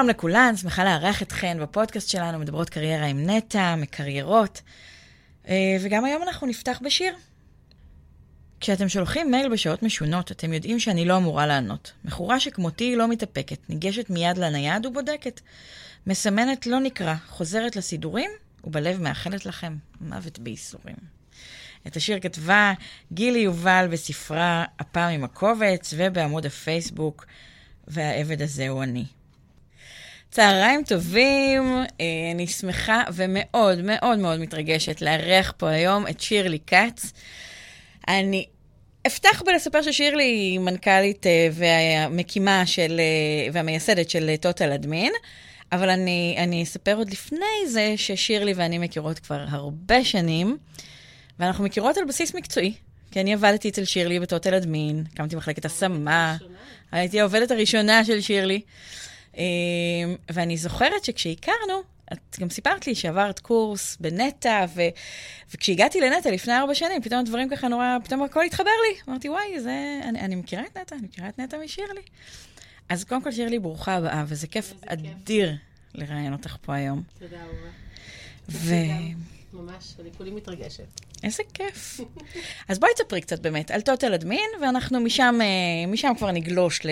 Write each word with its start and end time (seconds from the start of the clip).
שלום 0.00 0.10
לכולן, 0.10 0.56
שמחה 0.56 0.84
לארח 0.84 1.22
אתכן 1.22 1.58
בפודקאסט 1.60 2.08
שלנו, 2.08 2.38
מדברות 2.38 2.70
קריירה 2.70 3.06
עם 3.06 3.30
נטע, 3.30 3.74
מקריירות. 3.76 4.62
אה, 5.48 5.76
וגם 5.80 6.04
היום 6.04 6.22
אנחנו 6.22 6.46
נפתח 6.46 6.80
בשיר. 6.84 7.14
כשאתם 8.60 8.88
שולחים 8.88 9.30
מייל 9.30 9.48
בשעות 9.48 9.82
משונות, 9.82 10.32
אתם 10.32 10.52
יודעים 10.52 10.80
שאני 10.80 11.04
לא 11.04 11.16
אמורה 11.16 11.46
לענות. 11.46 11.92
מכורה 12.04 12.40
שכמותי 12.40 12.96
לא 12.96 13.08
מתאפקת, 13.08 13.58
ניגשת 13.68 14.10
מיד 14.10 14.38
לנייד 14.38 14.86
ובודקת. 14.86 15.40
מסמנת 16.06 16.66
לא 16.66 16.80
נקרא, 16.80 17.14
חוזרת 17.28 17.76
לסידורים, 17.76 18.30
ובלב 18.64 19.00
מאחלת 19.00 19.46
לכם 19.46 19.76
מוות 20.00 20.38
בייסורים. 20.38 20.96
את 21.86 21.96
השיר 21.96 22.20
כתבה 22.20 22.72
גילי 23.12 23.38
יובל 23.38 23.88
בספרה 23.90 24.64
הפעם 24.78 25.12
עם 25.12 25.24
הקובץ 25.24 25.94
ובעמוד 25.96 26.46
הפייסבוק, 26.46 27.26
והעבד 27.88 28.42
הזה 28.42 28.68
הוא 28.68 28.82
אני. 28.82 29.04
צהריים 30.30 30.82
טובים, 30.84 31.76
אה, 32.00 32.06
אני 32.34 32.46
שמחה 32.46 33.02
ומאוד 33.12 33.82
מאוד 33.82 34.18
מאוד 34.18 34.40
מתרגשת 34.40 35.02
לארח 35.02 35.52
פה 35.56 35.68
היום 35.68 36.06
את 36.06 36.20
שירלי 36.20 36.58
כץ. 36.66 37.12
אני 38.08 38.46
אפתח 39.06 39.42
בלספר 39.46 39.82
ששירלי 39.82 40.24
היא 40.24 40.58
מנכ"לית 40.58 41.26
אה, 41.26 41.48
והמקימה 41.52 42.66
של, 42.66 43.00
אה, 43.00 43.52
והמייסדת 43.52 44.10
של 44.10 44.36
טוטל 44.40 44.72
אדמין, 44.72 45.12
אבל 45.72 45.90
אני, 45.90 46.34
אני 46.38 46.62
אספר 46.62 46.94
עוד 46.96 47.10
לפני 47.10 47.68
זה 47.68 47.94
ששירלי 47.96 48.52
ואני 48.56 48.78
מכירות 48.78 49.18
כבר 49.18 49.44
הרבה 49.48 50.04
שנים, 50.04 50.56
ואנחנו 51.38 51.64
מכירות 51.64 51.96
על 51.96 52.04
בסיס 52.04 52.34
מקצועי. 52.34 52.74
כי 53.10 53.20
אני 53.20 53.32
עבדתי 53.34 53.68
אצל 53.68 53.84
שירלי 53.84 54.20
בטוטל 54.20 54.54
אדמין, 54.54 55.04
הקמתי 55.12 55.36
מחלקת 55.36 55.64
השמה, 55.64 56.36
הייתי 56.92 57.20
העובדת 57.20 57.50
הראשונה 57.50 58.04
של 58.04 58.20
שירלי. 58.20 58.60
אמ, 59.40 60.14
ואני 60.30 60.56
זוכרת 60.56 61.04
שכשהכרנו, 61.04 61.82
את 62.12 62.36
גם 62.40 62.50
סיפרת 62.50 62.86
לי 62.86 62.94
שעברת 62.94 63.38
קורס 63.38 63.96
בנטע, 64.00 64.64
ו... 64.74 64.82
וכשהגעתי 65.54 66.00
לנטע 66.00 66.30
לפני 66.30 66.52
ארבע 66.56 66.74
שנים, 66.74 67.02
פתאום 67.02 67.20
הדברים 67.20 67.48
ככה 67.48 67.68
נורא, 67.68 67.96
פתאום 68.04 68.22
הכל 68.22 68.44
התחבר 68.44 68.64
לי. 68.64 69.00
אמרתי, 69.08 69.28
וואי, 69.28 69.60
זה... 69.60 70.00
אני, 70.04 70.20
אני 70.20 70.36
מכירה 70.36 70.62
את 70.62 70.76
נטע, 70.78 70.96
אני 70.96 71.04
מכירה 71.06 71.28
את 71.28 71.38
נטע 71.38 71.56
משירלי. 71.64 72.00
אז 72.88 73.04
קודם 73.04 73.22
כל, 73.22 73.32
שירלי, 73.32 73.58
ברוכה 73.58 73.94
הבאה, 73.94 74.24
וזה 74.26 74.46
כיף 74.46 74.72
אדיר 74.86 75.56
לראיין 75.94 76.32
אותך 76.32 76.56
פה 76.62 76.74
היום. 76.74 77.02
תודה 77.18 77.36
רבה. 77.36 77.70
ו... 78.48 78.74
ממש, 79.52 79.94
אני 80.00 80.10
כולי 80.16 80.30
מתרגשת. 80.30 81.00
איזה 81.22 81.42
כיף. 81.54 82.00
אז 82.68 82.78
בואי 82.78 82.92
תספרי 82.94 83.20
קצת 83.20 83.40
באמת 83.40 83.70
על 83.70 83.80
טוטל 83.80 84.14
אדמין, 84.14 84.50
ואנחנו 84.62 85.00
משם, 85.00 85.38
אה, 85.40 85.86
משם 85.86 86.12
כבר 86.18 86.30
נגלוש 86.30 86.86
ל... 86.86 86.90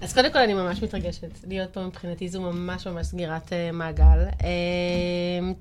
אז 0.00 0.14
קודם 0.14 0.32
כל 0.32 0.38
אני 0.38 0.54
ממש 0.54 0.82
מתרגשת. 0.82 1.28
להיות 1.46 1.72
פה 1.72 1.86
מבחינתי 1.86 2.28
זו 2.28 2.40
ממש 2.40 2.86
ממש 2.86 3.06
סגירת 3.06 3.48
uh, 3.48 3.72
מעגל. 3.72 4.24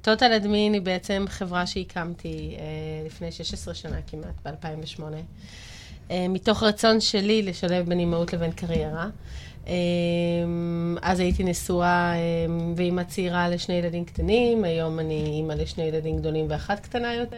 טוטל 0.02 0.32
uh, 0.32 0.36
אדמין 0.36 0.74
היא 0.74 0.82
בעצם 0.82 1.26
חברה 1.28 1.68
שהקמתי 1.68 2.56
uh, 2.58 3.06
לפני 3.06 3.32
16 3.32 3.74
שנה 3.74 3.98
כמעט, 4.08 4.36
ב-2008. 4.46 5.02
Uh, 6.10 6.12
מתוך 6.30 6.64
רצון 6.64 7.02
שלי 7.02 7.42
לשלב 7.42 7.90
בין 7.90 8.00
אימהות 8.00 8.34
לבין 8.34 8.52
קריירה. 8.52 9.04
אמ, 9.04 9.10
אז 11.02 11.20
הייתי 11.20 11.44
נשואה 11.44 12.14
אמ, 12.16 12.74
ואימא 12.76 13.04
צעירה 13.04 13.50
לשני 13.50 13.76
ילדים 13.76 14.06
קטנים, 14.06 14.64
היום 14.64 15.00
אני 15.00 15.24
אימא 15.26 15.54
לשני 15.54 15.84
ילדים 15.84 16.18
גדולים 16.18 16.46
ואחת 16.50 16.80
קטנה 16.80 17.14
יותר. 17.14 17.38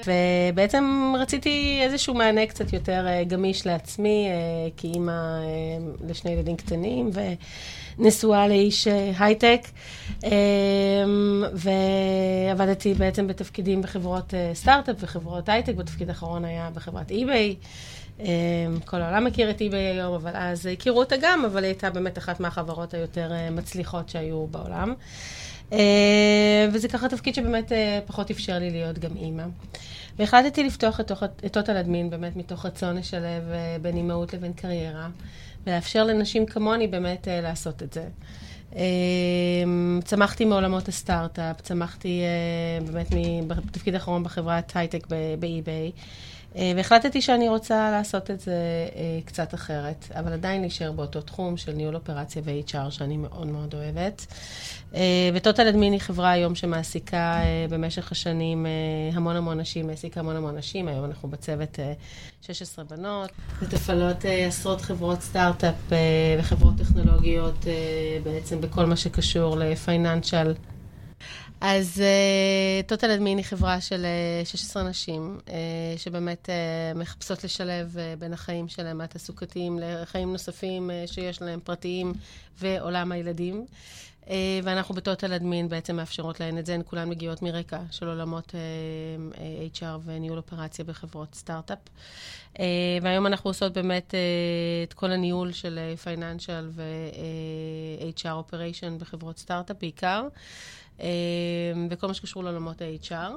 ובעצם 0.51 1.13
רציתי 1.19 1.79
איזשהו 1.81 2.13
מענה 2.13 2.45
קצת 2.45 2.73
יותר 2.73 3.07
אה, 3.07 3.23
גמיש 3.23 3.65
לעצמי, 3.65 4.27
אה, 4.29 4.69
כאימא 4.77 5.11
אה, 5.11 6.07
לשני 6.07 6.31
ילדים 6.31 6.55
קטנים. 6.55 7.09
ו... 7.13 7.21
נשואה 7.99 8.47
לאיש 8.47 8.87
הייטק, 9.19 9.61
אמ, 10.23 11.43
ועבדתי 11.53 12.93
בעצם 12.93 13.27
בתפקידים 13.27 13.81
בחברות 13.81 14.33
סטארט-אפ 14.53 14.95
וחברות 14.99 15.49
הייטק, 15.49 15.75
בתפקיד 15.75 16.09
האחרון 16.09 16.45
היה 16.45 16.69
בחברת 16.73 17.11
אי-ביי. 17.11 17.55
אמ, 18.19 18.25
כל 18.85 19.01
העולם 19.01 19.23
מכיר 19.23 19.49
את 19.49 19.61
eBay 19.61 19.75
היום, 19.75 20.13
אבל 20.13 20.31
אז 20.33 20.65
הכירו 20.65 20.99
אותה 20.99 21.15
גם, 21.21 21.45
אבל 21.45 21.63
היא 21.63 21.71
הייתה 21.71 21.89
באמת 21.89 22.17
אחת 22.17 22.39
מהחברות 22.39 22.93
היותר 22.93 23.31
אה, 23.31 23.49
מצליחות 23.49 24.09
שהיו 24.09 24.47
בעולם. 24.47 24.93
אה, 25.73 26.67
וזה 26.73 26.87
ככה 26.87 27.09
תפקיד 27.09 27.35
שבאמת 27.35 27.71
אה, 27.71 27.99
פחות 28.05 28.31
אפשר 28.31 28.59
לי 28.59 28.69
להיות 28.71 28.99
גם 28.99 29.17
אימא. 29.17 29.43
והחלטתי 30.19 30.63
לפתוח 30.63 30.99
את 30.99 31.11
טוטל 31.51 31.77
אדמין 31.77 32.09
באמת 32.09 32.35
מתוך 32.35 32.65
רצון 32.65 32.97
לשלב 32.97 33.43
בין 33.81 33.97
אימהות 33.97 34.33
לבין 34.33 34.53
קריירה, 34.53 35.07
ולאפשר 35.67 36.03
לנשים 36.03 36.45
כמוני 36.45 36.87
באמת 36.87 37.27
לעשות 37.31 37.83
את 37.83 37.93
זה. 37.93 38.03
צמחתי 40.03 40.45
מעולמות 40.45 40.87
הסטארט-אפ, 40.87 41.61
צמחתי 41.61 42.21
באמת 42.91 43.07
בתפקיד 43.47 43.93
האחרון 43.93 44.23
בחברת 44.23 44.71
הייטק 44.75 45.07
באי-ביי. 45.39 45.91
אה, 46.57 46.71
והחלטתי 46.75 47.21
שאני 47.21 47.49
רוצה 47.49 47.91
לעשות 47.91 48.31
את 48.31 48.39
זה 48.39 48.51
אה, 48.95 49.19
קצת 49.25 49.53
אחרת, 49.53 50.05
אבל 50.11 50.33
עדיין 50.33 50.61
להישאר 50.61 50.91
באותו 50.91 51.21
תחום 51.21 51.57
של 51.57 51.71
ניהול 51.71 51.95
אופרציה 51.95 52.41
ו-HR, 52.45 52.91
שאני 52.91 53.17
מאוד 53.17 53.47
מאוד 53.47 53.73
אוהבת. 53.73 54.25
אה, 54.95 55.01
וטוטל 55.33 55.67
אדמין 55.67 55.93
היא 55.93 56.01
חברה 56.01 56.31
היום 56.31 56.55
שמעסיקה 56.55 57.41
במשך 57.69 58.11
השנים 58.11 58.65
המון 59.13 59.35
המון 59.35 59.59
נשים, 59.59 59.89
העסיקה 59.89 60.19
המון 60.19 60.35
המון 60.35 60.57
נשים, 60.57 60.87
היום 60.87 61.05
אנחנו 61.05 61.29
בצוות 61.29 61.79
16 62.41 62.85
בנות. 62.85 63.29
מתפעלות 63.61 64.17
עשרות 64.47 64.81
חברות 64.81 65.21
סטארט-אפ 65.21 65.75
וחברות 66.39 66.73
טכנולוגיות 66.77 67.65
בעצם 68.23 68.61
בכל 68.61 68.85
מה 68.85 68.95
שקשור 68.95 69.57
לפייננשל. 69.57 70.53
אז 71.61 72.03
Total 72.87 73.11
uh, 73.11 73.13
Admin 73.13 73.37
היא 73.37 73.45
חברה 73.45 73.81
של 73.81 74.05
uh, 74.43 74.47
16 74.47 74.83
נשים, 74.83 75.37
uh, 75.45 75.51
שבאמת 75.97 76.49
מחפשות 76.95 77.43
לשלב 77.43 77.95
בין 78.19 78.33
החיים 78.33 78.67
שלהם 78.67 79.01
התעסוקתיים 79.01 79.79
לחיים 79.81 80.31
נוספים 80.31 80.89
שיש 81.05 81.41
להם, 81.41 81.59
פרטיים 81.59 82.13
ועולם 82.59 83.11
הילדים. 83.11 83.65
ואנחנו 84.63 84.95
ב 84.95 85.02
Total 85.02 85.33
Admin 85.33 85.69
בעצם 85.69 85.95
מאפשרות 85.95 86.39
להן 86.39 86.57
את 86.57 86.65
זה, 86.65 86.73
הן 86.73 86.81
כולן 86.85 87.09
מגיעות 87.09 87.41
מרקע 87.41 87.79
של 87.91 88.07
עולמות 88.07 88.55
HR 89.73 89.99
וניהול 90.05 90.37
אופרציה 90.37 90.85
בחברות 90.85 91.35
סטארט-אפ. 91.35 91.79
והיום 93.01 93.27
אנחנו 93.27 93.49
עושות 93.49 93.73
באמת 93.73 94.13
את 94.83 94.93
כל 94.93 95.11
הניהול 95.11 95.51
של 95.51 95.79
financial 96.03 96.69
ו-HR 96.71 98.31
operation 98.31 98.97
בחברות 98.97 99.37
סטארט-אפ 99.37 99.77
בעיקר. 99.81 100.27
וכל 101.89 102.07
מה 102.07 102.13
שקשור 102.13 102.43
לעולמות 102.43 102.81
ה-HR. 102.81 103.31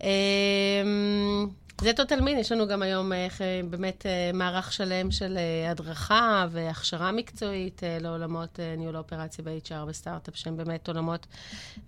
אמ, 0.00 1.48
זה 1.80 1.92
טוטל 1.92 2.20
מין, 2.20 2.38
יש 2.38 2.52
לנו 2.52 2.66
גם 2.68 2.82
היום 2.82 3.12
אה, 3.12 3.28
באמת 3.70 4.06
אה, 4.06 4.30
מערך 4.34 4.72
שלם 4.72 5.10
של 5.10 5.38
אה, 5.38 5.70
הדרכה 5.70 6.46
והכשרה 6.50 7.12
מקצועית 7.12 7.82
לעולמות 8.00 8.60
ניהול 8.78 8.96
האופרציה 8.96 9.44
ב-HR 9.44 9.88
וסטארט-אפ, 9.88 10.36
שהם 10.36 10.56
באמת 10.56 10.88
עולמות 10.88 11.26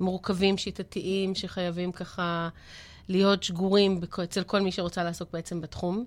מורכבים, 0.01 0.59
שיטתיים, 0.59 1.35
שחייבים 1.35 1.93
ככה 1.93 2.49
להיות 3.09 3.43
שגורים 3.43 4.01
אצל 4.25 4.43
כל 4.43 4.61
מי 4.61 4.73
שרוצה 4.73 5.05
לעסוק 5.05 5.29
בעצם 5.33 5.61
בתחום. 5.61 6.05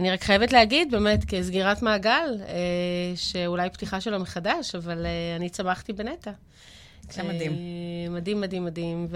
אני 0.00 0.10
רק 0.12 0.22
חייבת 0.22 0.52
להגיד, 0.52 0.90
באמת, 0.90 1.24
כסגירת 1.24 1.82
מעגל, 1.82 2.38
שאולי 3.16 3.70
פתיחה 3.70 4.00
שלו 4.00 4.20
מחדש, 4.20 4.74
אבל 4.74 5.06
אני 5.36 5.50
צמחתי 5.50 5.92
בנטע. 5.92 6.30
זה 7.10 7.22
מדהים. 7.22 7.52
אה, 7.52 8.10
מדהים, 8.10 8.40
מדהים, 8.40 8.64
מדהים, 8.64 9.08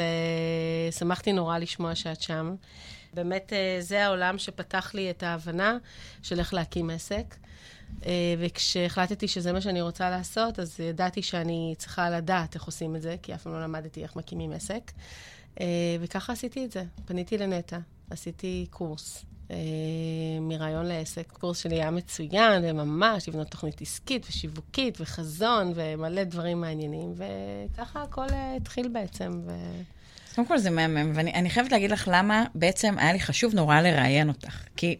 ושמחתי 0.90 1.32
נורא 1.32 1.58
לשמוע 1.58 1.94
שאת 1.94 2.23
שם. 2.23 2.55
באמת, 3.14 3.52
אה, 3.52 3.76
זה 3.81 4.05
העולם 4.05 4.38
שפתח 4.38 4.94
לי 4.94 5.11
את 5.11 5.23
ההבנה 5.23 5.79
של 6.23 6.38
איך 6.38 6.55
להקים 6.55 6.90
עסק. 6.90 7.37
אה, 8.06 8.35
וכשהחלטתי 8.38 9.29
שזה 9.29 9.52
מה 9.52 9.61
שאני 9.61 9.81
רוצה 9.81 10.11
לעשות, 10.11 10.58
אז 10.58 10.81
ידעתי 10.81 11.23
שאני 11.23 11.75
צריכה 11.79 12.11
לדעת 12.11 12.55
איך 12.55 12.64
עושים 12.64 12.96
את 12.96 13.02
זה, 13.02 13.17
כי 13.23 13.35
אף 13.35 13.43
פעם 13.43 13.52
לא 13.52 13.62
למדתי 13.62 14.02
איך 14.02 14.17
מקימים 14.17 14.52
עסק. 14.52 14.93
וככה 16.00 16.32
עשיתי 16.32 16.64
את 16.64 16.73
זה. 16.73 16.84
פניתי 17.05 17.38
לנטע, 17.38 17.79
עשיתי 18.11 18.67
קורס. 18.70 19.25
אה, 19.50 19.56
מרעיון 20.40 20.86
לעסק. 20.86 21.32
הקורס 21.32 21.58
שלי 21.58 21.74
היה 21.74 21.90
מצוין, 21.90 22.64
וממש 22.64 23.28
לבנות 23.28 23.48
תוכנית 23.48 23.80
עסקית 23.80 24.26
ושיווקית 24.28 25.00
וחזון 25.00 25.72
ומלא 25.74 26.24
דברים 26.24 26.60
מעניינים, 26.60 27.14
וככה 27.16 28.02
הכל 28.02 28.26
אה, 28.32 28.56
התחיל 28.56 28.88
בעצם. 28.88 29.40
ו... 29.46 29.50
קודם 30.34 30.48
כל 30.48 30.58
זה 30.58 30.70
מהמם, 30.70 31.12
ואני 31.14 31.50
חייבת 31.50 31.72
להגיד 31.72 31.90
לך 31.90 32.08
למה 32.12 32.44
בעצם 32.54 32.94
היה 32.98 33.12
לי 33.12 33.20
חשוב 33.20 33.54
נורא 33.54 33.80
לראיין 33.80 34.28
אותך. 34.28 34.62
כי 34.76 34.96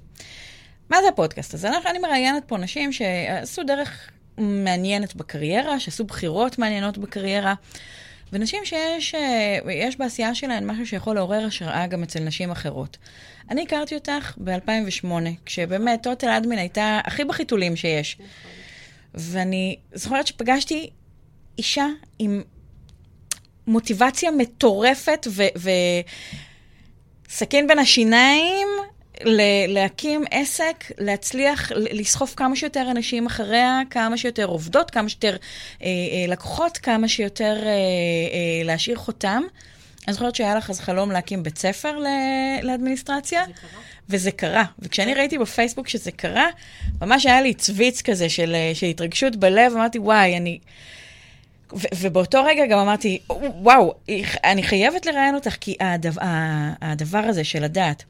מה 0.91 0.97
זה 1.03 1.09
הפודקאסט 1.09 1.55
הזה? 1.55 1.69
אני 1.91 1.99
מראיינת 1.99 2.45
פה 2.47 2.59
נשים 2.59 2.93
שעשו 2.93 3.63
דרך 3.63 4.11
מעניינת 4.39 5.17
בקריירה, 5.17 5.81
שעשו 5.81 6.05
בחירות 6.05 6.59
מעניינות 6.59 6.99
בקריירה. 6.99 7.55
ונשים 8.33 8.65
שיש 8.65 9.15
אה, 9.15 9.89
בעשייה 9.99 10.35
שלהן 10.35 10.71
משהו 10.71 10.87
שיכול 10.87 11.15
לעורר 11.15 11.45
השראה 11.47 11.87
גם 11.87 12.03
אצל 12.03 12.21
נשים 12.21 12.51
אחרות. 12.51 12.97
אני 13.51 13.63
הכרתי 13.63 13.95
אותך 13.95 14.35
ב-2008, 14.45 15.07
כשבאמת 15.47 16.03
טוטל 16.03 16.29
אדמין 16.29 16.59
הייתה 16.59 17.01
הכי 17.05 17.25
בחיתולים 17.25 17.77
שיש. 17.77 18.19
ואני 19.15 19.77
זוכרת 19.93 20.27
שפגשתי 20.27 20.91
אישה 21.59 21.87
עם 22.19 22.43
מוטיבציה 23.67 24.31
מטורפת 24.31 25.27
וסכין 27.29 27.67
בין 27.67 27.79
השיניים 27.79 28.69
להקים 29.69 30.25
עסק, 30.31 30.85
להצליח 30.99 31.73
לסחוף 31.73 32.35
כמה 32.37 32.57
שיותר 32.57 32.91
אנשים 32.91 33.27
אחריה, 33.27 33.81
כמה 33.91 34.17
שיותר 34.17 34.45
עובדות, 34.45 34.91
כמה 34.91 35.09
שיותר 35.09 35.37
אה, 35.83 35.87
אה, 35.87 36.33
לקוחות, 36.33 36.79
כמה 36.79 37.09
שיותר 37.09 37.57
אה, 37.63 37.69
אה, 37.71 38.65
להשאיר 38.65 38.97
חותם. 38.97 39.43
אני 40.07 40.15
זוכרת 40.15 40.35
שהיה 40.35 40.55
לך 40.55 40.71
אז 40.71 40.81
חלום 40.81 41.11
להקים 41.11 41.43
בית 41.43 41.59
ספר 41.59 41.99
ל- 41.99 42.07
לאדמיניסטרציה. 42.63 43.45
זה 43.47 43.53
קרה. 43.53 43.81
וזה 44.09 44.31
קרה. 44.31 44.65
וכשאני 44.79 45.15
ראיתי 45.15 45.39
בפייסבוק 45.39 45.89
שזה 45.89 46.11
קרה, 46.11 46.47
ממש 47.01 47.27
היה 47.27 47.41
לי 47.41 47.55
צוויץ 47.55 48.03
כזה 48.03 48.29
של, 48.29 48.55
אה, 48.55 48.71
של 48.75 48.87
התרגשות 48.87 49.37
בלב, 49.37 49.73
אמרתי, 49.73 49.99
וואי, 49.99 50.37
אני... 50.37 50.59
ו- 51.73 51.87
ובאותו 52.01 52.45
רגע 52.45 52.67
גם 52.67 52.79
אמרתי, 52.79 53.19
וואו, 53.63 53.95
אני 54.45 54.63
חייבת 54.63 55.07
לראיין 55.07 55.35
אותך, 55.35 55.57
כי 55.61 55.77
הדבר, 55.81 56.23
הדבר 56.81 57.19
הזה 57.19 57.45
של 57.45 57.65
לדעת, 57.65 58.05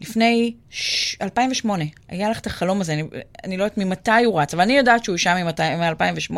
לפני 0.00 0.54
ש... 0.70 1.16
2008, 1.22 1.84
היה 2.08 2.30
לך 2.30 2.38
את 2.40 2.46
החלום 2.46 2.80
הזה, 2.80 2.92
אני, 2.92 3.02
אני 3.44 3.56
לא 3.56 3.64
יודעת 3.64 3.78
ממתי 3.78 4.24
הוא 4.24 4.40
רץ, 4.40 4.54
אבל 4.54 4.62
אני 4.62 4.76
יודעת 4.76 5.04
שהוא 5.04 5.16
שם 5.16 5.36
מ-2008. 5.46 6.36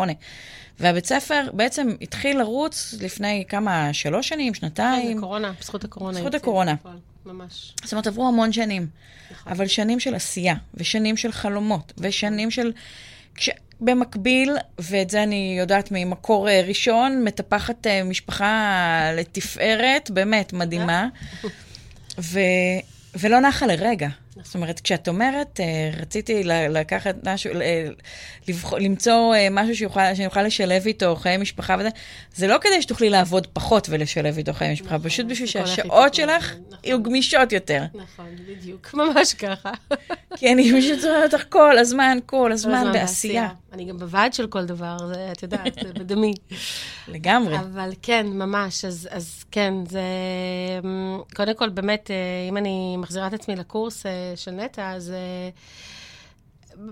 והבית 0.80 1.06
ספר 1.06 1.46
בעצם 1.52 1.88
התחיל 2.00 2.38
לרוץ 2.38 2.94
לפני 3.00 3.44
כמה, 3.48 3.92
שלוש 3.92 4.28
שנים, 4.28 4.54
שנתיים. 4.54 5.08
כן, 5.08 5.14
זה 5.14 5.20
קורונה, 5.20 5.52
בזכות 5.60 5.84
הקורונה. 5.84 6.18
בזכות 6.18 6.34
הקורונה. 6.34 6.74
ממש. 7.26 7.74
זאת 7.84 7.92
אומרת, 7.92 8.06
עברו 8.06 8.28
המון 8.28 8.52
שנים, 8.52 8.86
נכון. 9.30 9.52
אבל 9.52 9.66
שנים 9.66 10.00
של 10.00 10.14
עשייה, 10.14 10.54
ושנים 10.74 11.16
של 11.16 11.32
חלומות, 11.32 11.92
ושנים 11.98 12.50
של... 12.50 12.72
כש... 13.34 13.50
במקביל, 13.80 14.56
ואת 14.78 15.10
זה 15.10 15.22
אני 15.22 15.56
יודעת 15.58 15.88
ממקור 15.92 16.48
אה, 16.48 16.62
ראשון, 16.66 17.24
מטפחת 17.24 17.86
אה, 17.86 18.04
משפחה 18.04 19.10
לתפארת, 19.16 20.10
באמת 20.10 20.52
מדהימה, 20.52 21.08
ו... 22.18 22.40
ולא 23.14 23.40
נחה 23.40 23.66
לרגע. 23.66 24.08
זאת 24.42 24.54
אומרת, 24.54 24.80
כשאת 24.80 25.08
אומרת, 25.08 25.60
אה, 25.60 25.90
רציתי 26.00 26.42
לקחת 26.44 27.14
משהו, 27.24 27.50
לבח- 28.48 28.72
למצוא 28.74 29.34
אה, 29.34 29.48
משהו 29.50 29.76
שיוכל, 29.76 30.00
שאני 30.14 30.26
אוכל 30.26 30.42
לשלב 30.42 30.86
איתו 30.86 31.16
חיי 31.16 31.36
משפחה 31.36 31.76
וזה, 31.78 31.88
זה 32.34 32.46
לא 32.46 32.56
כדי 32.60 32.82
שתוכלי 32.82 33.10
לעבוד 33.10 33.46
פחות 33.46 33.86
ולשלב 33.90 34.36
איתו 34.38 34.52
חיי 34.52 34.72
משפחה, 34.72 34.94
נכון, 34.96 35.08
פשוט 35.10 35.26
בשביל 35.26 35.48
שהשעות 35.48 36.14
שלך 36.14 36.44
נכון. 36.50 36.78
יהיו 36.84 37.02
גמישות 37.02 37.52
יותר. 37.52 37.84
נכון, 37.94 38.26
בדיוק, 38.48 38.94
ממש 38.94 39.34
ככה. 39.34 39.70
כי 40.36 40.52
אני 40.52 40.72
פשוט 40.80 40.98
זוכרת 41.00 41.34
אותך 41.34 41.44
כל 41.48 41.78
הזמן, 41.78 42.18
כל 42.26 42.52
הזמן 42.52 42.90
בעשייה. 42.92 43.48
אני 43.72 43.84
גם 43.84 43.98
בוועד 43.98 44.32
של 44.32 44.46
כל 44.46 44.64
דבר, 44.64 44.96
זה, 45.14 45.28
את 45.32 45.42
יודעת, 45.42 45.74
זה 45.82 45.92
בדמי. 45.92 46.34
לגמרי. 47.08 47.56
אבל 47.58 47.92
כן, 48.02 48.26
ממש, 48.26 48.84
אז, 48.84 49.08
אז 49.12 49.44
כן, 49.50 49.74
זה... 49.88 50.00
אמ, 50.84 51.18
קודם 51.36 51.54
כל, 51.54 51.68
באמת, 51.68 52.10
אה, 52.10 52.16
אם 52.48 52.56
אני 52.56 52.96
מחזירה 52.96 53.26
את 53.26 53.32
עצמי 53.32 53.56
לקורס 53.56 54.06
של 54.36 54.50
נטע, 54.50 54.90
אז 54.90 55.10
אה, 55.10 55.50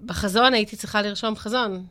בחזון 0.07 0.55
הייתי 0.55 0.77
צריכה 0.77 1.03
לרשום 1.03 1.37
חזון. 1.37 1.85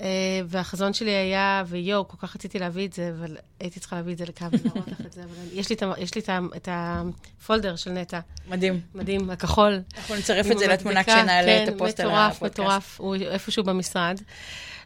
אה, 0.00 0.40
והחזון 0.46 0.92
שלי 0.92 1.10
היה, 1.10 1.62
ויואו, 1.66 2.08
כל 2.08 2.16
כך 2.16 2.36
רציתי 2.36 2.58
להביא 2.58 2.86
את 2.88 2.92
זה, 2.92 3.12
אבל 3.18 3.36
הייתי 3.60 3.80
צריכה 3.80 3.96
להביא 3.96 4.12
את 4.12 4.18
זה 4.18 4.24
לכאן 4.24 4.48
ולהראות 4.52 4.88
לך 4.88 5.00
את 5.06 5.12
זה, 5.12 5.22
אבל 5.24 5.32
יש 5.52 5.70
לי, 5.70 5.76
את 5.76 5.82
את 6.16 6.28
את 6.56 6.68
הפולדר 6.72 7.76
של 7.76 7.90
נטע, 7.90 8.20
מדהים. 8.48 8.80
מדהים, 8.94 9.30
הכחול. 9.30 9.80
אנחנו 9.96 10.14
נצרף 10.14 10.50
את 10.50 10.58
זה 10.58 10.66
לתמונה 10.66 11.04
כשנעלה 11.04 11.62
את 11.62 11.68
כן, 11.68 11.74
הפוסט 11.74 12.00
על 12.00 12.06
מטורף, 12.06 12.36
הפודקאסט. 12.36 12.60
מטורף, 12.60 13.00
הוא 13.00 13.14
איפשהו 13.14 13.64
במשרד. 13.64 14.20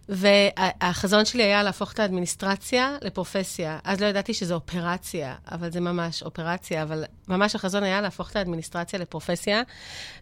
והחזון 0.08 1.24
שלי 1.24 1.42
היה 1.42 1.62
להפוך 1.62 1.92
את 1.92 2.00
האדמיניסטרציה 2.00 2.96
לפרופסיה. 3.02 3.78
אז 3.84 4.00
לא 4.00 4.06
ידעתי 4.06 4.34
שזו 4.34 4.54
אופרציה, 4.54 5.34
אבל 5.52 5.72
זה 5.72 5.80
ממש 5.80 6.22
אופרציה, 6.22 6.82
אבל 6.82 7.04
ממש 7.28 7.54
החזון 7.54 7.82
היה 7.82 8.00
להפוך 8.00 8.30
את 8.30 8.36
האדמיניסטרציה 8.36 8.98
לפרופסיה, 8.98 9.62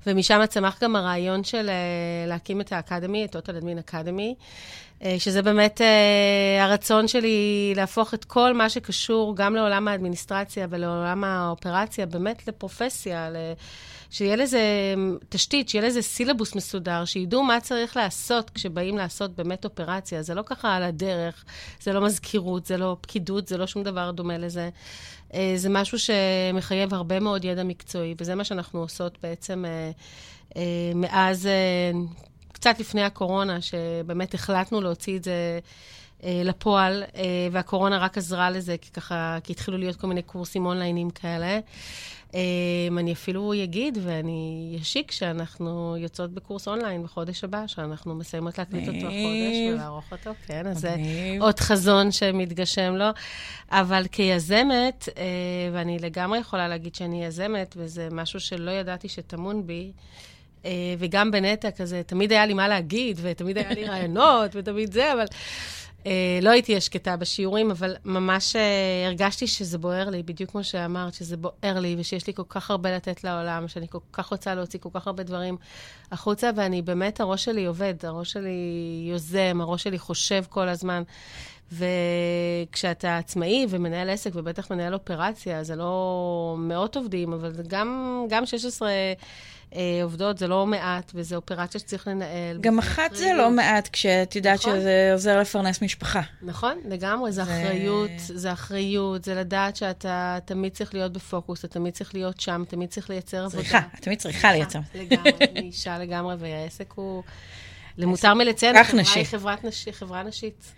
ומשם 0.07 0.41
צמח 0.49 0.83
גם 0.83 0.97
הרעיון 0.97 1.45
של 1.45 1.69
אה, 1.69 2.27
להקים 2.27 2.61
את 2.61 2.73
האקדמי, 2.73 3.25
את 3.25 3.33
טוטל 3.33 3.57
אדמין 3.57 3.79
אקדמי, 3.79 4.35
שזה 5.19 5.43
באמת 5.43 5.81
אה, 5.81 6.65
הרצון 6.65 7.09
שלי 7.09 7.73
להפוך 7.77 8.15
את 8.15 8.25
כל 8.25 8.55
מה 8.55 8.71
שקשור 8.71 9.37
גם 9.37 9.55
לעולם 9.55 9.89
האדמיניסטרציה 9.89 10.67
ולעולם 10.71 11.25
האופרציה, 11.25 12.07
באמת 12.07 12.49
לפרופסיה, 12.49 13.31
ל... 13.31 13.37
שיהיה 14.13 14.37
לזה 14.37 14.61
תשתית, 15.29 15.69
שיהיה 15.69 15.87
לזה 15.87 16.03
סילבוס 16.03 16.55
מסודר, 16.55 17.05
שידעו 17.05 17.43
מה 17.43 17.61
צריך 17.61 17.97
לעשות 17.97 18.51
כשבאים 18.51 18.99
לעשות 18.99 19.31
באמת 19.31 19.65
אופרציה. 19.65 20.23
זה 20.23 20.35
לא 20.35 20.43
ככה 20.47 20.77
על 20.77 20.83
הדרך, 20.83 21.45
זה 21.81 21.93
לא 21.93 22.01
מזכירות, 22.01 22.67
זה 22.67 22.77
לא 22.77 22.97
פקידות, 23.01 23.49
זה 23.49 23.57
לא 23.57 23.67
שום 23.67 23.83
דבר 23.83 24.11
דומה 24.11 24.39
לזה. 24.39 24.71
אה, 25.35 25.53
זה 25.57 25.69
משהו 25.69 25.99
שמחייב 25.99 26.95
הרבה 26.95 27.21
מאוד 27.21 27.45
ידע 27.45 27.65
מקצועי, 27.65 28.15
וזה 28.21 28.35
מה 28.35 28.45
שאנחנו 28.45 28.81
עושות 28.81 29.19
בעצם 29.23 29.65
אה, 29.65 29.91
אה, 30.57 30.93
מאז, 30.95 31.49
קצת 32.53 32.79
לפני 32.79 33.03
הקורונה, 33.03 33.61
שבאמת 33.61 34.35
החלטנו 34.35 34.81
להוציא 34.81 35.17
את 35.17 35.25
זה. 35.25 35.59
לפועל, 36.45 37.05
והקורונה 37.53 37.99
רק 37.99 38.19
עזרה 38.19 38.51
לזה, 38.51 38.77
כי 38.81 38.91
ככה, 38.91 39.39
כי 39.45 39.53
התחילו 39.53 39.79
להיות 39.79 39.97
כל 39.97 40.07
מיני 40.07 40.23
קורסים 40.23 40.67
אונליינים 40.67 41.11
כאלה. 41.11 41.61
אה, 42.35 42.41
אני 42.99 43.13
אפילו 43.13 43.53
אגיד, 43.63 43.99
ואני 44.03 44.79
אשיק, 44.83 45.11
שאנחנו 45.11 45.97
יוצאות 45.99 46.31
בקורס 46.31 46.69
אונליין 46.69 47.03
בחודש 47.03 47.45
הבא, 47.45 47.67
שאנחנו 47.67 48.15
מסיימות 48.15 48.59
להקליט 48.59 48.89
אותו. 48.89 48.99
החודש 48.99 49.73
ולערוך 49.73 50.13
אותו, 50.13 50.31
כן, 50.47 50.67
אז 50.67 50.79
זה. 50.79 50.97
עוד 51.41 51.61
חזון 51.61 52.13
שמתגשם 52.13 52.95
לו. 52.95 53.09
אבל 53.71 54.07
כיזמת, 54.13 55.09
אה, 55.17 55.25
ואני 55.73 55.99
לגמרי 55.99 56.39
יכולה 56.39 56.69
להגיד 56.69 56.95
שאני 56.95 57.25
יזמת, 57.25 57.75
וזה 57.79 58.09
משהו 58.11 58.41
שלא 58.41 58.71
ידעתי 58.71 59.09
שטמון 59.09 59.67
בי, 59.67 59.93
אה, 60.65 60.71
וגם 60.99 61.31
בנטע 61.31 61.71
כזה, 61.71 62.03
תמיד 62.07 62.33
היה 62.33 62.47
לי 62.47 62.55
מה 62.55 62.69
להגיד, 62.69 63.19
ותמיד 63.23 63.59
היה 63.59 63.71
לי 63.71 63.85
רעיונות, 63.85 64.51
ותמיד 64.57 64.93
זה, 64.93 65.13
אבל 65.13 65.25
לא 66.43 66.51
הייתי 66.51 66.77
השקטה 66.77 67.17
בשיעורים, 67.17 67.71
אבל 67.71 67.97
ממש 68.05 68.57
אה, 68.57 69.07
הרגשתי 69.07 69.47
שזה 69.47 69.79
בוער 69.79 70.11
לי, 70.11 70.23
בדיוק 70.23 70.51
כמו 70.51 70.65
שאמרת, 70.65 71.15
שזה 71.15 71.37
בוער 71.37 71.81
לי, 71.81 71.97
ושיש 71.99 72.27
לי 72.27 72.35
כל 72.35 72.43
כך 72.49 72.71
הרבה 72.71 72.97
לתת 72.97 73.25
לעולם, 73.25 73.69
שאני 73.69 73.89
כל 73.89 73.99
כך 74.13 74.27
רוצה 74.27 74.55
להוציא 74.55 74.79
כל 74.79 74.89
כך 74.95 75.07
הרבה 75.07 75.23
דברים 75.23 75.57
החוצה, 76.13 76.51
ואני 76.57 76.83
באמת, 76.83 77.21
הראש 77.21 77.45
שלי 77.45 77.65
עובד, 77.65 77.95
הראש 78.03 78.33
שלי 78.33 79.05
יוזם, 79.11 79.59
הראש 79.61 79.83
שלי 79.83 79.99
חושב 79.99 80.45
כל 80.49 80.69
הזמן. 80.69 81.03
וכשאתה 81.73 83.19
עצמאי 83.19 83.67
ומנהל 83.69 84.11
עסק, 84.11 84.31
ובטח 84.35 84.71
מנהל 84.71 84.95
אופרציה, 84.95 85.65
זה 85.65 85.77
לא 85.77 86.55
מאות 86.59 86.97
עובדים, 86.97 87.33
אבל 87.33 87.53
גם, 87.67 88.23
גם 88.29 88.47
16 88.47 88.89
אה, 88.89 89.13
עובדות 90.03 90.39
זה 90.39 90.47
לא 90.47 90.67
מעט, 90.67 91.13
וזה 91.15 91.37
אופרציה 91.37 91.81
שצריך 91.81 92.09
לנהל. 92.09 92.59
גם 92.61 92.79
אחת 92.79 93.15
זה. 93.15 93.33
לא 93.39 93.51
מעט, 93.51 93.89
כשאת 93.93 94.37
יודעת 94.37 94.61
נכון. 94.61 94.75
שזה 94.81 95.11
עוזר 95.13 95.41
לפרנס 95.41 95.83
משפחה. 95.83 96.21
נכון, 96.43 96.79
לגמרי, 96.89 97.33
זה 97.33 97.45
זה- 97.45 97.53
אחריות, 97.53 98.11
זה 98.19 98.53
אחריות, 98.53 99.25
זה 99.25 99.35
לדעת 99.35 99.77
שאתה 99.77 100.39
תמיד 100.45 100.73
צריך 100.73 100.95
להיות 100.95 101.13
בפוקוס, 101.13 101.65
אתה 101.65 101.75
תמיד 101.75 101.95
צריך 101.95 102.15
להיות 102.15 102.41
שם, 102.41 102.63
תמיד 102.69 102.89
צריך 102.91 103.11
לייצר 103.11 103.45
עבודה. 103.45 103.63
צריכה, 103.63 103.81
תמיד 104.01 104.19
צריכה 104.19 104.53
לייצר. 104.53 104.79
לגמרי, 104.95 105.31
אני 105.51 105.61
אישה 105.61 105.99
לגמרי, 105.99 106.35
והעסק 106.39 106.93
הוא... 106.95 107.23
למותר 107.99 108.35
מלציין, 108.35 108.77
החברה 108.77 109.01
נשי. 109.01 109.19
היא 109.19 109.27
חברת 109.27 109.65
נשי, 109.65 109.93
חברה 109.93 110.23
נשית. 110.23 110.73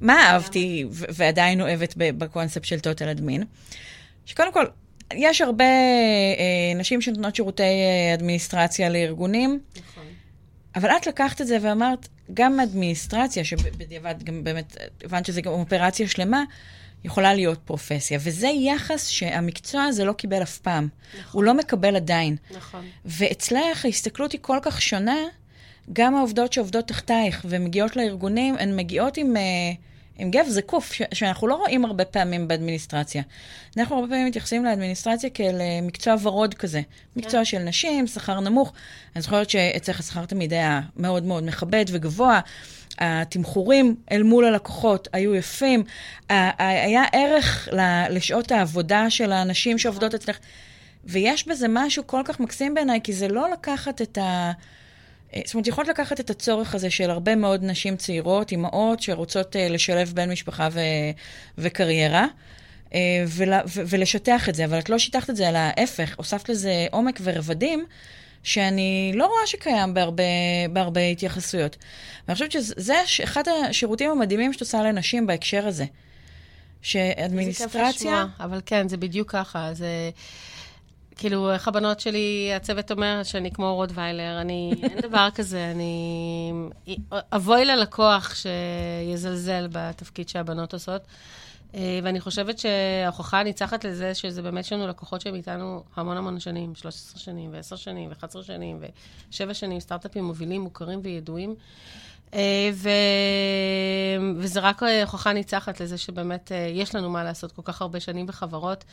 מה 0.00 0.26
אהבתי 0.30 0.84
ועדיין 0.90 1.60
אוהבת 1.60 1.94
בקונספט 1.96 2.64
של 2.64 2.80
טוטל 2.80 3.08
אדמין? 3.08 3.44
שקודם 4.26 4.52
כל, 4.52 4.66
יש 5.16 5.40
הרבה 5.40 5.64
אה, 5.64 6.74
נשים 6.76 7.00
שנותנות 7.00 7.36
שירותי 7.36 7.62
אה, 7.62 8.14
אדמיניסטרציה 8.14 8.88
לארגונים, 8.88 9.60
נכון. 9.76 10.04
אבל 10.74 10.90
את 10.90 11.06
לקחת 11.06 11.40
את 11.40 11.46
זה 11.46 11.58
ואמרת, 11.62 12.08
גם 12.34 12.60
אדמיניסטרציה, 12.60 13.44
שבדיעבד 13.44 14.22
גם 14.24 14.44
באמת 14.44 14.76
הבנת 15.04 15.26
שזה 15.26 15.40
גם 15.40 15.52
אופרציה 15.52 16.08
שלמה, 16.08 16.44
יכולה 17.04 17.34
להיות 17.34 17.58
פרופסיה. 17.64 18.18
וזה 18.22 18.48
יחס 18.48 19.06
שהמקצוע 19.08 19.82
הזה 19.82 20.04
לא 20.04 20.12
קיבל 20.12 20.42
אף 20.42 20.58
פעם. 20.58 20.88
הוא 21.32 21.44
לא 21.44 21.54
מקבל 21.54 21.96
עדיין. 21.96 22.36
נכון. 22.56 22.84
ואצלך 23.04 23.84
ההסתכלות 23.84 24.32
היא 24.32 24.40
כל 24.42 24.58
כך 24.62 24.82
שונה, 24.82 25.16
גם 25.92 26.14
העובדות 26.14 26.52
שעובדות 26.52 26.88
תחתייך 26.88 27.46
ומגיעות 27.48 27.96
לארגונים, 27.96 28.56
הן 28.58 28.76
מגיעות 28.76 29.16
עם, 29.16 29.36
אה, 29.36 29.42
עם 30.22 30.30
גב 30.30 30.44
זקוף, 30.48 30.92
ש- 30.92 31.02
שאנחנו 31.14 31.48
לא 31.48 31.54
רואים 31.54 31.84
הרבה 31.84 32.04
פעמים 32.04 32.48
באדמיניסטרציה. 32.48 33.22
אנחנו 33.76 33.96
הרבה 33.96 34.08
פעמים 34.08 34.26
מתייחסים 34.26 34.64
לאדמיניסטרציה 34.64 35.30
כאל 35.30 35.60
אה, 35.60 35.80
מקצוע 35.82 36.14
ורוד 36.22 36.54
כזה. 36.54 36.80
מקצוע 37.16 37.44
של 37.44 37.58
נשים, 37.58 38.06
שכר 38.06 38.40
נמוך. 38.40 38.72
אני 39.16 39.22
זוכרת 39.22 39.50
שאצלך 39.50 40.00
השכר 40.00 40.24
תמיד 40.24 40.52
היה 40.52 40.80
מאוד 40.96 41.24
מאוד 41.24 41.44
מכבד 41.44 41.84
וגבוה. 41.88 42.40
התמחורים 42.98 43.96
אל 44.12 44.22
מול 44.22 44.44
הלקוחות 44.44 45.08
היו 45.12 45.34
יפים. 45.34 45.84
היה 46.58 47.04
ערך 47.12 47.68
לשעות 48.10 48.52
העבודה 48.52 49.10
של 49.10 49.32
האנשים 49.32 49.78
שעובדות 49.78 50.14
אצלך. 50.14 50.38
ויש 51.04 51.48
בזה 51.48 51.66
משהו 51.68 52.06
כל 52.06 52.22
כך 52.24 52.40
מקסים 52.40 52.74
בעיניי, 52.74 53.00
כי 53.04 53.12
זה 53.12 53.28
לא 53.28 53.50
לקחת 53.52 54.02
את, 54.02 54.18
ה, 54.18 54.52
זאת 55.44 55.54
אומרת, 55.54 55.66
יכולת 55.66 55.88
לקחת 55.88 56.20
את 56.20 56.30
הצורך 56.30 56.74
הזה 56.74 56.90
של 56.90 57.10
הרבה 57.10 57.36
מאוד 57.36 57.64
נשים 57.64 57.96
צעירות, 57.96 58.50
אימהות, 58.50 59.02
שרוצות 59.02 59.56
uh, 59.56 59.58
לשלב 59.58 60.12
בין 60.14 60.30
משפחה 60.30 60.68
ו- 60.72 60.80
וקריירה, 61.58 62.26
uh, 62.88 62.92
ול- 63.28 63.52
ו- 63.54 63.82
ולשטח 63.88 64.48
את 64.48 64.54
זה, 64.54 64.64
אבל 64.64 64.78
את 64.78 64.90
לא 64.90 64.98
שיטחת 64.98 65.30
את 65.30 65.36
זה, 65.36 65.48
אלא 65.48 65.58
ההפך, 65.58 66.14
הוספת 66.16 66.48
לזה 66.48 66.86
עומק 66.90 67.20
ורבדים. 67.22 67.84
שאני 68.44 69.12
לא 69.14 69.26
רואה 69.26 69.46
שקיים 69.46 69.94
בהרבה, 69.94 70.22
בהרבה 70.72 71.00
התייחסויות. 71.00 71.76
ואני 72.28 72.34
חושבת 72.34 72.52
שזה 72.52 72.94
אחד 73.24 73.42
השירותים 73.48 74.10
המדהימים 74.10 74.52
שאת 74.52 74.60
עושה 74.60 74.82
לנשים 74.82 75.26
בהקשר 75.26 75.66
הזה. 75.66 75.84
שאדמיניסטרציה... 76.82 78.26
אבל 78.40 78.60
כן, 78.66 78.88
זה 78.88 78.96
בדיוק 78.96 79.30
ככה. 79.30 79.74
זה... 79.74 80.10
כאילו, 81.22 81.52
איך 81.52 81.68
הבנות 81.68 82.00
שלי, 82.00 82.50
הצוות 82.56 82.90
אומר 82.90 83.20
שאני 83.22 83.50
כמו 83.50 83.74
רוטוויילר, 83.74 84.40
אני, 84.40 84.72
אין 84.82 85.00
דבר 85.00 85.28
כזה, 85.34 85.70
אני... 85.70 86.52
אבוי 87.12 87.64
ללקוח 87.64 88.34
שיזלזל 88.34 89.68
בתפקיד 89.72 90.28
שהבנות 90.28 90.72
עושות. 90.74 91.02
אה, 91.74 92.00
ואני 92.02 92.20
חושבת 92.20 92.58
שההוכחה 92.58 93.40
הניצחת 93.40 93.84
לזה, 93.84 94.14
שזה 94.14 94.42
באמת 94.42 94.64
יש 94.64 94.72
לנו 94.72 94.86
לקוחות 94.86 95.20
שהם 95.20 95.34
איתנו 95.34 95.82
המון 95.96 96.16
המון 96.16 96.40
שנים, 96.40 96.74
13 96.74 97.20
שנים, 97.20 97.50
ו-10 97.52 97.76
שנים, 97.76 98.10
ו-11 98.10 98.42
שנים, 98.42 98.78
ו-7 98.80 99.54
שנים, 99.54 99.80
סטארט-אפים 99.80 100.24
מובילים, 100.24 100.60
מוכרים 100.60 101.00
וידועים. 101.02 101.54
אה, 102.34 102.70
ו... 102.74 102.88
וזה 104.36 104.60
רק 104.60 104.82
הוכחה 104.82 105.32
ניצחת 105.32 105.80
לזה 105.80 105.98
שבאמת 105.98 106.52
אה, 106.52 106.56
יש 106.74 106.94
לנו 106.94 107.10
מה 107.10 107.24
לעשות 107.24 107.52
כל 107.52 107.62
כך 107.64 107.82
הרבה 107.82 108.00
שנים 108.00 108.26
בחברות, 108.26 108.84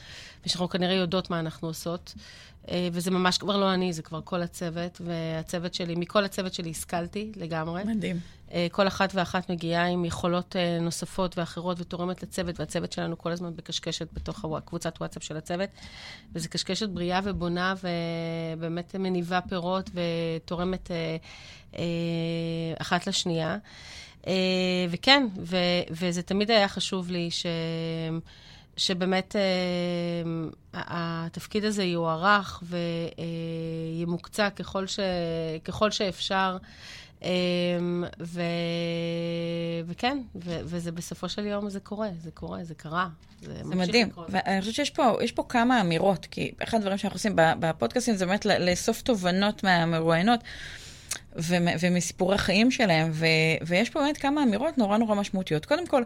ושאנחנו 0.46 0.70
כנראה 0.70 0.94
יודעות 0.94 1.30
מה 1.30 1.40
אנחנו 1.40 1.68
עושות. 1.68 2.14
אה, 2.72 2.90
וזה 2.92 3.12
ממש 3.12 3.38
כבר 3.38 3.58
לא 3.58 3.74
אני, 3.74 3.94
זה 3.94 4.02
כבר 4.02 4.22
כל 4.24 4.42
הצוות, 4.42 5.02
והצוות 5.06 5.74
שלי, 5.74 5.96
מכל 5.96 6.26
הצוות 6.26 6.54
שלי 6.54 6.72
השכלתי 6.72 7.32
לגמרי. 7.36 7.84
מדהים. 7.84 8.20
כל 8.72 8.88
אחת 8.88 9.12
ואחת 9.16 9.50
מגיעה 9.50 9.86
עם 9.86 10.06
יכולות 10.06 10.56
נוספות 10.82 11.38
ואחרות 11.38 11.78
ותורמת 11.80 12.24
לצוות, 12.24 12.60
והצוות 12.60 12.92
שלנו 12.92 13.18
כל 13.18 13.32
הזמן 13.32 13.56
בקשקשת 13.56 14.08
בתוך 14.14 14.46
קבוצת 14.66 14.98
וואטסאפ 15.00 15.24
של 15.24 15.38
הצוות. 15.38 15.70
וזו 16.34 16.50
קשקשת 16.50 16.90
בריאה 16.90 17.20
ובונה, 17.24 17.74
ובאמת 18.58 18.96
מניבה 18.96 19.40
פירות 19.42 19.90
ותורמת 19.94 20.92
אה, 21.76 21.84
אחת 22.82 23.08
לשנייה. 23.08 23.58
אה, 24.28 24.34
וכן, 24.90 25.28
ו, 25.42 25.58
וזה 25.92 26.22
תמיד 26.22 26.52
היה 26.52 26.68
חשוב 26.68 27.12
לי 27.12 27.32
ש... 27.32 27.46
שבאמת 28.78 29.36
אה, 29.36 29.42
התפקיד 30.74 31.66
הזה 31.66 31.84
יוארך 31.84 32.64
וימוקצע 33.96 34.50
ככל, 34.50 34.88
ש, 34.88 35.00
ככל 35.64 35.92
שאפשר. 35.92 36.58
ו... 38.20 38.42
וכן, 39.86 40.18
ו... 40.36 40.60
וזה 40.64 40.92
בסופו 40.92 41.30
של 41.30 41.46
יום 41.46 41.70
זה 41.70 41.80
קורה, 41.80 42.08
זה 42.24 42.32
קורה, 42.32 42.64
זה 42.64 42.76
קרה. 42.76 43.08
זה, 43.42 43.54
זה 43.64 43.76
מדהים. 43.76 44.10
ואני 44.30 44.60
חושבת 44.60 44.76
שיש 44.76 44.90
פה, 44.90 45.18
פה 45.36 45.44
כמה 45.50 45.82
אמירות, 45.82 46.26
כי 46.32 46.52
אחד 46.64 46.78
הדברים 46.78 46.98
שאנחנו 46.98 47.18
עושים 47.18 47.34
בפודקאסטים 47.36 48.16
זה 48.16 48.26
באמת 48.26 48.46
לאסוף 48.46 49.02
תובנות 49.02 49.64
מהמרואיינות. 49.64 50.40
ומסיפורי 51.82 52.36
החיים 52.36 52.72
שלהם, 52.72 53.10
ו- 53.14 53.26
ויש 53.68 53.90
פה 53.90 54.00
באמת 54.00 54.18
כמה 54.18 54.44
אמירות 54.44 54.78
נורא 54.78 54.98
נורא 54.98 55.16
משמעותיות. 55.16 55.66
קודם 55.66 55.88
כל, 55.88 56.04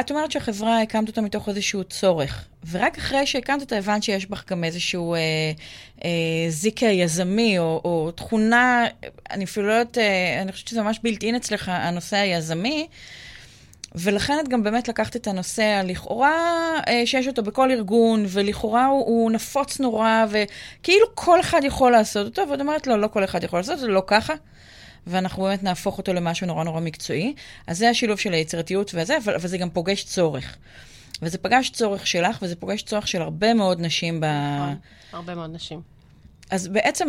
את 0.00 0.10
אומרת 0.10 0.30
שהחברה, 0.30 0.82
הקמת 0.82 1.08
אותה 1.08 1.20
מתוך 1.20 1.48
איזשהו 1.48 1.84
צורך, 1.84 2.44
ורק 2.70 2.98
אחרי 2.98 3.26
שהקמת 3.26 3.60
אותה 3.60 3.76
הבנת 3.76 4.02
שיש 4.02 4.26
בך 4.26 4.44
גם 4.50 4.64
איזשהו 4.64 5.14
אה, 5.14 5.20
אה, 6.04 6.10
זיק 6.48 6.82
יזמי, 6.82 7.58
או, 7.58 7.80
או 7.84 8.10
תכונה, 8.10 8.84
אני 9.30 9.44
אפילו 9.44 9.66
לא 9.66 9.72
יודעת, 9.72 9.98
אה, 9.98 10.42
אני 10.42 10.52
חושבת 10.52 10.68
שזה 10.68 10.82
ממש 10.82 11.00
בלתי 11.02 11.26
אין 11.26 11.34
אצלך, 11.34 11.68
הנושא 11.68 12.16
היזמי. 12.16 12.86
ולכן 13.94 14.38
את 14.40 14.48
גם 14.48 14.62
באמת 14.62 14.88
לקחת 14.88 15.16
את 15.16 15.26
הנושא 15.26 15.62
הלכאורה 15.62 16.32
אה, 16.88 17.02
שיש 17.04 17.28
אותו 17.28 17.42
בכל 17.42 17.70
ארגון, 17.70 18.24
ולכאורה 18.28 18.86
הוא, 18.86 19.06
הוא 19.06 19.30
נפוץ 19.30 19.80
נורא, 19.80 20.24
וכאילו 20.30 21.06
כל 21.14 21.40
אחד 21.40 21.60
יכול 21.64 21.92
לעשות 21.92 22.26
אותו, 22.26 22.50
ואת 22.50 22.60
אומרת, 22.60 22.86
לא, 22.86 23.00
לא 23.00 23.06
כל 23.06 23.24
אחד 23.24 23.44
יכול 23.44 23.58
לעשות 23.58 23.78
אותו, 23.78 23.88
לא 23.88 24.02
ככה. 24.06 24.34
ואנחנו 25.06 25.42
באמת 25.42 25.62
נהפוך 25.62 25.98
אותו 25.98 26.12
למשהו 26.12 26.46
נורא 26.46 26.64
נורא 26.64 26.80
מקצועי. 26.80 27.34
אז 27.66 27.78
זה 27.78 27.90
השילוב 27.90 28.18
של 28.18 28.32
היצירתיות 28.32 28.90
וזה, 28.94 29.16
אבל, 29.24 29.34
אבל 29.34 29.48
זה 29.48 29.58
גם 29.58 29.70
פוגש 29.70 30.04
צורך. 30.04 30.56
וזה 31.22 31.38
פגש 31.38 31.70
צורך 31.70 32.06
שלך, 32.06 32.38
וזה 32.42 32.56
פוגש 32.56 32.82
צורך 32.82 33.08
של 33.08 33.22
הרבה 33.22 33.54
מאוד 33.54 33.80
נשים 33.80 34.20
ב... 34.20 34.24
נכון, 34.24 34.76
הרבה 35.12 35.34
מאוד 35.34 35.50
נשים. 35.54 35.80
אז 36.50 36.68
בעצם 36.68 37.08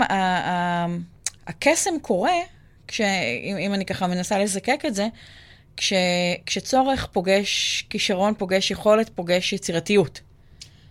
הקסם 1.48 2.00
קורה, 2.02 2.36
כש, 2.88 3.02
אם, 3.44 3.58
אם 3.58 3.74
אני 3.74 3.86
ככה 3.86 4.08
מנסה 4.08 4.40
לזקק 4.40 4.84
את 4.88 4.96
זה, 4.96 5.08
כש, 5.78 5.94
כשצורך 6.46 7.06
פוגש 7.06 7.86
כישרון, 7.90 8.34
פוגש 8.38 8.72
יכולת, 8.72 9.10
פוגש 9.10 9.54
יצירתיות. 9.54 10.22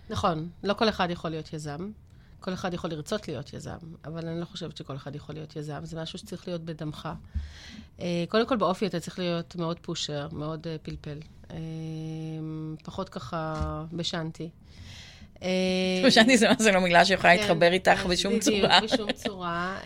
נכון, 0.09 0.49
לא 0.63 0.73
כל 0.73 0.89
אחד 0.89 1.09
יכול 1.09 1.29
להיות 1.31 1.53
יזם. 1.53 1.91
כל 2.43 2.53
אחד 2.53 2.73
יכול 2.73 2.89
לרצות 2.89 3.27
להיות 3.27 3.53
יזם, 3.53 3.77
אבל 4.05 4.27
אני 4.27 4.39
לא 4.39 4.45
חושבת 4.45 4.77
שכל 4.77 4.95
אחד 4.95 5.15
יכול 5.15 5.35
להיות 5.35 5.55
יזם. 5.55 5.79
זה 5.83 6.01
משהו 6.01 6.19
שצריך 6.19 6.47
להיות 6.47 6.61
בדמך. 6.61 7.09
אה, 7.99 8.23
קודם 8.29 8.47
כל, 8.47 8.55
באופי 8.55 8.85
אתה 8.87 8.99
צריך 8.99 9.19
להיות 9.19 9.55
מאוד 9.55 9.79
פושר, 9.79 10.27
מאוד 10.31 10.67
אה, 10.67 10.75
פלפל. 10.81 11.19
אה, 11.51 11.57
פחות 12.83 13.09
ככה 13.09 13.83
בשנתי. 13.93 14.49
חשבתי 16.05 16.37
זה 16.37 16.47
מה 16.47 16.71
לא 16.71 16.79
מילה 16.79 17.05
שיכולה 17.05 17.33
כן, 17.33 17.39
להתחבר 17.39 17.71
איתך 17.71 18.05
בשום 18.05 18.39
צורה. 18.39 18.79
בדיוק, 18.79 18.93
בשום 18.93 19.11
צורה. 19.11 19.77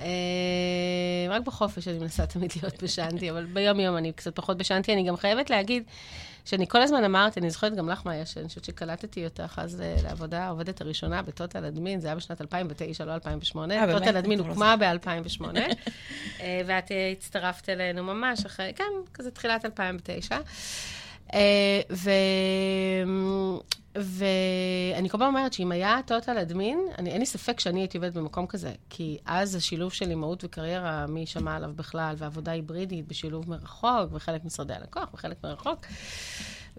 רק 1.29 1.41
בחופש 1.41 1.87
אני 1.87 1.99
מנסה 1.99 2.25
תמיד 2.25 2.51
להיות 2.61 2.83
בשנתי, 2.83 3.31
אבל 3.31 3.45
ביום-יום 3.45 3.97
אני 3.97 4.11
קצת 4.11 4.35
פחות 4.35 4.57
בשנתי. 4.57 4.93
אני 4.93 5.03
גם 5.03 5.17
חייבת 5.17 5.49
להגיד 5.49 5.83
שאני 6.47 6.67
כל 6.67 6.81
הזמן 6.81 7.03
אמרתי, 7.03 7.39
אני 7.39 7.49
זוכרת 7.49 7.75
גם 7.75 7.89
לך, 7.89 8.05
מאיה, 8.05 8.25
שאני 8.25 8.47
חושבת 8.47 8.63
שקלטתי 8.65 9.25
אותך 9.25 9.61
אז 9.63 9.81
אה, 9.81 9.95
לעבודה, 10.03 10.43
העובדת 10.43 10.81
הראשונה 10.81 11.21
בטוטל 11.21 11.65
אדמין, 11.65 11.99
זה 11.99 12.07
היה 12.07 12.15
בשנת 12.15 12.41
2009, 12.41 13.05
לא 13.05 13.13
2008. 13.13 13.73
אה, 13.75 13.99
טוטל 13.99 14.17
אדמין 14.17 14.39
הוקמה 14.39 14.75
ב-2008, 14.77 15.43
אה, 16.41 16.61
ואת 16.65 16.91
הצטרפת 17.11 17.69
אלינו 17.69 18.03
ממש 18.03 18.45
אחרי, 18.45 18.71
כן, 18.75 18.83
כזה 19.13 19.31
תחילת 19.31 19.65
2009. 19.65 20.37
ו... 21.91 22.09
ואני 23.99 25.09
כל 25.09 25.17
פעם 25.17 25.27
אומרת 25.27 25.53
שאם 25.53 25.71
היה 25.71 25.99
טוטל 26.05 26.37
אדמין, 26.37 26.79
אני, 26.97 27.09
אין 27.09 27.19
לי 27.19 27.25
ספק 27.25 27.59
שאני 27.59 27.79
הייתי 27.79 27.97
עובדת 27.97 28.13
במקום 28.13 28.47
כזה. 28.47 28.73
כי 28.89 29.17
אז 29.25 29.55
השילוב 29.55 29.93
של 29.93 30.09
אימהות 30.09 30.43
וקריירה, 30.43 31.05
מי 31.07 31.25
שמע 31.25 31.55
עליו 31.55 31.71
בכלל, 31.75 32.15
ועבודה 32.17 32.51
היברידית 32.51 33.07
בשילוב 33.07 33.49
מרחוק, 33.49 34.09
וחלק 34.11 34.45
משרדי 34.45 34.73
הלקוח, 34.73 35.13
וחלק 35.13 35.37
מרחוק. 35.43 35.85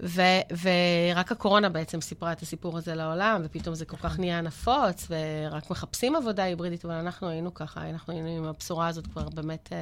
ו, 0.03 0.23
ורק 0.63 1.33
הקורונה 1.33 1.69
בעצם 1.69 2.01
סיפרה 2.01 2.33
את 2.33 2.43
הסיפור 2.43 2.79
הזה 2.79 2.95
לעולם, 2.95 3.41
ופתאום 3.45 3.75
זה 3.75 3.85
כל 3.85 3.97
כך 3.97 4.19
נהיה 4.19 4.41
נפוץ, 4.41 5.07
ורק 5.11 5.71
מחפשים 5.71 6.17
עבודה 6.17 6.43
היברידית, 6.43 6.85
אבל 6.85 6.95
אנחנו 6.95 7.29
היינו 7.29 7.55
ככה, 7.55 7.91
אנחנו 7.91 8.13
היינו 8.13 8.29
עם 8.29 8.45
הבשורה 8.45 8.89
הזאת 8.89 9.07
כבר 9.07 9.29
באמת 9.29 9.69
uh, 9.73 9.75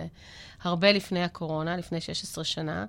הרבה 0.62 0.92
לפני 0.92 1.24
הקורונה, 1.24 1.76
לפני 1.76 2.00
16 2.00 2.44
שנה. 2.44 2.86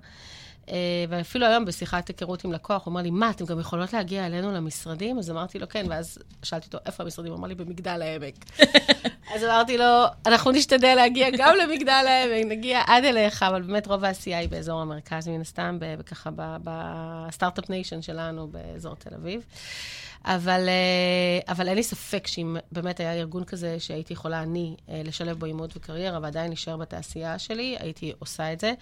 אה, 0.70 1.04
ואפילו 1.08 1.46
היום 1.46 1.64
בשיחת 1.64 2.08
היכרות 2.08 2.44
עם 2.44 2.52
לקוח, 2.52 2.84
הוא 2.84 2.92
אמר 2.92 3.02
לי, 3.02 3.10
מה, 3.10 3.30
אתם 3.30 3.44
גם 3.44 3.60
יכולות 3.60 3.92
להגיע 3.92 4.26
אלינו 4.26 4.52
למשרדים? 4.52 5.18
אז 5.18 5.30
אמרתי 5.30 5.58
לו, 5.58 5.68
כן, 5.68 5.86
ואז 5.88 6.18
שאלתי 6.42 6.66
אותו, 6.66 6.78
איפה 6.86 7.02
המשרדים? 7.02 7.32
הוא 7.32 7.38
אמר 7.38 7.48
לי, 7.48 7.54
במגדל 7.54 8.02
העמק. 8.02 8.44
אז 9.34 9.44
אמרתי 9.44 9.78
לו, 9.78 10.04
אנחנו 10.26 10.50
נשתדל 10.50 10.94
להגיע 10.94 11.28
גם 11.38 11.54
למגדל 11.62 12.04
העמק, 12.08 12.46
נגיע 12.46 12.82
עד 12.86 13.04
אליך, 13.04 13.42
אבל 13.42 13.62
באמת 13.62 13.86
רוב 13.86 14.04
העשייה 14.04 14.38
היא 14.38 14.48
באזור 14.48 14.80
המרכז, 14.80 15.28
מן 15.28 15.40
הסתם, 15.40 15.78
וככה 15.98 16.30
ב 16.64 16.76
Start-Up 16.76 17.70
Nation 17.70 18.02
שלנו 18.02 18.48
באזור 18.48 18.94
תל 18.94 19.14
אביב. 19.14 19.42
אבל, 20.24 20.68
אה, 20.68 21.52
אבל 21.52 21.68
אין 21.68 21.76
לי 21.76 21.82
ספק 21.82 22.26
שאם 22.26 22.56
באמת 22.72 23.00
היה 23.00 23.12
ארגון 23.12 23.44
כזה 23.44 23.80
שהייתי 23.80 24.12
יכולה 24.12 24.42
אני 24.42 24.76
אה, 24.88 25.02
לשלב 25.04 25.38
בו 25.38 25.46
אימהות 25.46 25.76
וקריירה 25.76 26.18
ועדיין 26.22 26.48
להישאר 26.48 26.76
בתעשייה 26.76 27.38
שלי, 27.38 27.76
הייתי 27.78 28.12
עושה 28.18 28.52
את 28.52 28.60
זה. 28.60 28.72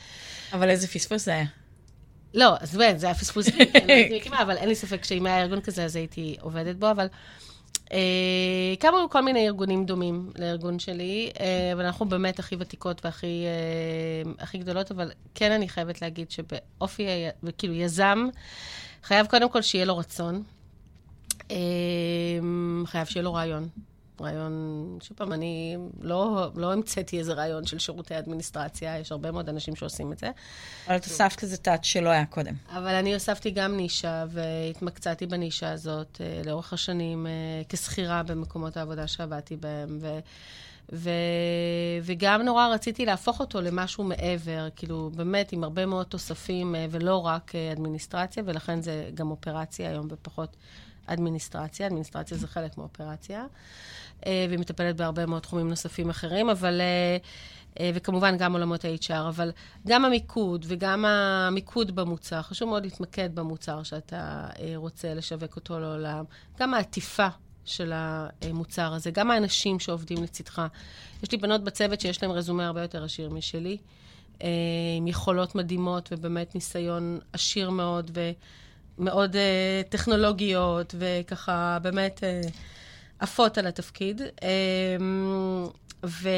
אבל 0.52 0.71
איזה 0.71 0.88
פספוס 0.88 1.25
זה 1.25 1.33
היה. 1.33 1.47
לא, 2.37 2.55
אז 2.61 2.76
באמת, 2.76 3.00
זה 3.00 3.07
היה 3.07 3.14
פספוס, 3.14 3.49
כן, 4.25 4.35
אבל 4.43 4.57
אין 4.57 4.69
לי 4.69 4.75
ספק 4.75 5.05
שאם 5.05 5.26
היה 5.26 5.43
ארגון 5.43 5.61
כזה, 5.61 5.85
אז 5.85 5.97
הייתי 5.97 6.37
עובדת 6.40 6.76
בו, 6.76 6.90
אבל... 6.90 7.07
אה, 7.93 8.75
קמו 8.78 8.97
כל 9.11 9.21
מיני 9.21 9.47
ארגונים 9.47 9.85
דומים 9.85 10.31
לארגון 10.38 10.78
שלי, 10.78 11.31
אה, 11.40 11.73
אבל 11.73 11.85
אנחנו 11.85 12.07
באמת 12.07 12.38
הכי 12.38 12.57
ותיקות 12.59 13.05
והכי 13.05 13.45
אה, 13.47 14.33
הכי 14.38 14.59
גדולות, 14.59 14.90
אבל 14.90 15.11
כן 15.35 15.52
אני 15.52 15.69
חייבת 15.69 16.02
להגיד 16.02 16.31
שבאופי, 16.31 17.07
כאילו 17.59 17.75
יזם, 17.75 18.28
חייב 19.02 19.26
קודם 19.26 19.50
כל 19.50 19.62
שיהיה 19.62 19.85
לו 19.85 19.99
רצון, 19.99 20.43
אה, 21.50 21.57
חייב 22.87 23.07
שיהיה 23.07 23.25
לו 23.25 23.35
רעיון. 23.35 23.69
רעיון, 24.20 24.99
שוב 25.02 25.16
פעם, 25.16 25.32
אני 25.32 25.76
לא, 26.00 26.50
לא 26.54 26.73
המצאתי 26.73 27.18
איזה 27.18 27.32
רעיון 27.32 27.66
של 27.66 27.78
שירותי 27.78 28.18
אדמיניסטרציה, 28.18 28.99
יש 28.99 29.12
הרבה 29.12 29.30
מאוד 29.30 29.49
אנשים 29.49 29.76
שעושים 29.76 30.12
את 30.12 30.18
זה. 30.18 30.30
אבל 30.87 30.96
את 30.96 31.04
הוספת 31.04 31.42
איזה 31.42 31.56
טאט 31.56 31.85
שלא 31.85 32.08
היה 32.08 32.26
קודם. 32.26 32.54
אבל 32.70 32.94
אני 32.94 33.14
הוספתי 33.14 33.50
גם 33.50 33.76
נישה, 33.76 34.25
והתמקצעתי 34.28 35.26
בנישה 35.26 35.73
הזאת 35.73 36.20
uh, 36.20 36.46
לאורך 36.46 36.73
השנים 36.73 37.26
uh, 37.26 37.68
כשכירה 37.68 38.23
במקומות 38.23 38.76
העבודה 38.76 39.06
שעבדתי 39.06 39.56
בהם, 39.56 39.99
ו... 40.00 40.18
ו... 40.92 41.11
וגם 42.02 42.42
נורא 42.42 42.68
רציתי 42.68 43.06
להפוך 43.06 43.40
אותו 43.40 43.61
למשהו 43.61 44.04
מעבר, 44.04 44.68
כאילו, 44.76 45.11
באמת 45.14 45.52
עם 45.52 45.64
הרבה 45.64 45.87
מאוד 45.87 46.06
תוספים, 46.06 46.75
אה, 46.75 46.87
ולא 46.90 47.26
רק 47.26 47.54
אה, 47.54 47.73
אדמיניסטרציה, 47.73 48.42
ולכן 48.46 48.82
זה 48.82 49.11
גם 49.14 49.30
אופרציה 49.30 49.90
היום 49.90 50.06
ופחות 50.11 50.56
אדמיניסטרציה. 51.07 51.87
אדמיניסטרציה 51.87 52.37
זה 52.37 52.47
חלק 52.47 52.79
מאופרציה, 52.79 53.45
אה, 54.27 54.47
והיא 54.49 54.59
מטפלת 54.59 54.97
בהרבה 54.97 55.27
מאוד 55.27 55.43
תחומים 55.43 55.69
נוספים 55.69 56.11
אחרים, 56.11 56.51
אבל... 56.51 56.81
וכמובן 57.95 58.37
גם 58.37 58.53
עולמות 58.53 58.85
ה-HR, 58.85 59.29
אבל 59.29 59.53
גם 59.87 60.05
המיקוד 60.05 60.65
וגם 60.69 61.05
המיקוד 61.05 61.95
במוצר, 61.97 62.43
חשוב 62.43 62.69
מאוד 62.69 62.85
להתמקד 62.85 63.35
במוצר 63.35 63.83
שאתה 63.83 64.47
רוצה 64.77 65.15
לשווק 65.15 65.57
אותו 65.57 65.81
לעולם. 65.81 66.25
גם 66.61 66.75
העטיפה 66.75 67.29
של 67.67 67.93
המוצר 67.95 68.95
הזה, 68.95 69.11
גם 69.11 69.31
האנשים 69.31 69.79
שעובדים 69.79 70.23
לצדך. 70.23 70.63
יש 71.23 71.33
לי 71.33 71.39
בנות 71.39 71.65
בצוות 71.65 72.01
שיש 72.01 72.23
להן 72.23 72.33
רזומה 72.33 72.67
הרבה 72.67 72.83
יותר 72.83 73.05
עשיר 73.05 73.31
משלי, 73.31 73.77
אה, 74.43 74.49
עם 74.97 75.07
יכולות 75.07 75.55
מדהימות 75.55 76.09
ובאמת 76.13 76.55
ניסיון 76.55 77.19
עשיר 77.33 77.71
מאוד 77.71 78.11
ומאוד 78.99 79.37
אה, 79.37 79.83
טכנולוגיות, 79.88 80.95
וככה 80.99 81.79
באמת 81.83 82.25
אה, 82.25 82.41
עפות 83.19 83.59
על 83.59 83.67
התפקיד. 83.67 84.23
ו... 86.07 86.29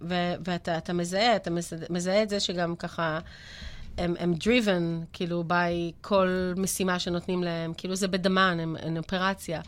ו... 0.00 0.14
ואתה 0.44 0.92
מזהה, 0.92 1.36
אתה 1.36 1.50
מזהה 1.90 2.22
את 2.22 2.28
זה 2.28 2.40
שגם 2.40 2.76
ככה... 2.76 3.18
הם, 3.98 4.14
הם 4.18 4.34
driven, 4.40 5.04
כאילו, 5.12 5.44
by 5.48 5.92
כל 6.00 6.52
משימה 6.56 6.98
שנותנים 6.98 7.42
להם, 7.42 7.74
כאילו 7.76 7.94
זה 7.94 8.08
בדמן, 8.08 8.58
הם, 8.60 8.76
הם 8.82 8.96
אופרציה. 8.96 9.60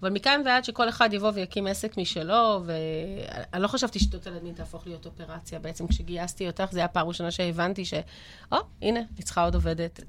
אבל 0.00 0.10
מכאן 0.10 0.40
ועד 0.44 0.64
שכל 0.64 0.88
אחד 0.88 1.12
יבוא 1.12 1.30
ויקים 1.34 1.66
עסק 1.66 1.96
משלו, 1.96 2.62
ואני 2.64 3.62
לא 3.62 3.68
חשבתי 3.68 3.98
שטות 3.98 4.26
על 4.26 4.36
הדמין 4.36 4.54
תהפוך 4.54 4.86
להיות 4.86 5.06
אופרציה. 5.06 5.58
בעצם 5.58 5.86
כשגייסתי 5.86 6.46
אותך, 6.46 6.64
זו 6.70 6.78
הייתה 6.78 6.84
הפעם 6.84 7.06
הראשונה 7.06 7.30
שהבנתי 7.30 7.84
ש... 7.84 7.94
או, 8.52 8.56
oh, 8.56 8.62
הנה, 8.82 9.00
אני 9.14 9.22
צריכה 9.22 9.44
עוד 9.44 9.54
עובדת. 9.54 10.00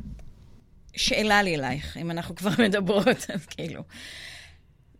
שאלה 0.95 1.41
לי 1.41 1.55
אלייך, 1.55 1.97
אם 1.97 2.11
אנחנו 2.11 2.35
כבר 2.35 2.51
מדברות, 2.65 3.29
אז 3.33 3.45
כאילו. 3.45 3.83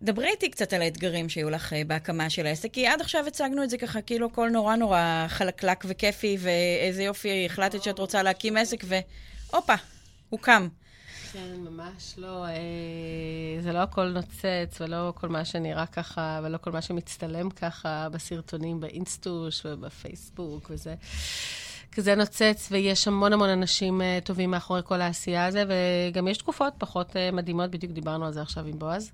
דברי 0.01 0.27
איתי 0.27 0.49
קצת 0.49 0.73
על 0.73 0.81
האתגרים 0.81 1.29
שהיו 1.29 1.49
לך 1.49 1.73
אה, 1.73 1.81
בהקמה 1.87 2.29
של 2.29 2.45
העסק, 2.45 2.73
כי 2.73 2.87
עד 2.87 3.01
עכשיו 3.01 3.27
הצגנו 3.27 3.63
את 3.63 3.69
זה 3.69 3.77
ככה, 3.77 4.01
כאילו 4.01 4.27
הכל 4.27 4.49
נורא 4.49 4.75
נורא 4.75 5.25
חלקלק 5.27 5.83
וכיפי, 5.87 6.37
ואיזה 6.39 7.03
יופי, 7.03 7.45
החלטת 7.45 7.83
שאת 7.83 7.99
רוצה 7.99 8.23
להקים 8.23 8.57
עסק, 8.57 8.83
והופה, 8.87 9.75
הוא 10.29 10.39
קם. 10.39 10.67
כן, 11.33 11.55
ממש 11.57 12.13
לא. 12.17 12.45
אה, 12.45 12.51
זה 13.59 13.73
לא 13.73 13.79
הכל 13.79 14.05
נוצץ, 14.05 14.81
ולא 14.81 15.13
כל 15.15 15.29
מה 15.29 15.45
שנראה 15.45 15.85
ככה, 15.85 16.39
ולא 16.43 16.57
כל 16.57 16.71
מה 16.71 16.81
שמצטלם 16.81 17.49
ככה 17.49 18.07
בסרטונים 18.11 18.79
באינסטוש 18.79 19.65
ובפייסבוק 19.65 20.67
וזה. 20.69 20.95
כזה 21.93 22.15
נוצץ, 22.15 22.67
ויש 22.71 23.07
המון 23.07 23.33
המון 23.33 23.49
אנשים 23.49 24.01
uh, 24.01 24.25
טובים 24.25 24.51
מאחורי 24.51 24.81
כל 24.83 25.01
העשייה 25.01 25.45
הזה, 25.45 25.63
וגם 25.67 26.27
יש 26.27 26.37
תקופות 26.37 26.73
פחות 26.77 27.09
uh, 27.09 27.35
מדהימות, 27.35 27.71
בדיוק 27.71 27.93
דיברנו 27.93 28.25
על 28.25 28.33
זה 28.33 28.41
עכשיו 28.41 28.65
עם 28.65 28.79
בועז. 28.79 29.11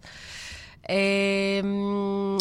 אמ, 0.90 2.38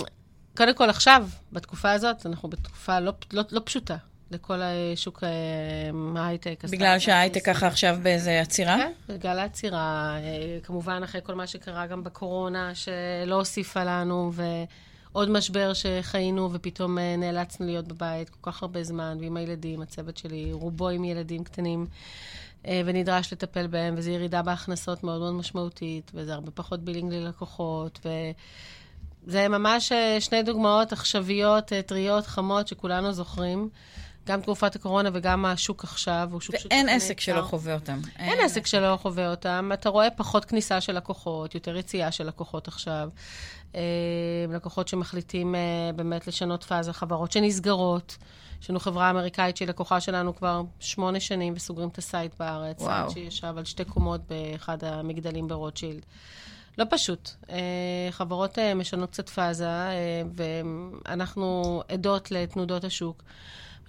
קודם 0.56 0.74
כל, 0.74 0.90
עכשיו, 0.90 1.28
בתקופה 1.52 1.92
הזאת, 1.92 2.26
אנחנו 2.26 2.48
בתקופה 2.48 3.00
לא, 3.00 3.12
לא, 3.32 3.42
לא 3.50 3.60
פשוטה 3.64 3.96
לכל 4.30 4.60
השוק 4.62 5.24
אה, 5.24 6.20
ההייטק. 6.20 6.64
בגלל 6.70 6.98
שההייטק 6.98 7.46
ככה 7.46 7.66
עכשיו 7.66 7.98
באיזה 8.02 8.40
עצירה? 8.40 8.76
כן, 8.76 8.92
בגלל 9.08 9.38
העצירה. 9.38 10.16
אה, 10.16 10.58
כמובן, 10.62 11.02
אחרי 11.04 11.20
כל 11.24 11.34
מה 11.34 11.46
שקרה 11.46 11.86
גם 11.86 12.04
בקורונה, 12.04 12.74
שלא 12.74 13.34
הוסיפה 13.34 13.84
לנו, 13.84 14.32
ועוד 15.14 15.30
משבר 15.30 15.72
שחיינו, 15.74 16.50
ופתאום 16.52 16.98
אה, 16.98 17.16
נאלצנו 17.16 17.66
להיות 17.66 17.88
בבית 17.88 18.28
כל 18.28 18.50
כך 18.50 18.62
הרבה 18.62 18.84
זמן, 18.84 19.18
ועם 19.20 19.36
הילדים, 19.36 19.82
הצוות 19.82 20.16
שלי, 20.16 20.52
רובו 20.52 20.88
עם 20.88 21.04
ילדים 21.04 21.44
קטנים. 21.44 21.86
אה, 22.66 22.82
ונדרש 22.84 23.32
לטפל 23.32 23.66
בהם, 23.66 23.94
וזו 23.96 24.10
ירידה 24.10 24.42
בהכנסות 24.42 25.04
מאוד 25.04 25.20
מאוד 25.20 25.34
משמעותית, 25.34 26.10
וזה 26.14 26.34
הרבה 26.34 26.50
פחות 26.50 26.80
בילינג 26.80 27.12
ללקוחות, 27.12 28.06
וזה 29.26 29.48
ממש 29.48 29.92
אה, 29.92 30.20
שני 30.20 30.42
דוגמאות 30.42 30.92
עכשוויות, 30.92 31.72
טריות, 31.86 32.26
חמות, 32.26 32.68
שכולנו 32.68 33.12
זוכרים. 33.12 33.68
גם 34.28 34.40
תקופת 34.40 34.76
הקורונה 34.76 35.10
וגם 35.12 35.44
השוק 35.44 35.84
עכשיו, 35.84 36.28
הוא 36.32 36.40
שוק 36.40 36.56
שוק... 36.56 36.72
ואין 36.72 36.88
עסק 36.88 37.20
שלא 37.20 37.42
חווה 37.42 37.74
אותם. 37.74 38.00
אין, 38.18 38.28
אין 38.28 38.44
עסק 38.44 38.66
שלא 38.66 38.98
חווה 39.02 39.30
אותם. 39.30 39.70
אתה 39.74 39.88
רואה 39.88 40.10
פחות 40.10 40.44
כניסה 40.44 40.80
של 40.80 40.96
לקוחות, 40.96 41.54
יותר 41.54 41.76
יציאה 41.76 42.12
של 42.12 42.26
לקוחות 42.26 42.68
עכשיו. 42.68 43.10
לקוחות 44.48 44.88
שמחליטים 44.88 45.54
באמת 45.96 46.26
לשנות 46.26 46.64
פאזה, 46.64 46.92
חברות 46.92 47.32
שנסגרות. 47.32 48.16
יש 48.62 48.70
לנו 48.70 48.80
חברה 48.80 49.10
אמריקאית 49.10 49.56
שהיא 49.56 49.68
לקוחה 49.68 50.00
שלנו 50.00 50.36
כבר 50.36 50.62
שמונה 50.80 51.20
שנים, 51.20 51.52
וסוגרים 51.56 51.88
את 51.88 51.98
ה 51.98 52.06
site 52.06 52.34
בארץ. 52.38 52.80
וואו. 52.80 53.10
שישב 53.10 53.54
על 53.56 53.64
שתי 53.64 53.84
קומות 53.84 54.20
באחד 54.28 54.84
המגדלים 54.84 55.48
ברוטשילד. 55.48 56.06
לא 56.78 56.84
פשוט. 56.90 57.30
אה, 57.50 58.08
חברות 58.10 58.58
אה, 58.58 58.74
משנות 58.74 59.10
קצת 59.10 59.28
פאזה, 59.28 59.68
אה, 59.68 60.22
ואנחנו 60.36 61.82
עדות 61.88 62.30
לתנודות 62.30 62.84
השוק. 62.84 63.22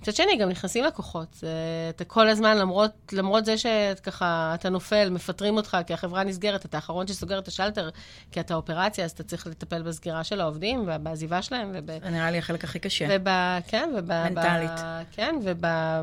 מצד 0.01 0.15
שני, 0.15 0.37
גם 0.37 0.49
נכנסים 0.49 0.83
לקוחות. 0.83 1.43
אתה 1.89 2.03
כל 2.03 2.29
הזמן, 2.29 2.57
למרות, 2.57 2.91
למרות 3.11 3.45
זה 3.45 3.55
שככה 3.57 4.51
אתה 4.53 4.69
נופל, 4.69 5.09
מפטרים 5.09 5.57
אותך, 5.57 5.77
כי 5.87 5.93
החברה 5.93 6.23
נסגרת, 6.23 6.65
אתה 6.65 6.77
האחרון 6.77 7.07
שסוגר 7.07 7.39
את 7.39 7.47
השלטר, 7.47 7.89
כי 8.31 8.39
אתה 8.39 8.55
אופרציה, 8.55 9.05
אז 9.05 9.11
אתה 9.11 9.23
צריך 9.23 9.47
לטפל 9.47 9.81
בסגירה 9.81 10.23
של 10.23 10.41
העובדים 10.41 10.85
ובעזיבה 10.87 11.41
שלהם. 11.41 11.71
וב... 11.73 11.91
זה 12.03 12.09
נראה 12.09 12.31
לי 12.31 12.37
החלק 12.37 12.63
הכי 12.63 12.79
קשה. 12.79 13.07
וב... 13.09 13.27
כן, 13.67 13.89
וב... 13.97 14.11
מנטלית. 14.11 14.79
ב... 14.79 15.03
כן, 15.11 15.35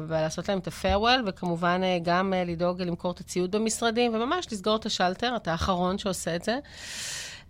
ולעשות 0.09 0.49
להם 0.49 0.59
את 0.59 0.69
ה-farewell, 0.69 1.21
וכמובן 1.27 1.81
אה, 1.85 1.99
גם 2.03 2.35
אה, 2.35 2.45
לדאוג 2.45 2.83
למכור 2.83 3.11
את 3.11 3.21
הציוד 3.21 3.51
במשרדים, 3.51 4.15
וממש 4.15 4.47
לסגור 4.53 4.77
את 4.77 4.87
השלטר, 4.87 5.37
אתה 5.37 5.53
האחרון 5.53 5.99
שעושה 5.99 6.37
את 6.37 6.43
זה. 6.43 6.59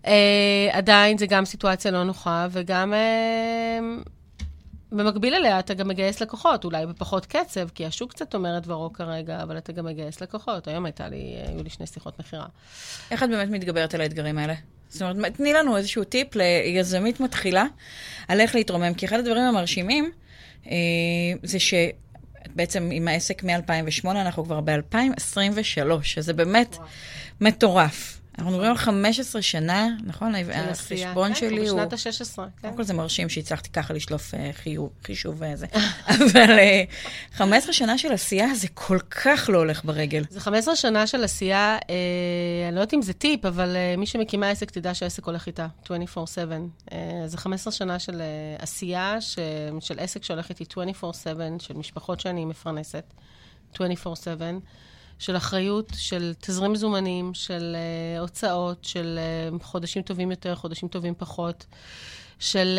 Uh, 0.03 0.09
עדיין 0.73 1.19
זה 1.19 1.27
גם 1.27 1.45
סיטואציה 1.45 1.91
לא 1.91 2.05
נוחה, 2.05 2.47
וגם 2.51 2.93
uh, 2.93 4.09
במקביל 4.93 5.35
אליה 5.35 5.59
אתה 5.59 5.75
גם 5.75 5.89
מגייס 5.89 6.23
לקוחות, 6.23 6.65
אולי 6.65 6.87
בפחות 6.87 7.27
קצב, 7.27 7.69
כי 7.69 7.87
השוק 7.87 8.13
קצת 8.13 8.35
אומר 8.35 8.59
את 8.59 8.63
דברו 8.63 8.93
כרגע, 8.93 9.43
אבל 9.43 9.59
אתה 9.59 9.73
גם 9.73 9.85
מגייס 9.85 10.21
לקוחות. 10.21 10.69
היום 10.69 10.85
הייתה 10.85 11.09
לי, 11.09 11.37
היו 11.47 11.63
לי 11.63 11.71
שני 11.71 11.87
שיחות 11.87 12.19
מכירה. 12.19 12.47
איך 13.11 13.23
את 13.23 13.29
באמת 13.29 13.51
מתגברת 13.51 13.95
על 13.95 14.01
האתגרים 14.01 14.39
האלה? 14.39 14.55
זאת 14.89 15.03
אומרת, 15.03 15.35
תני 15.37 15.53
לנו 15.53 15.77
איזשהו 15.77 16.05
טיפ 16.05 16.29
ליזמית 16.35 17.21
מתחילה 17.21 17.65
על 18.29 18.41
איך 18.41 18.55
להתרומם, 18.55 18.95
כי 18.95 19.07
אחד 19.07 19.19
הדברים 19.19 19.43
המרשימים 19.43 20.11
אה, 20.67 20.73
זה 21.43 21.59
ש... 21.59 21.75
בעצם 22.55 22.89
עם 22.93 23.09
העסק 23.09 23.45
מ-2008, 23.45 24.11
אנחנו 24.11 24.45
כבר 24.45 24.61
ב-2023, 24.61 26.03
שזה 26.03 26.33
באמת 26.33 26.75
וואו. 26.77 26.89
מטורף. 27.41 28.21
אנחנו 28.39 28.51
מדברים 28.51 28.71
על 28.71 28.77
15 28.77 29.43
שנה, 29.43 29.89
נכון? 30.05 30.35
החשבון 30.35 31.29
כן, 31.29 31.35
שלי 31.35 31.69
הוא... 31.69 31.81
בשנת 31.81 31.93
ה-16, 31.93 32.37
כן. 32.37 32.43
קודם 32.61 32.77
כל 32.77 32.83
זה 32.83 32.95
מרשים 32.95 33.29
שהצלחתי 33.29 33.69
ככה 33.69 33.95
לשלוף 33.95 34.35
אה, 34.35 34.51
חישוב 35.05 35.35
וזה. 35.39 35.67
אבל 36.15 36.59
15 37.33 37.69
אה, 37.69 37.73
שנה 37.73 37.99
של 37.99 38.13
עשייה 38.13 38.55
זה 38.55 38.69
כל 38.75 38.99
כך 39.11 39.51
לא 39.53 39.59
הולך 39.59 39.85
ברגל. 39.85 40.25
זה 40.31 40.41
15 40.41 40.77
שנה 40.77 41.07
של 41.07 41.25
עשייה, 41.25 41.79
אה, 41.91 42.69
אני 42.69 42.77
לא 42.77 42.81
יודעת 42.81 42.95
אם 42.95 43.03
זה 43.03 43.13
טיפ, 43.13 43.45
אבל 43.45 43.77
מי 43.99 44.07
שמקימה 44.07 44.49
עסק 44.49 44.71
תדע 44.71 44.95
שהעסק 44.95 45.25
הולך 45.25 45.47
איתה, 45.47 45.67
24/7. 45.85 45.89
זה 47.27 47.39
15 47.39 47.73
שנה 47.73 47.99
של 47.99 48.23
עשייה, 48.59 49.21
של 49.81 49.99
עסק 49.99 50.25
שהולך 50.25 50.49
איתי 50.49 50.65
24/7, 50.65 51.27
של 51.59 51.75
משפחות 51.75 52.21
שאני 52.21 52.45
מפרנסת, 52.45 53.05
24/7. 53.75 53.79
של 55.19 55.37
אחריות, 55.37 55.93
של 55.97 56.33
תזרים 56.41 56.73
מזומנים, 56.73 57.35
של 57.35 57.77
uh, 58.17 58.21
הוצאות, 58.21 58.85
של 58.85 59.19
uh, 59.59 59.63
חודשים 59.65 60.03
טובים 60.03 60.31
יותר, 60.31 60.55
חודשים 60.55 60.89
טובים 60.89 61.15
פחות, 61.19 61.67
של 62.39 62.79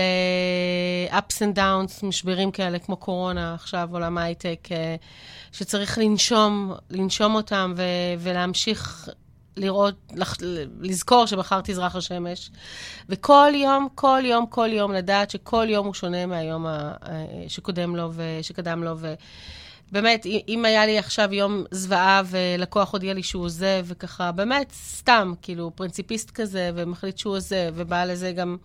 uh, 1.10 1.14
ups 1.14 1.36
and 1.40 1.58
downs, 1.58 2.06
משברים 2.06 2.52
כאלה 2.52 2.80
כמו 2.80 2.98
קורונה, 2.98 3.54
עכשיו 3.54 3.90
עולם 3.92 4.18
הייטק, 4.18 4.68
uh, 4.68 5.56
שצריך 5.58 5.98
לנשום, 5.98 6.74
לנשום 6.90 7.36
אותם 7.36 7.74
ו- 7.78 7.82
ולהמשיך 8.20 9.10
לראות, 9.58 9.96
לח, 10.16 10.38
לזכור 10.82 11.26
שמחר 11.26 11.62
תזרח 11.64 11.96
השמש. 11.96 12.52
וכל 13.10 13.52
יום, 13.56 13.88
כל 13.96 14.22
יום, 14.24 14.46
כל 14.50 14.70
יום, 14.72 14.94
לדעת 14.94 15.30
שכל 15.32 15.66
יום 15.70 15.86
הוא 15.86 15.94
שונה 15.94 16.26
מהיום 16.26 16.66
ה- 16.68 16.94
שקודם 17.48 17.96
לו 17.96 18.12
ושקדם 18.16 18.84
לו. 18.84 18.98
ו- 18.98 19.14
באמת, 19.92 20.26
אם 20.48 20.66
היה 20.66 20.86
לי 20.86 20.98
עכשיו 20.98 21.34
יום 21.34 21.64
זוועה 21.72 22.22
ולקוח 22.26 22.94
הודיע 22.94 23.14
לי 23.14 23.24
שהוא 23.24 23.44
עוזב, 23.44 23.86
וככה, 23.86 24.32
באמת, 24.32 24.72
סתם, 24.72 25.34
כאילו, 25.42 25.72
פרינציפיסט 25.76 26.32
כזה, 26.32 26.72
ומחליט 26.76 27.18
שהוא 27.18 27.36
עוזב, 27.36 27.74
ובא 27.76 28.06
לזה 28.06 28.32
גם, 28.32 28.58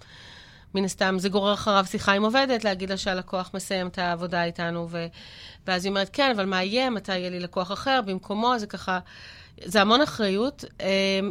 מן 0.74 0.84
הסתם, 0.84 1.16
זה 1.18 1.28
גורר 1.28 1.54
אחריו 1.54 1.84
שיחה 1.88 2.12
עם 2.12 2.24
עובדת, 2.24 2.64
להגיד 2.64 2.90
לה 2.90 2.96
שהלקוח 2.96 3.50
מסיים 3.54 3.86
את 3.86 3.98
העבודה 3.98 4.44
איתנו, 4.44 4.86
ו... 4.90 5.06
ואז 5.66 5.84
היא 5.84 5.90
אומרת, 5.90 6.10
כן, 6.12 6.32
אבל 6.36 6.44
מה 6.44 6.62
יהיה? 6.62 6.90
מתי 6.90 7.18
יהיה 7.18 7.30
לי 7.30 7.40
לקוח 7.40 7.72
אחר 7.72 8.00
במקומו? 8.06 8.58
זה 8.58 8.66
ככה, 8.66 8.98
זה 9.64 9.80
המון 9.80 10.00
אחריות. 10.00 10.64
אמ, 10.80 10.86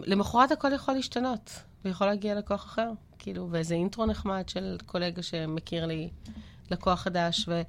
למחרת 0.05 0.51
הכל 0.51 0.73
יכול 0.73 0.93
להשתנות, 0.93 1.51
ויכול 1.85 2.07
להגיע 2.07 2.35
לקוח 2.35 2.65
אחר. 2.65 2.89
כאילו, 3.19 3.47
ואיזה 3.51 3.75
אינטרו 3.75 4.05
נחמד 4.05 4.49
של 4.49 4.77
קולגה 4.85 5.23
שמכיר 5.23 5.85
לי 5.85 6.09
לקוח 6.71 7.01
חדש, 7.01 7.45
ו, 7.47 7.61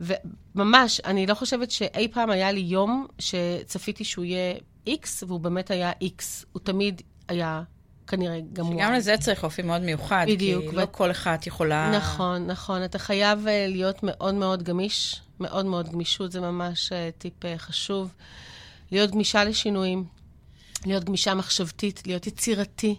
וממש, 0.00 1.00
אני 1.04 1.26
לא 1.26 1.34
חושבת 1.34 1.70
שאי 1.70 2.08
פעם 2.12 2.30
היה 2.30 2.52
לי 2.52 2.60
יום 2.60 3.06
שצפיתי 3.18 4.04
שהוא 4.04 4.24
יהיה 4.24 4.54
X, 4.88 5.24
והוא 5.26 5.40
באמת 5.40 5.70
היה 5.70 5.92
X. 5.92 6.44
הוא 6.52 6.60
תמיד 6.62 7.02
היה 7.28 7.62
כנראה 8.06 8.38
Y. 8.54 8.60
שגם 8.74 8.92
לזה 8.92 9.14
צריך 9.20 9.44
אופי 9.44 9.62
מאוד 9.62 9.80
מיוחד, 9.80 10.26
בדיוק, 10.28 10.64
כי 10.64 10.68
ו... 10.68 10.80
לא 10.80 10.86
כל 10.90 11.10
אחת 11.10 11.46
יכולה... 11.46 11.90
נכון, 11.96 12.46
נכון. 12.46 12.84
אתה 12.84 12.98
חייב 12.98 13.46
אה, 13.46 13.66
להיות 13.68 14.02
מאוד 14.02 14.34
מאוד 14.34 14.62
גמיש, 14.62 15.20
מאוד 15.40 15.66
מאוד 15.66 15.88
גמישות, 15.88 16.32
זה 16.32 16.40
ממש 16.40 16.92
אה, 16.92 17.10
טיפ 17.18 17.44
אה, 17.44 17.58
חשוב. 17.58 18.14
להיות 18.92 19.10
גמישה 19.10 19.44
לשינויים, 19.44 20.04
להיות 20.86 21.04
גמישה 21.04 21.34
מחשבתית, 21.34 22.06
להיות 22.06 22.26
יצירתי. 22.26 22.96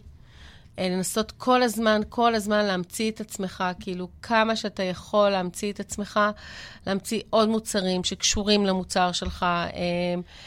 אה, 0.80 0.90
לנסות 0.90 1.32
כל 1.32 1.64
הזמן, 1.64 2.02
כל 2.10 2.36
הזמן 2.36 2.66
להמציא 2.66 3.12
את 3.12 3.22
עצמך, 3.22 3.64
כאילו 3.80 4.08
כמה 4.22 4.56
שאתה 4.56 4.84
יכול 4.84 5.30
להמציא 5.30 5.72
את 5.72 5.80
עצמך, 5.80 6.20
להמציא 6.88 7.22
עוד 7.30 7.50
מוצרים 7.50 8.04
שקשורים 8.04 8.66
למוצר 8.66 9.12
שלך. 9.12 9.44
אה, 9.44 9.70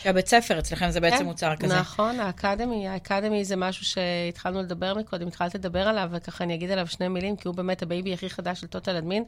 שהבית 0.02 0.26
ספר 0.26 0.58
אצלכם 0.58 0.90
זה 0.90 1.00
בעצם 1.00 1.16
כן, 1.16 1.24
מוצר 1.24 1.56
כזה. 1.56 1.80
נכון, 1.80 2.20
ה 2.20 2.28
academy, 2.28 2.88
ה 2.88 2.95
academy 2.95 3.44
זה 3.44 3.56
משהו 3.56 3.84
שהתחלנו 3.84 4.62
לדבר 4.62 4.94
מקודם, 4.94 5.26
התחלת 5.26 5.54
לדבר 5.54 5.88
עליו, 5.88 6.08
וככה 6.12 6.44
אני 6.44 6.54
אגיד 6.54 6.70
עליו 6.70 6.86
שני 6.86 7.08
מילים, 7.08 7.36
כי 7.36 7.48
הוא 7.48 7.54
באמת 7.54 7.82
ה 7.82 7.89
baby 7.89 8.14
הכי 8.14 8.30
חדש 8.30 8.60
של 8.60 8.66
Total 8.66 8.96
Admin, 8.96 9.24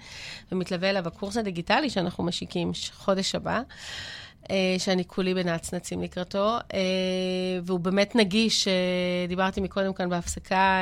ומתלווה 0.52 0.90
אליו 0.90 1.06
הקורס 1.06 1.36
הדיגיטלי 1.36 1.90
שאנחנו 1.90 2.24
משיקים 2.24 2.72
חודש 2.92 3.34
הבא. 3.34 3.60
אה, 4.50 4.76
שאני 4.78 5.04
כולי 5.04 5.34
בנצנצים 5.34 6.02
לקראתו, 6.02 6.56
אה, 6.74 6.80
והוא 7.62 7.80
באמת 7.80 8.16
נגיש, 8.16 8.68
אה, 8.68 8.72
דיברתי 9.28 9.60
מקודם 9.60 9.92
כאן 9.92 10.08
בהפסקה 10.08 10.80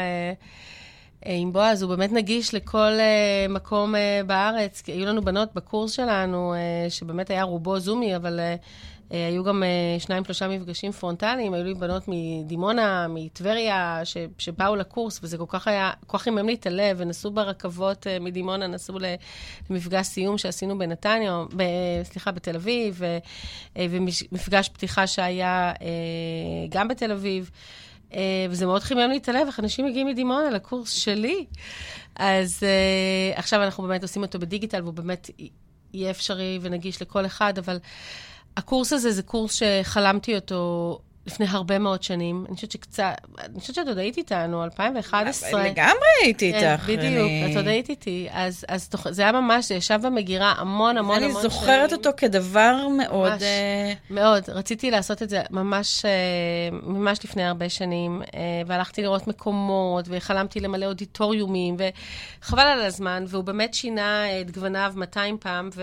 עם 1.27 1.53
בועז, 1.53 1.83
הוא 1.83 1.96
באמת 1.96 2.12
נגיש 2.12 2.55
לכל 2.55 2.92
מקום 3.48 3.94
בארץ. 4.27 4.83
היו 4.87 5.07
לנו 5.07 5.22
בנות 5.22 5.55
בקורס 5.55 5.92
שלנו, 5.92 6.55
שבאמת 6.88 7.31
היה 7.31 7.42
רובו 7.42 7.81
זומי, 7.81 8.16
אבל 8.16 8.40
היו 9.16 9.44
גם 9.44 9.62
אה, 9.62 9.68
שניים, 9.98 10.24
שלושה 10.24 10.48
מפגשים 10.48 10.92
פרונטליים, 10.92 11.55
היו 11.55 11.64
לי 11.64 11.74
בנות 11.74 12.03
מדימונה, 12.09 13.07
מטבריה, 13.09 14.00
ש, 14.05 14.16
שבאו 14.38 14.77
לקורס, 14.77 15.20
וזה 15.22 15.38
כל 15.38 15.44
כך 15.48 15.68
היה, 15.68 15.90
כל 16.07 16.18
כך 16.18 16.24
חימם 16.24 16.46
לי 16.46 16.55
את 16.55 16.66
הלב, 16.66 16.96
ונסעו 17.00 17.31
ברכבות 17.31 18.07
אה, 18.07 18.18
מדימונה, 18.20 18.66
נסעו 18.66 18.98
למפגש 19.70 20.07
סיום 20.07 20.38
שעשינו 20.38 20.79
בנתניה, 20.79 21.44
ב, 21.57 21.62
סליחה, 22.03 22.33
בתל 22.33 22.57
אביב, 22.57 23.00
ומפגש 23.79 24.68
פתיחה 24.68 25.07
שהיה 25.07 25.72
גם 26.68 26.88
בתל 26.88 27.12
אביב. 27.12 27.50
וזה 28.50 28.66
מאוד 28.66 28.83
חימם 28.83 29.11
לי 29.11 29.16
את 29.16 29.29
הלב, 29.29 29.46
איך 29.46 29.61
אנשים 29.61 29.87
מגיעים 29.87 30.07
מדימונה 30.07 30.50
לקורס 30.50 30.90
שלי. 30.90 31.44
אז 32.16 32.62
עכשיו 33.35 33.62
אנחנו 33.62 33.83
באמת 33.83 34.03
עושים 34.03 34.22
אותו 34.22 34.38
בדיגיטל, 34.38 34.83
והוא 34.83 34.94
באמת 34.94 35.31
יהיה 35.94 36.11
אפשרי 36.11 36.59
ונגיש 36.62 37.03
לכל 37.03 37.27
אחד, 37.27 37.59
אבל 37.59 37.79
הקורס 38.57 38.93
הזה 38.93 39.11
זה 39.11 39.23
קורס 39.23 39.55
שחלמתי 39.55 40.35
אותו 40.35 40.99
לפני 41.27 41.47
הרבה 41.49 41.79
מאוד 41.79 42.03
שנים. 42.03 42.45
אני 42.49 42.55
חושבת 42.55 42.71
שקצת, 42.71 43.14
אני 43.38 43.61
חושבת 43.61 43.75
שאת 43.75 43.88
עוד 43.88 43.99
היית 43.99 44.17
איתנו, 44.17 44.64
2011. 44.64 45.62
לגמרי 45.62 45.95
הייתי 46.23 46.53
כן, 46.53 46.71
איתך. 46.71 46.85
בדיוק, 46.85 47.03
אני... 47.03 47.53
את 47.53 47.57
עוד 47.57 47.69
היית 47.69 47.88
איתי. 47.88 48.29
אז, 48.33 48.64
אז 48.69 48.88
תוך, 48.88 49.11
זה 49.11 49.23
היה 49.23 49.33
ממש, 49.33 49.69
זה 49.69 49.75
ישב 49.75 50.01
במגירה 50.03 50.55
המון 50.59 50.97
המון 50.97 50.97
המון 50.97 51.17
שנים. 51.17 51.37
אני 51.37 51.43
זוכרת 51.43 51.93
אותו 51.93 52.11
כדבר 52.17 52.88
מאוד... 52.88 53.33
ממש, 53.33 53.43
uh... 53.43 54.12
מאוד. 54.12 54.43
רציתי 54.49 54.90
לעשות 54.90 55.23
את 55.23 55.31
זה 55.31 55.43
ממש, 55.51 56.05
uh, 56.05 56.75
ממש 56.83 57.19
לפני 57.25 57.45
הרבה 57.45 57.69
שנים, 57.69 58.23
uh, 58.23 58.35
והלכתי 58.67 59.03
לראות 59.03 59.27
מקומות, 59.27 60.05
וחלמתי 60.09 60.61
למלא 60.61 60.87
אודיטוריומים, 60.87 61.77
וחבל 62.43 62.67
על 62.67 62.81
הזמן, 62.81 63.25
והוא 63.29 63.45
באמת 63.45 63.75
שינה 63.75 64.40
את 64.40 64.51
גווניו 64.51 64.93
200 64.97 65.38
פעם, 65.38 65.71
ו... 65.75 65.83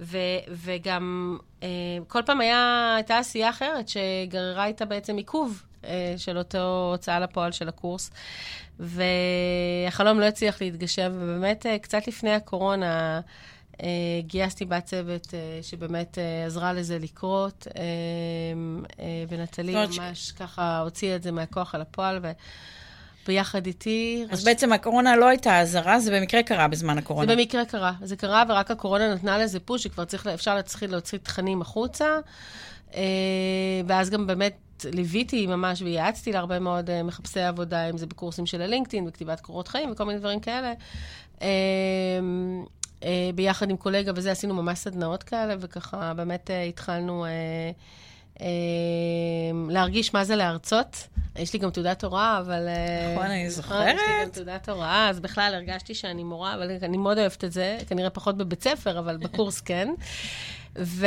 ו, 0.00 0.18
וגם 0.48 1.36
אה, 1.62 1.68
כל 2.08 2.22
פעם 2.26 2.40
היה, 2.40 2.92
הייתה 2.96 3.18
עשייה 3.18 3.50
אחרת 3.50 3.88
שגררה 3.88 4.66
איתה 4.66 4.84
בעצם 4.84 5.16
עיכוב 5.16 5.62
אה, 5.84 6.14
של 6.16 6.38
אותו 6.38 6.88
הוצאה 6.92 7.20
לפועל 7.20 7.52
של 7.52 7.68
הקורס. 7.68 8.10
והחלום 8.78 10.20
לא 10.20 10.24
הצליח 10.24 10.60
להתגשם, 10.62 11.12
ובאמת 11.14 11.66
אה, 11.66 11.78
קצת 11.78 12.08
לפני 12.08 12.30
הקורונה 12.30 13.20
אה, 13.82 14.20
גייסתי 14.26 14.64
בת 14.64 14.84
צוות 14.84 15.34
אה, 15.34 15.58
שבאמת 15.62 16.18
אה, 16.18 16.46
עזרה 16.46 16.72
לזה 16.72 16.98
לקרות, 16.98 17.66
אה, 17.76 17.82
אה, 19.00 19.24
ונטלי 19.28 19.74
ממש 19.74 20.28
ש... 20.28 20.32
ככה 20.32 20.80
הוציאה 20.80 21.16
את 21.16 21.22
זה 21.22 21.32
מהכוח 21.32 21.74
על 21.74 21.80
הפועל. 21.80 22.18
ו... 22.22 22.30
ביחד 23.26 23.66
איתי. 23.66 24.24
אז 24.30 24.38
רש... 24.38 24.44
בעצם 24.44 24.72
הקורונה 24.72 25.16
לא 25.16 25.28
הייתה 25.28 25.60
אזהרה, 25.60 26.00
זה 26.00 26.20
במקרה 26.20 26.42
קרה 26.42 26.68
בזמן 26.68 26.98
הקורונה. 26.98 27.26
זה 27.26 27.36
במקרה 27.36 27.64
קרה. 27.64 27.92
זה 28.02 28.16
קרה, 28.16 28.44
ורק 28.48 28.70
הקורונה 28.70 29.14
נתנה 29.14 29.38
לזה 29.38 29.60
פוש, 29.60 29.82
שכבר 29.82 30.04
צריך, 30.04 30.26
אפשר 30.26 30.54
להתחיל 30.54 30.90
להוציא 30.90 31.18
תכנים 31.18 31.62
החוצה. 31.62 32.18
אה, 32.94 33.02
ואז 33.86 34.10
גם 34.10 34.26
באמת 34.26 34.86
ליוויתי 34.92 35.46
ממש 35.46 35.82
וייעצתי 35.82 36.32
להרבה 36.32 36.58
מאוד 36.58 36.90
אה, 36.90 37.02
מחפשי 37.02 37.40
עבודה, 37.40 37.90
אם 37.90 37.98
זה 37.98 38.06
בקורסים 38.06 38.46
של 38.46 38.62
הלינקדאין 38.62 39.08
וכתיבת 39.08 39.40
קורות 39.40 39.68
חיים 39.68 39.92
וכל 39.92 40.04
מיני 40.04 40.18
דברים 40.18 40.40
כאלה. 40.40 40.72
אה, 41.42 41.48
ביחד 43.34 43.70
עם 43.70 43.76
קולגה 43.76 44.12
וזה, 44.16 44.30
עשינו 44.30 44.54
ממש 44.54 44.78
סדנאות 44.78 45.22
כאלה, 45.22 45.54
וככה 45.60 46.14
באמת 46.14 46.50
התחלנו... 46.68 47.26
להרגיש 49.68 50.14
מה 50.14 50.24
זה 50.24 50.36
להרצות. 50.36 51.06
יש 51.40 51.52
לי 51.52 51.58
גם 51.58 51.70
תעודת 51.70 52.04
הוראה, 52.04 52.38
אבל... 52.38 52.68
אה, 52.68 53.14
נכון, 53.14 53.26
אני 53.26 53.50
זוכרת. 53.50 53.94
יש 53.94 54.00
לי 54.08 54.24
גם 54.24 54.30
תעודת 54.30 54.68
הוראה, 54.68 55.08
אז 55.08 55.20
בכלל 55.20 55.52
הרגשתי 55.54 55.94
שאני 55.94 56.24
מורה, 56.24 56.54
אבל 56.54 56.70
אני 56.82 56.96
מאוד 56.96 57.18
אוהבת 57.18 57.44
את 57.44 57.52
זה, 57.52 57.78
כנראה 57.88 58.10
פחות 58.10 58.36
בבית 58.36 58.62
ספר, 58.62 58.98
אבל 58.98 59.16
בקורס 59.16 59.60
כן. 59.70 59.88
ו... 60.78 61.06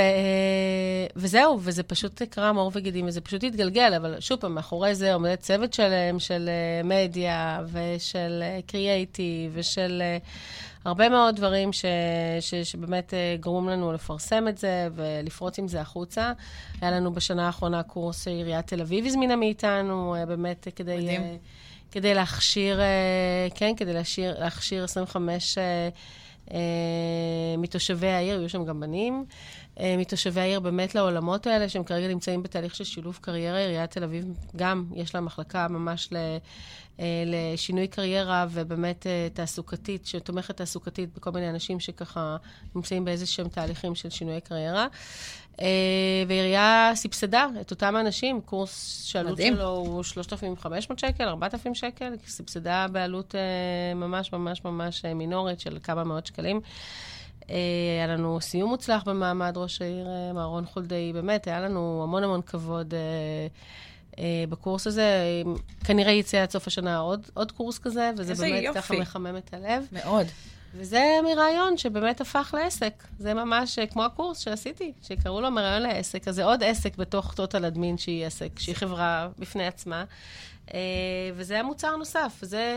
וזהו, 1.15 1.59
וזה 1.61 1.83
פשוט 1.83 2.21
קרם 2.21 2.55
עור 2.55 2.71
וגידים, 2.75 3.07
וזה 3.07 3.21
פשוט 3.21 3.43
התגלגל, 3.43 3.93
אבל 3.93 4.19
שוב 4.19 4.39
פעם, 4.39 4.55
מאחורי 4.55 4.95
זה 4.95 5.13
עומד 5.13 5.35
צוות 5.35 5.73
שלם 5.73 6.19
של 6.19 6.49
אה, 6.49 6.83
מדיה, 6.83 7.61
ושל 7.71 8.43
קריאייטיב, 8.67 9.51
ושל 9.55 10.01
הרבה 10.85 11.09
מאוד 11.09 11.35
דברים 11.35 11.73
ש, 11.73 11.85
ש, 12.39 12.55
שבאמת 12.55 13.13
אה, 13.13 13.35
גורמים 13.39 13.69
לנו 13.69 13.93
לפרסם 13.93 14.47
את 14.47 14.57
זה 14.57 14.87
ולפרוץ 14.95 15.59
עם 15.59 15.67
זה 15.67 15.81
החוצה. 15.81 16.33
היה 16.81 16.91
לנו 16.91 17.13
בשנה 17.13 17.45
האחרונה 17.45 17.83
קורס 17.83 18.27
עיריית 18.27 18.67
תל 18.67 18.81
אביב 18.81 19.05
הזמינה 19.05 19.35
מאיתנו, 19.35 20.15
אה, 20.15 20.25
באמת 20.25 20.67
כדי... 20.75 20.97
מדהים. 20.97 21.21
אה, 21.21 21.35
כדי 21.91 22.13
להכשיר, 22.13 22.79
כן, 23.55 23.73
כדי 23.77 23.93
להכשיר, 23.93 24.39
להכשיר 24.39 24.83
25 24.83 25.57
מתושבי 27.57 28.07
העיר, 28.07 28.39
היו 28.39 28.49
שם 28.49 28.65
גם 28.65 28.79
בנים, 28.79 29.25
מתושבי 29.79 30.41
העיר 30.41 30.59
באמת 30.59 30.95
לעולמות 30.95 31.47
האלה, 31.47 31.69
שהם 31.69 31.83
כרגע 31.83 32.07
נמצאים 32.07 32.43
בתהליך 32.43 32.75
של 32.75 32.83
שילוב 32.83 33.19
קריירה. 33.21 33.57
עיריית 33.57 33.91
תל 33.91 34.03
אביב 34.03 34.25
גם, 34.55 34.85
יש 34.95 35.15
לה 35.15 35.21
מחלקה 35.21 35.67
ממש 35.67 36.09
ל... 36.11 36.17
אה, 36.99 37.23
לשינוי 37.25 37.87
קריירה 37.87 38.45
ובאמת 38.49 39.07
אה, 39.07 39.27
תעסוקתית, 39.33 40.05
שתומכת 40.05 40.57
תעסוקתית 40.57 41.09
בכל 41.15 41.31
מיני 41.31 41.49
אנשים 41.49 41.79
שככה 41.79 42.37
נמצאים 42.75 43.05
באיזה 43.05 43.25
שהם 43.25 43.49
תהליכים 43.49 43.95
של 43.95 44.09
שינוי 44.09 44.41
קריירה. 44.41 44.87
אה, 45.61 45.67
ועירייה 46.27 46.91
סבסדה 46.95 47.47
את 47.61 47.71
אותם 47.71 47.95
אנשים, 47.99 48.41
קורס 48.41 49.03
שהעלות 49.05 49.37
שלו 49.37 49.69
הוא 49.69 50.03
3,500 50.03 50.99
שקל, 50.99 51.27
4,000 51.27 51.75
שקל, 51.75 52.13
סבסדה 52.27 52.85
בעלות 52.91 53.35
ממש 53.95 54.33
ממש 54.33 54.65
ממש 54.65 55.05
מינורית 55.05 55.59
של 55.59 55.77
כמה 55.83 56.03
מאות 56.03 56.25
שקלים. 56.25 56.61
היה 57.47 58.07
לנו 58.07 58.41
סיום 58.41 58.69
מוצלח 58.69 59.03
במעמד 59.03 59.53
ראש 59.55 59.81
העיר, 59.81 60.07
מר 60.33 60.45
רון 60.45 60.65
חולדאי, 60.65 61.13
באמת, 61.13 61.47
היה 61.47 61.59
לנו 61.59 62.01
המון 62.03 62.23
המון 62.23 62.41
כבוד. 62.41 62.93
אה, 64.19 64.43
בקורס 64.49 64.87
הזה. 64.87 65.23
כנראה 65.83 66.11
יצא 66.11 66.41
עד 66.41 66.51
סוף 66.51 66.67
השנה 66.67 66.97
עוד, 66.97 67.29
עוד 67.33 67.51
קורס 67.51 67.79
כזה, 67.79 68.11
וזה 68.17 68.35
באמת 68.35 68.63
יופי. 68.63 68.79
ככה 68.79 68.93
מחמם 68.93 69.37
את 69.37 69.53
הלב. 69.53 69.87
מאוד. 69.91 70.27
וזה 70.75 71.19
מרעיון 71.23 71.77
שבאמת 71.77 72.21
הפך 72.21 72.55
לעסק. 72.57 73.03
זה 73.19 73.33
ממש 73.33 73.79
אה, 73.79 73.87
כמו 73.87 74.03
הקורס 74.03 74.39
שעשיתי, 74.39 74.91
שקראו 75.01 75.41
לו 75.41 75.51
מרעיון 75.51 75.81
לעסק. 75.81 76.27
אז 76.27 76.35
זה 76.35 76.43
עוד 76.43 76.63
עסק 76.63 76.97
בתוך 76.97 77.33
טוטל 77.33 77.65
אדמין 77.65 77.97
שהיא 77.97 78.25
עסק, 78.25 78.59
שהיא 78.59 78.75
חברה 78.75 79.27
בפני 79.39 79.67
עצמה. 79.67 80.03
אה, 80.73 80.79
וזה 81.35 81.59
המוצר 81.59 81.95
נוסף, 81.95 82.33
זה 82.41 82.75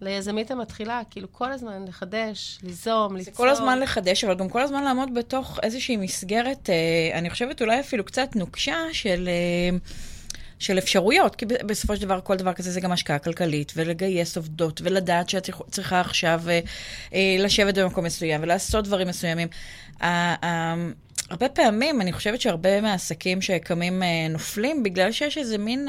ליזמית 0.00 0.50
המתחילה, 0.50 1.02
כאילו 1.10 1.32
כל 1.32 1.52
הזמן 1.52 1.84
לחדש, 1.88 2.58
ליזום, 2.62 3.16
ליצור. 3.16 3.32
זה 3.32 3.36
כל 3.36 3.48
הזמן 3.48 3.78
לחדש, 3.80 4.24
אבל 4.24 4.34
גם 4.34 4.48
כל 4.48 4.60
הזמן 4.60 4.84
לעמוד 4.84 5.14
בתוך 5.14 5.58
איזושהי 5.62 5.96
מסגרת, 5.96 6.70
אני 7.14 7.30
חושבת 7.30 7.62
אולי 7.62 7.80
אפילו 7.80 8.04
קצת 8.04 8.36
נוקשה 8.36 8.78
של... 8.92 9.28
של 10.62 10.78
אפשרויות, 10.78 11.36
כי 11.36 11.46
בסופו 11.46 11.96
של 11.96 12.02
דבר 12.02 12.20
כל 12.20 12.36
דבר 12.36 12.52
כזה 12.52 12.70
זה 12.70 12.80
גם 12.80 12.92
השקעה 12.92 13.18
כלכלית, 13.18 13.72
ולגייס 13.76 14.36
עובדות, 14.36 14.80
ולדעת 14.84 15.28
שאת 15.28 15.50
צריכה 15.70 16.00
עכשיו 16.00 16.42
אה, 16.48 16.60
אה, 17.14 17.36
לשבת 17.38 17.78
במקום 17.78 18.04
מסוים, 18.04 18.42
ולעשות 18.42 18.84
דברים 18.84 19.08
מסוימים. 19.08 19.48
הרבה 21.30 21.48
פעמים, 21.54 22.00
אני 22.00 22.12
חושבת 22.12 22.40
שהרבה 22.40 22.80
מהעסקים 22.80 23.42
שקמים 23.42 24.02
אה, 24.02 24.26
נופלים, 24.30 24.82
בגלל 24.82 25.12
שיש 25.12 25.38
איזה 25.38 25.58
מין, 25.58 25.88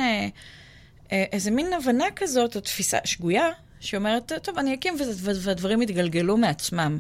איזה 1.12 1.52
מין 1.52 1.74
הבנה 1.74 2.06
כזאת, 2.16 2.56
או 2.56 2.62
תפיסה 2.62 2.98
שגויה, 3.06 3.50
שאומרת, 3.80 4.32
טוב, 4.44 4.58
אני 4.58 4.74
אקים 4.74 4.96
והדברים 5.44 5.82
יתגלגלו 5.82 6.38
מעצמם. 6.38 6.98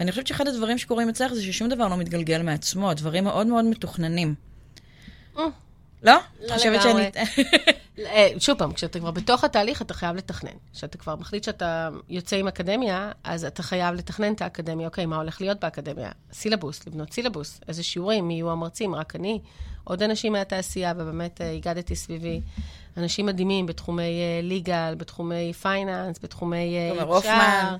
ואני 0.00 0.10
חושבת 0.10 0.26
שאחד 0.26 0.48
הדברים 0.48 0.78
שקורים 0.78 1.08
אצלך 1.08 1.32
זה 1.32 1.42
ששום 1.42 1.68
דבר 1.68 1.88
לא 1.88 1.96
מתגלגל 1.96 2.42
מעצמו, 2.42 2.90
הדברים 2.90 3.24
מאוד 3.24 3.46
מאוד 3.46 3.64
מתוכננים. 3.64 4.34
לא? 6.04 6.12
לא 6.48 6.54
חושבת 6.54 6.84
לגמרי. 6.84 7.10
שאני... 7.14 7.44
אה, 7.98 8.28
שוב 8.38 8.58
פעם, 8.58 8.72
כשאתה 8.72 8.98
כבר 8.98 9.10
בתוך 9.10 9.44
התהליך, 9.44 9.82
אתה 9.82 9.94
חייב 9.94 10.16
לתכנן. 10.16 10.50
כשאתה 10.74 10.98
כבר 10.98 11.16
מחליט 11.16 11.44
שאתה 11.44 11.88
יוצא 12.08 12.36
עם 12.36 12.48
אקדמיה, 12.48 13.12
אז 13.24 13.44
אתה 13.44 13.62
חייב 13.62 13.94
לתכנן 13.94 14.32
את 14.32 14.42
האקדמיה. 14.42 14.86
אוקיי, 14.86 15.06
מה 15.06 15.16
הולך 15.16 15.40
להיות 15.40 15.60
באקדמיה? 15.60 16.10
סילבוס, 16.32 16.86
לבנות 16.86 17.12
סילבוס, 17.12 17.60
איזה 17.68 17.82
שיעורים, 17.82 18.28
מי 18.28 18.34
יהיו 18.34 18.50
המרצים, 18.50 18.94
רק 18.94 19.16
אני, 19.16 19.40
עוד 19.84 20.02
אנשים 20.02 20.32
מהתעשייה, 20.32 20.92
ובאמת 20.96 21.40
אה, 21.40 21.52
הגדתי 21.52 21.96
סביבי 21.96 22.40
אנשים 22.96 23.26
מדהימים 23.26 23.66
בתחומי 23.66 24.20
ליגל, 24.42 24.94
בתחומי 24.98 25.52
פייננס, 25.52 26.18
בתחומי 26.22 26.76
אה, 26.76 27.02
הופמן. 27.02 27.76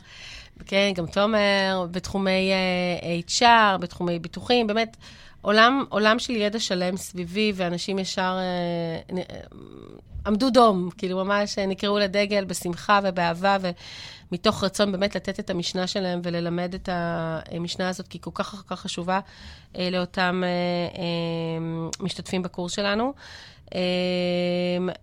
כן, 0.67 0.93
גם 0.95 1.07
תומר, 1.07 1.87
בתחומי 1.91 2.51
אה, 2.53 3.19
HR, 3.39 3.79
בתחומי 3.79 4.19
ביטוחים, 4.19 4.67
באמת, 4.67 4.97
עולם, 5.41 5.85
עולם 5.89 6.19
של 6.19 6.37
ידע 6.37 6.61
שלם 6.61 6.97
סביבי, 6.97 7.53
ואנשים 7.57 7.99
ישר 7.99 8.39
אה, 8.39 9.17
אה, 9.19 9.41
עמדו 10.27 10.51
דום, 10.51 10.91
כאילו 10.99 11.25
ממש 11.25 11.59
אה, 11.59 11.67
נקראו 11.67 11.99
לדגל 11.99 12.45
בשמחה 12.45 13.01
ובאהבה, 13.05 13.57
ומתוך 14.31 14.65
רצון 14.65 14.93
באמת 14.93 15.17
לתת 15.17 15.41
את 15.41 15.51
המשנה 15.51 15.87
שלהם 15.87 16.21
וללמד 16.23 16.75
את 16.75 16.89
המשנה 16.93 17.89
הזאת, 17.89 18.09
כי 18.09 18.19
היא 18.19 18.23
כל 18.23 18.31
כך 18.35 18.51
כל 18.51 18.75
כך 18.75 18.81
חשובה 18.81 19.21
אה, 19.79 19.91
לאותם 19.91 20.43
אה, 20.45 20.49
אה, 20.99 21.89
משתתפים 22.01 22.43
בקורס 22.43 22.73
שלנו. 22.73 23.05
אמ, 23.05 23.13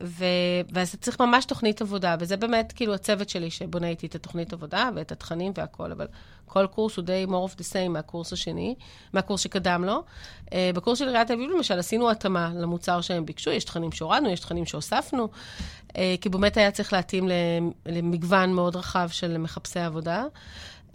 ו... 0.03 0.25
ואז 0.73 0.95
צריך 1.01 1.21
ממש 1.21 1.45
תוכנית 1.45 1.81
עבודה, 1.81 2.15
וזה 2.19 2.37
באמת 2.37 2.73
כאילו 2.75 2.93
הצוות 2.93 3.29
שלי 3.29 3.51
שבונה 3.51 3.87
איתי 3.87 4.07
את 4.07 4.15
התוכנית 4.15 4.53
עבודה 4.53 4.89
ואת 4.95 5.11
התכנים 5.11 5.51
והכל, 5.55 5.91
אבל 5.91 6.07
כל 6.45 6.67
קורס 6.67 6.97
הוא 6.97 7.05
די 7.05 7.25
more 7.29 7.51
of 7.51 7.55
the 7.55 7.63
same 7.73 7.89
מהקורס 7.89 8.33
השני, 8.33 8.75
מהקורס 9.13 9.41
שקדם 9.41 9.83
לו. 9.83 10.03
אה, 10.53 10.71
בקורס 10.75 10.99
של 10.99 11.07
עיריית 11.07 11.27
תל 11.27 11.33
אביב, 11.33 11.51
למשל, 11.51 11.79
עשינו 11.79 12.11
התאמה 12.11 12.51
למוצר 12.55 13.01
שהם 13.01 13.25
ביקשו, 13.25 13.51
יש 13.51 13.63
תכנים 13.63 13.91
שהורדנו, 13.91 14.29
יש 14.29 14.39
תכנים 14.39 14.65
שהוספנו, 14.65 15.27
אה, 15.97 16.15
כי 16.21 16.29
באמת 16.29 16.57
היה 16.57 16.71
צריך 16.71 16.93
להתאים 16.93 17.29
למגוון 17.85 18.53
מאוד 18.53 18.75
רחב 18.75 19.09
של 19.11 19.37
מחפשי 19.37 19.79
עבודה. 19.79 20.25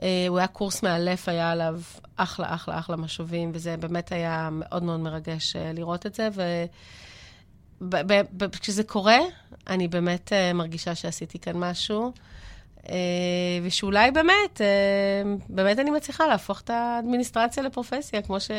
אה, 0.03 0.27
הוא 0.29 0.39
היה 0.39 0.47
קורס 0.47 0.83
מאלף, 0.83 1.29
היה 1.29 1.51
עליו 1.51 1.81
אחלה, 2.17 2.55
אחלה, 2.55 2.79
אחלה 2.79 2.97
משובים, 2.97 3.51
וזה 3.55 3.77
באמת 3.77 4.13
היה 4.13 4.49
מאוד 4.53 4.83
מאוד 4.83 5.01
מרגש 5.01 5.57
לראות 5.75 6.07
את 6.07 6.15
זה, 6.15 6.29
ו... 6.35 6.43
כשזה 8.61 8.85
קורה, 8.85 9.19
אני 9.67 9.89
באמת 9.89 10.33
uh, 10.33 10.55
מרגישה 10.55 10.95
שעשיתי 10.95 11.39
כאן 11.39 11.57
משהו, 11.57 12.13
ושאולי 13.63 14.11
באמת, 14.11 14.61
uh, 14.61 15.43
באמת 15.49 15.79
אני 15.79 15.91
מצליחה 15.91 16.27
להפוך 16.27 16.61
את 16.61 16.71
האדמיניסטרציה 16.71 17.63
לפרופסיה, 17.63 18.23
כמו 18.23 18.41
ש... 18.41 18.51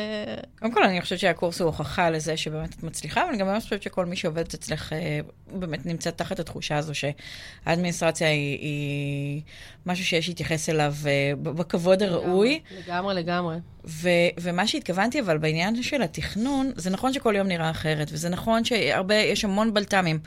קודם 0.58 0.72
כל, 0.72 0.82
אני 0.82 1.00
חושבת 1.00 1.18
שהקורס 1.18 1.60
הוא 1.60 1.66
הוכחה 1.66 2.10
לזה 2.10 2.36
שבאמת 2.36 2.74
את 2.74 2.82
מצליחה, 2.82 3.24
ואני 3.26 3.38
גם 3.38 3.46
ממש 3.46 3.64
חושבת 3.64 3.82
שכל 3.82 4.06
מי 4.06 4.16
שעובד 4.16 4.44
אצלך 4.54 4.92
אה, 4.92 5.20
באמת 5.52 5.86
נמצא 5.86 6.10
תחת 6.10 6.40
התחושה 6.40 6.76
הזו 6.76 6.92
שהאדמיניסטרציה 6.94 8.28
היא, 8.28 8.58
היא 8.58 9.42
משהו 9.86 10.04
שיש 10.04 10.28
להתייחס 10.28 10.68
אליו 10.68 10.94
אה, 11.06 11.32
בכבוד 11.42 12.02
הראוי. 12.02 12.60
לגמרי, 12.86 13.14
לגמרי. 13.14 13.56
ו- 13.84 14.08
ומה 14.40 14.66
שהתכוונתי, 14.66 15.20
אבל 15.20 15.38
בעניין 15.38 15.82
של 15.82 16.02
התכנון, 16.02 16.70
זה 16.76 16.90
נכון 16.90 17.12
שכל 17.12 17.34
יום 17.36 17.46
נראה 17.48 17.70
אחרת, 17.70 18.08
וזה 18.12 18.28
נכון 18.28 18.64
שהרבה, 18.64 19.14
יש 19.14 19.44
המון 19.44 19.74
בלת"מים, 19.74 20.18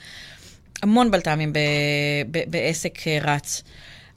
המון 0.84 1.12
בלת"מים 1.12 1.54
ב- 1.54 1.58
ב- 2.32 2.52
בעסק 2.52 3.08
אה, 3.08 3.20
רץ, 3.22 3.64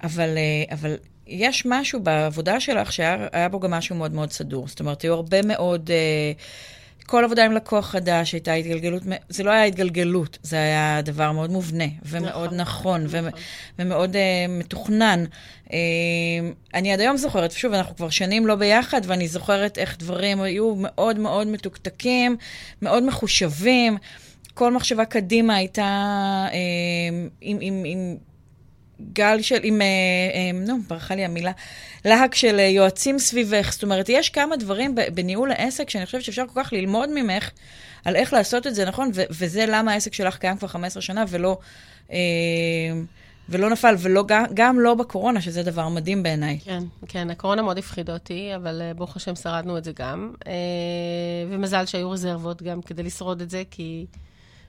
אבל, 0.02 0.28
אה, 0.36 0.74
אבל 0.74 0.96
יש 1.26 1.66
משהו 1.66 2.00
בעבודה 2.00 2.60
שלך 2.60 2.92
שהיה 2.92 3.28
היה 3.32 3.48
בו 3.48 3.60
גם 3.60 3.70
משהו 3.70 3.96
מאוד 3.96 4.14
מאוד 4.14 4.32
סדור. 4.32 4.68
זאת 4.68 4.80
אומרת, 4.80 5.02
היו 5.02 5.14
הרבה 5.14 5.42
מאוד... 5.42 5.90
אה, 5.90 6.32
כל 7.06 7.24
עבודה 7.24 7.44
עם 7.44 7.52
לקוח 7.52 7.86
חדש 7.86 8.32
הייתה 8.32 8.52
התגלגלות, 8.52 9.02
זה 9.28 9.42
לא 9.42 9.50
היה 9.50 9.64
התגלגלות, 9.64 10.38
זה 10.42 10.56
היה 10.56 11.02
דבר 11.02 11.32
מאוד 11.32 11.50
מובנה 11.50 11.84
ומאוד 12.02 12.54
נכון, 12.54 13.04
נכון. 13.04 13.04
נכון 13.04 13.30
ומאוד 13.78 14.16
uh, 14.16 14.18
מתוכנן. 14.50 15.24
Uh, 15.66 15.70
אני 16.74 16.92
עד 16.92 17.00
היום 17.00 17.16
זוכרת, 17.16 17.52
שוב, 17.52 17.72
אנחנו 17.72 17.96
כבר 17.96 18.08
שנים 18.08 18.46
לא 18.46 18.54
ביחד, 18.54 19.00
ואני 19.04 19.28
זוכרת 19.28 19.78
איך 19.78 19.98
דברים 19.98 20.40
היו 20.40 20.74
מאוד 20.76 21.18
מאוד 21.18 21.46
מתוקתקים, 21.46 22.36
מאוד 22.82 23.02
מחושבים. 23.02 23.96
כל 24.54 24.72
מחשבה 24.72 25.04
קדימה 25.04 25.56
הייתה 25.56 26.46
uh, 26.50 26.54
עם... 27.40 27.58
עם, 27.60 27.82
עם 27.86 28.16
גל 29.12 29.42
של, 29.42 29.60
עם, 29.62 29.82
אה, 29.82 29.86
אה, 29.86 30.66
נו, 30.66 30.78
ברחה 30.88 31.14
לי 31.14 31.24
המילה, 31.24 31.52
להק 32.04 32.34
של 32.34 32.58
אה, 32.58 32.64
יועצים 32.64 33.18
סביבך. 33.18 33.68
זאת 33.72 33.82
אומרת, 33.82 34.08
יש 34.08 34.30
כמה 34.30 34.56
דברים 34.56 34.94
בניהול 35.14 35.50
העסק 35.50 35.90
שאני 35.90 36.06
חושבת 36.06 36.24
שאפשר 36.24 36.44
כל 36.52 36.62
כך 36.62 36.72
ללמוד 36.72 37.08
ממך 37.14 37.50
על 38.04 38.16
איך 38.16 38.32
לעשות 38.32 38.66
את 38.66 38.74
זה 38.74 38.84
נכון, 38.84 39.10
וזה 39.30 39.64
למה 39.68 39.92
העסק 39.92 40.14
שלך 40.14 40.36
קיים 40.36 40.56
כבר 40.56 40.68
15 40.68 41.02
שנה 41.02 41.24
ולא, 41.28 41.58
אה, 42.12 42.18
ולא 43.48 43.70
נפל, 43.70 43.94
וגם 43.98 44.26
גם, 44.26 44.44
גם 44.54 44.80
לא 44.80 44.94
בקורונה, 44.94 45.40
שזה 45.40 45.62
דבר 45.62 45.88
מדהים 45.88 46.22
בעיניי. 46.22 46.58
כן, 46.64 46.82
כן, 47.08 47.30
הקורונה 47.30 47.62
מאוד 47.62 47.78
הפחידה 47.78 48.12
אותי, 48.12 48.50
אבל 48.56 48.82
ברוך 48.96 49.16
השם 49.16 49.34
שרדנו 49.34 49.78
את 49.78 49.84
זה 49.84 49.92
גם. 49.92 50.32
אה, 50.46 50.52
ומזל 51.50 51.86
שהיו 51.86 52.10
רזרבות 52.10 52.62
גם 52.62 52.82
כדי 52.82 53.02
לשרוד 53.02 53.40
את 53.40 53.50
זה, 53.50 53.62
כי 53.70 54.06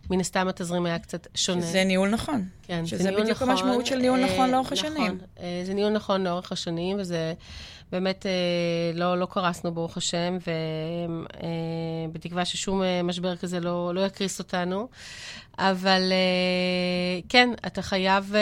מן 0.10 0.20
הסתם 0.20 0.48
התזרים 0.48 0.86
היה 0.86 1.00
קצת 1.00 1.28
שונה. 1.36 1.62
שזה 1.62 1.84
ניהול 1.84 2.10
נכון. 2.10 2.48
כן, 2.64 2.86
שזה 2.86 3.04
זה 3.04 3.10
ניהול 3.10 3.24
בדיוק 3.24 3.38
נכון. 3.38 3.50
המשמעות 3.50 3.86
של 3.86 3.98
ניהול 3.98 4.20
אה, 4.20 4.34
נכון 4.34 4.50
לאורך 4.52 4.74
נכון. 4.74 4.78
השנים. 4.78 5.18
אה, 5.40 5.62
זה 5.66 5.74
ניהול 5.74 5.92
נכון 5.92 6.24
לאורך 6.24 6.52
השנים, 6.52 6.98
וזה 7.00 7.34
באמת, 7.92 8.26
אה, 8.26 8.32
לא, 8.94 9.18
לא 9.18 9.26
קרסנו, 9.26 9.72
ברוך 9.74 9.98
השם, 9.98 10.38
ובתקווה 12.12 12.46
ששום 12.46 12.82
משבר 13.04 13.36
כזה 13.36 13.60
לא, 13.60 13.96
לא 13.96 14.06
יקריס 14.06 14.40
אותנו. 14.40 14.88
אבל 15.60 16.14
כן, 17.30 17.50
אתה 17.68 17.82
חייב 17.82 18.34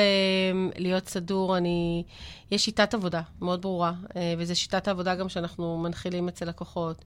להיות 0.75 1.07
סדור. 1.09 1.57
אני... 1.57 2.03
יש 2.51 2.65
שיטת 2.65 2.93
עבודה 2.93 3.21
מאוד 3.41 3.61
ברורה, 3.61 3.93
וזו 4.37 4.55
שיטת 4.55 4.87
העבודה 4.87 5.15
גם 5.15 5.29
שאנחנו 5.29 5.77
מנחילים 5.77 6.27
אצל 6.27 6.45
לקוחות. 6.45 7.05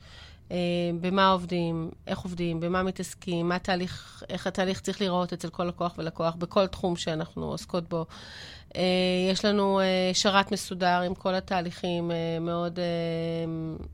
אה, 0.51 0.57
במה 1.01 1.31
עובדים, 1.31 1.91
איך 2.07 2.19
עובדים, 2.19 2.59
במה 2.59 2.83
מתעסקים, 2.83 3.49
מה 3.49 3.55
התהליך, 3.55 4.23
איך 4.29 4.47
התהליך 4.47 4.81
צריך 4.81 5.01
להיראות 5.01 5.33
אצל 5.33 5.49
כל 5.49 5.63
לקוח 5.63 5.95
ולקוח, 5.97 6.35
בכל 6.35 6.67
תחום 6.67 6.95
שאנחנו 6.95 7.45
עוסקות 7.45 7.89
בו. 7.89 8.05
אה, 8.75 8.81
יש 9.31 9.45
לנו 9.45 9.79
אה, 9.79 10.11
שרת 10.13 10.51
מסודר 10.51 11.01
עם 11.05 11.15
כל 11.15 11.35
התהליכים 11.35 12.11
מאוד 12.41 12.79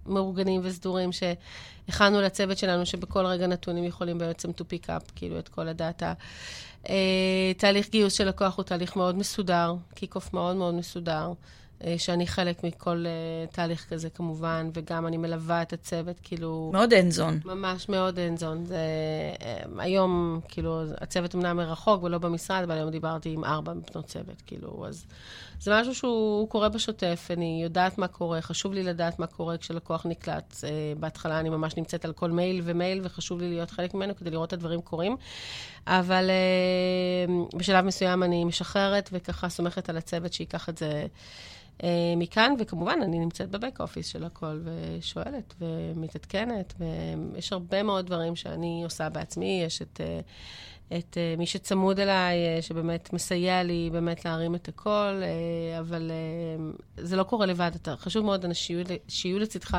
מאורגנים 0.06 0.62
וסדורים 0.64 1.10
שהכנו 1.12 2.22
לצוות 2.22 2.58
שלנו, 2.58 2.86
שבכל 2.86 3.26
רגע 3.26 3.48
נתון 3.48 3.78
הם 3.78 3.84
יכולים 3.84 4.18
בעצם 4.18 4.50
to 4.50 4.62
pick 4.62 4.86
up, 4.88 5.12
כאילו, 5.16 5.40
את 5.40 5.50
כל 5.50 5.68
הדאטה. 5.68 6.14
תהליך 7.58 7.90
גיוס 7.90 8.14
של 8.14 8.28
לקוח 8.28 8.58
הוא 8.58 8.64
תהליך 8.64 8.96
מאוד 8.96 9.16
מסודר, 9.18 9.76
kick-off 9.96 10.34
מאוד 10.34 10.56
מאוד 10.56 10.74
מסודר. 10.74 11.32
אה, 11.86 11.96
שאני 11.98 12.28
חלק 12.28 12.64
מכל 12.64 13.06
uh, 13.06 13.54
תהליך 13.56 13.86
כזה 13.90 14.10
כמובן, 14.10 14.70
וגם 14.74 15.08
אני 15.08 15.18
מלווה 15.18 15.62
את 15.62 15.74
הצוות, 15.74 16.20
כאילו... 16.24 16.70
מאוד 16.74 16.94
hands-on. 16.94 17.40
ממש 17.46 17.90
מאוד 17.90 18.20
hands-on. 18.20 18.66
זה, 18.66 18.78
uh, 19.40 19.44
היום, 19.78 20.40
כאילו, 20.48 20.82
הצוות 21.02 21.36
אמנם 21.36 21.58
מרחוק 21.58 22.04
ולא 22.04 22.18
במשרד, 22.18 22.64
אבל 22.64 22.76
היום 22.76 22.90
דיברתי 22.90 23.30
עם 23.30 23.46
ארבע 23.46 23.74
בנות 23.74 24.06
צוות, 24.06 24.42
כאילו, 24.46 24.86
אז 24.88 25.06
זה 25.60 25.72
משהו 25.82 25.96
שהוא 25.96 26.50
קורה 26.50 26.70
בשוטף, 26.70 27.28
אני 27.30 27.62
יודעת 27.64 27.98
מה 27.98 28.08
קורה, 28.08 28.42
חשוב 28.42 28.74
לי 28.74 28.84
לדעת 28.84 29.20
מה 29.20 29.28
קורה 29.28 29.58
כשלקוח 29.58 30.06
נקלט. 30.06 30.56
בהתחלה 31.00 31.40
אני 31.40 31.50
ממש 31.50 31.78
נמצאת 31.78 32.06
על 32.06 32.14
כל 32.14 32.32
מייל 32.32 32.62
ומייל, 32.64 33.00
וחשוב 33.04 33.40
לי 33.40 33.50
להיות 33.50 33.72
חלק 33.72 33.94
ממנו 33.94 34.16
כדי 34.16 34.30
לראות 34.30 34.48
את 34.48 34.54
הדברים 34.54 34.82
קורים. 34.82 35.18
אבל 35.88 36.30
בשלב 37.56 37.86
מסוים 37.86 38.24
אני 38.24 38.46
משחררת, 38.46 39.10
וככה 39.14 39.50
סומכת 39.50 39.90
על 39.90 39.98
הצוות 39.98 40.34
שייקח 40.34 40.70
את 40.70 40.78
זה... 40.78 41.06
Uh, 41.84 41.86
מכאן, 42.18 42.54
וכמובן, 42.60 43.00
אני 43.04 43.20
נמצאת 43.20 43.50
בבק 43.50 43.80
אופיס 43.80 44.08
של 44.08 44.24
הכל, 44.24 44.60
ושואלת, 44.64 45.54
ומתעדכנת, 45.62 46.74
ויש 46.80 47.54
הרבה 47.54 47.84
מאוד 47.84 48.06
דברים 48.06 48.36
שאני 48.36 48.82
עושה 48.84 49.10
בעצמי. 49.10 49.62
יש 49.66 49.82
את, 49.82 50.02
uh, 50.04 50.96
את 50.98 51.14
uh, 51.14 51.40
מי 51.40 51.46
שצמוד 51.46 52.00
אליי, 52.00 52.38
uh, 52.60 52.62
שבאמת 52.62 53.14
מסייע 53.14 53.64
לי 53.64 53.90
באמת 53.92 54.26
להרים 54.26 54.56
את 54.56 54.68
הכל, 54.68 55.22
uh, 55.22 55.80
אבל 55.80 56.12
uh, 56.12 57.02
זה 57.02 57.16
לא 57.16 57.24
קורה 57.24 57.46
לבד. 57.46 57.72
אתה, 57.76 57.96
חשוב 57.98 58.26
מאוד 58.26 58.54
שיהיו, 58.54 58.86
שיהיו 59.08 59.40
לצדך 59.40 59.78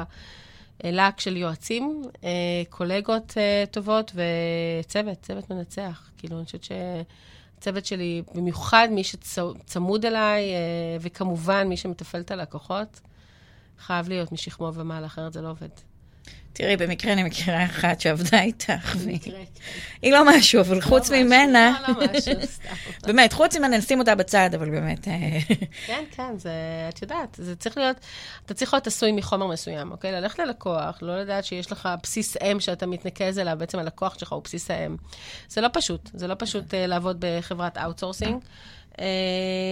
להק 0.85 1.21
של 1.21 1.37
יועצים, 1.37 2.03
uh, 2.13 2.17
קולגות 2.69 3.31
uh, 3.31 3.71
טובות, 3.71 4.13
וצוות, 4.15 5.23
צוות 5.23 5.51
מנצח. 5.51 6.11
כאילו, 6.19 6.37
אני 6.37 6.45
חושבת 6.45 6.65
ש... 6.65 6.73
הצוות 7.59 7.87
שלי, 7.87 8.23
במיוחד 8.35 8.89
מי 8.91 9.05
שצמוד 9.05 10.07
אליי, 10.07 10.45
וכמובן 11.01 11.69
מי 11.69 11.77
שמתפעל 11.77 12.21
את 12.21 12.31
הלקוחות, 12.31 13.01
חייב 13.79 14.09
להיות 14.09 14.33
משכמו 14.33 14.75
ומעלה, 14.75 15.07
אחרת 15.07 15.33
זה 15.33 15.43
לא 15.43 15.51
עובד. 15.51 15.69
תראי, 16.57 16.77
במקרה 16.77 17.13
אני 17.13 17.23
מכירה 17.23 17.65
אחת 17.65 18.01
שעבדה 18.01 18.41
איתך, 18.41 18.97
והיא 18.99 19.21
כן. 19.21 20.11
לא 20.11 20.37
משהו, 20.37 20.61
אבל 20.61 20.81
חוץ 20.81 21.11
לא 21.11 21.17
משהו, 21.17 21.27
ממנה, 21.27 21.83
לא, 21.89 21.95
לא 21.95 22.07
משהו, 22.07 22.33
סתם. 22.45 22.75
באמת, 23.07 23.33
חוץ 23.33 23.57
ממנה, 23.57 23.79
נשים 23.79 23.99
אותה 23.99 24.15
בצד, 24.15 24.51
אבל 24.55 24.71
באמת, 24.71 25.09
אה, 25.09 25.39
כן, 25.87 26.05
כן, 26.11 26.39
זה, 26.39 26.51
את 26.89 27.03
יודעת, 27.03 27.37
זה 27.39 27.57
צריך 27.57 27.79
להיות, 27.79 27.97
אתה 28.47 28.55
צריך 28.55 28.75
להיות 28.75 28.87
עשוי 28.87 29.13
מחומר 29.13 29.47
מסוים, 29.47 29.93
אוקיי? 29.93 30.13
ללכת 30.13 30.39
ללקוח, 30.39 30.99
לא 31.03 31.21
לדעת 31.21 31.45
שיש 31.45 31.73
לך 31.73 31.89
בסיס 32.03 32.37
אם 32.37 32.61
שאתה 32.61 32.87
מתנקז 32.87 33.39
אליו, 33.39 33.57
בעצם 33.59 33.79
הלקוח 33.79 34.19
שלך 34.19 34.33
הוא 34.33 34.43
בסיס 34.43 34.71
האם. 34.71 34.97
זה 35.49 35.61
לא 35.61 35.69
פשוט, 35.73 36.11
זה 36.15 36.27
לא 36.27 36.35
פשוט 36.39 36.71
uh, 36.71 36.77
לעבוד 36.87 37.17
בחברת 37.21 37.79
outsourcing. 37.79 38.43
Uh, 38.95 39.01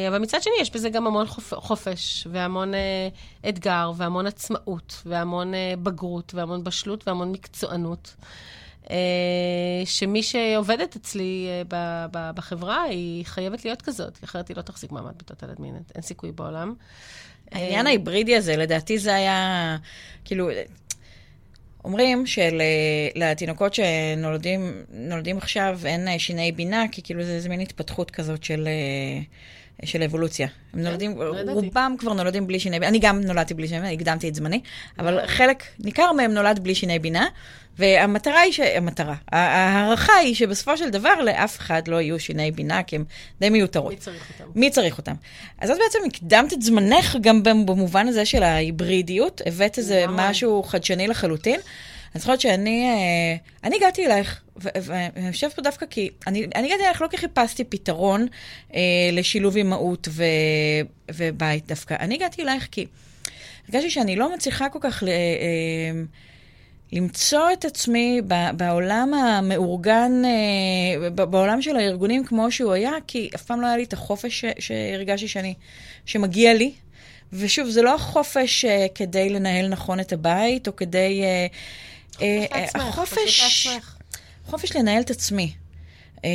אבל 0.09 0.19
מצד 0.19 0.43
שני, 0.43 0.53
יש 0.61 0.71
בזה 0.71 0.91
גם 0.91 1.07
המון 1.07 1.27
חופ, 1.27 1.55
חופש, 1.55 2.27
והמון 2.31 2.75
uh, 2.75 3.49
אתגר, 3.49 3.93
והמון 3.97 4.27
עצמאות, 4.27 5.03
והמון 5.07 5.55
uh, 5.55 5.57
בגרות, 5.77 6.35
והמון 6.35 6.65
בשלות, 6.65 7.09
והמון 7.09 7.33
מקצוענות. 7.33 8.15
שמי 9.85 10.23
שעובדת 10.23 10.97
אצלי 10.97 11.49
בחברה, 12.11 12.83
היא 12.83 13.25
חייבת 13.25 13.65
להיות 13.65 13.83
כזאת, 13.83 14.17
כי 14.17 14.25
אחרת 14.25 14.49
היא 14.49 14.57
לא 14.57 14.63
תחזיק 14.63 14.93
מעמד 14.93 15.19
ב 15.19 15.23
Total 15.23 15.45
Admin, 15.45 15.93
אין 15.95 16.03
סיכוי 16.03 16.33
בעולם. 16.33 16.75
העניין 17.53 17.87
ההיברידי 17.87 18.37
הזה, 18.37 18.57
לדעתי 18.57 18.99
זה 18.99 19.15
היה, 19.15 19.77
כאילו, 20.25 20.49
אומרים 21.85 22.25
שלתינוקות 22.27 23.75
שנולדים 23.75 24.83
נולדים 24.91 25.37
עכשיו 25.37 25.79
אין 25.85 26.09
אה, 26.09 26.19
שיני 26.19 26.53
בינה, 26.53 26.85
כי 26.93 27.03
כאילו 27.03 27.25
זה 27.25 27.33
איזה 27.33 27.49
מין 27.49 27.61
התפתחות 27.61 28.11
כזאת 28.11 28.45
של... 28.45 28.69
אה, 29.83 29.87
של 29.87 30.03
אבולוציה. 30.03 30.49
הם 30.75 30.83
נולדים, 30.83 31.21
לא. 31.21 31.53
רובם 31.53 31.95
כבר 31.99 32.13
נולדים 32.13 32.47
בלי 32.47 32.61
שיני 32.61 32.79
בינה. 32.79 32.89
אני 32.89 32.99
גם 32.99 33.21
נולדתי 33.21 33.55
בלי 33.55 33.69
שיני 33.69 33.81
בינה, 33.81 33.93
הקדמתי 33.93 34.29
את 34.29 34.35
זמני, 34.35 34.61
אבל 34.99 35.27
חלק 35.27 35.65
ניכר 35.79 36.13
מהם 36.13 36.33
נולד 36.33 36.59
בלי 36.63 36.75
שיני 36.75 36.99
בינה, 36.99 37.27
והמטרה 37.79 38.41
היא 38.41 38.53
ש... 38.53 38.61
המטרה, 38.61 39.15
ההערכה 39.33 40.13
היא 40.13 40.35
שבסופו 40.35 40.77
של 40.77 40.91
דבר 40.91 41.15
לאף 41.21 41.59
אחד 41.59 41.89
לא 41.89 42.01
יהיו 42.01 42.21
שיני 42.21 42.51
בינה, 42.51 42.83
כי 42.83 42.97
הם 42.97 43.05
די 43.41 43.51
מיותרות. 43.51 43.93
מי 43.93 43.97
צריך 43.97 44.31
אותם? 44.31 44.51
מי 44.55 44.71
צריך 44.71 44.99
אותם? 44.99 45.15
אז 45.59 45.71
את 45.71 45.77
בעצם 45.85 45.99
הקדמת 46.07 46.53
את 46.53 46.63
זמנך 46.63 47.17
גם 47.21 47.43
במובן 47.43 48.09
הזה 48.09 48.25
של 48.25 48.43
ההיברידיות, 48.43 49.41
הבאת 49.47 49.79
איזה. 49.79 50.05
משהו 50.09 50.63
חדשני 50.63 51.07
לחלוטין. 51.07 51.61
אני 52.15 52.21
זוכרת 52.21 52.41
שאני 52.41 52.85
אה, 52.85 53.37
אני 53.65 53.77
הגעתי 53.77 54.07
אלייך, 54.07 54.43
ואני 54.57 55.27
יושבת 55.27 55.53
פה 55.53 55.63
דווקא 55.63 55.87
כי, 55.87 56.11
אני, 56.27 56.47
אני 56.55 56.67
הגעתי 56.67 56.83
אלייך 56.83 57.03
לא 57.03 57.09
כי 57.09 57.17
חיפשתי 57.17 57.65
פתרון 57.65 58.27
אה, 58.75 58.81
לשילוב 59.13 59.57
אימהות 59.57 60.09
ובית 61.15 61.67
דווקא, 61.67 61.97
אני 62.01 62.15
הגעתי 62.15 62.43
אלייך 62.43 62.69
כי 62.71 62.87
הרגשתי 63.69 63.91
שאני 63.91 64.17
לא 64.17 64.35
מצליחה 64.35 64.69
כל 64.69 64.79
כך 64.83 65.03
ל- 65.03 65.09
אה, 65.09 66.03
למצוא 66.93 67.53
את 67.53 67.65
עצמי 67.65 68.21
בעולם 68.57 69.15
המאורגן, 69.15 70.13
אה, 70.25 71.11
בעולם 71.11 71.63
של 71.63 71.77
הארגונים 71.77 72.25
כמו 72.25 72.53
שהוא 72.53 72.73
היה, 72.73 72.93
כי 73.07 73.31
אף 73.35 73.43
פעם 73.43 73.61
לא 73.61 73.67
היה 73.67 73.77
לי 73.77 73.83
את 73.83 73.93
החופש 73.93 74.45
שהרגשתי 74.59 75.29
שאני, 75.29 75.55
שמגיע 76.07 76.55
לי. 76.55 76.73
ושוב, 77.33 77.69
זה 77.69 77.83
לא 77.83 77.95
החופש 77.95 78.65
אה, 78.65 78.87
כדי 78.95 79.31
לנהל 79.31 79.69
נכון 79.69 80.01
את 80.01 80.13
הבית, 80.13 80.69
או 80.69 80.77
כדי... 80.77 81.23
אה, 81.23 81.27
אה, 81.27 81.47
אה, 81.47 81.47
לעצמך, 81.47 81.92
החופש... 82.75 83.41
פשוט 83.41 83.73
לעצמך. 83.73 83.97
חופש 84.47 84.77
לנהל 84.77 85.03
את 85.03 85.11
עצמי. 85.11 85.53
אה, 86.25 86.31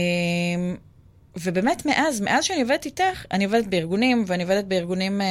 ובאמת 1.44 1.86
מאז, 1.86 2.22
מאז 2.22 2.46
שאני 2.46 2.62
עובדת 2.62 2.86
איתך, 2.86 3.26
אני 3.32 3.46
עובדת 3.46 3.68
בארגונים, 3.68 4.24
ואני 4.28 4.44
עובדת 4.44 4.66
בארגונים 4.66 5.22
אה, 5.22 5.28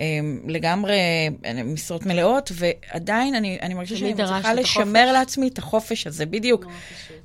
אה, 0.00 0.20
לגמרי 0.46 0.98
אה, 1.44 1.62
משרות 1.64 2.06
מלאות, 2.06 2.52
ועדיין 2.54 3.34
אני, 3.34 3.58
אני 3.62 3.74
מרגישה 3.74 3.96
שאני 3.96 4.12
מצליחה 4.12 4.52
את 4.52 4.56
לשמר 4.56 5.00
החופש. 5.00 5.12
לעצמי 5.12 5.48
את 5.48 5.58
החופש 5.58 6.06
הזה, 6.06 6.26
בדיוק. 6.26 6.64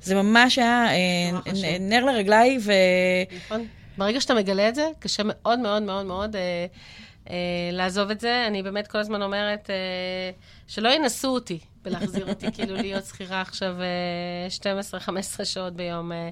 זה 0.02 0.14
ממש 0.14 0.58
היה 0.58 0.86
אה, 0.90 1.78
נר 1.80 2.04
לרגליי, 2.04 2.58
ו... 2.60 2.72
נכון. 3.46 3.66
ברגע 3.98 4.20
שאתה 4.20 4.34
מגלה 4.34 4.68
את 4.68 4.74
זה, 4.74 4.88
קשה 4.98 5.22
מאוד 5.26 5.58
מאוד 5.58 5.82
מאוד 5.82 6.06
מאוד 6.06 6.36
אה, 6.36 6.66
אה, 7.30 7.36
לעזוב 7.72 8.10
את 8.10 8.20
זה. 8.20 8.46
אני 8.46 8.62
באמת 8.62 8.86
כל 8.86 8.98
הזמן 8.98 9.22
אומרת 9.22 9.70
אה, 9.70 10.30
שלא 10.66 10.88
ינסו 10.88 11.28
אותי 11.28 11.58
בלהחזיר 11.84 12.28
אותי, 12.28 12.46
כאילו 12.52 12.74
להיות 12.76 13.04
שכירה 13.04 13.40
עכשיו 13.40 13.74
אה, 14.62 14.74
12-15 15.40 15.44
שעות 15.44 15.72
ביום, 15.72 16.12
אה, 16.12 16.28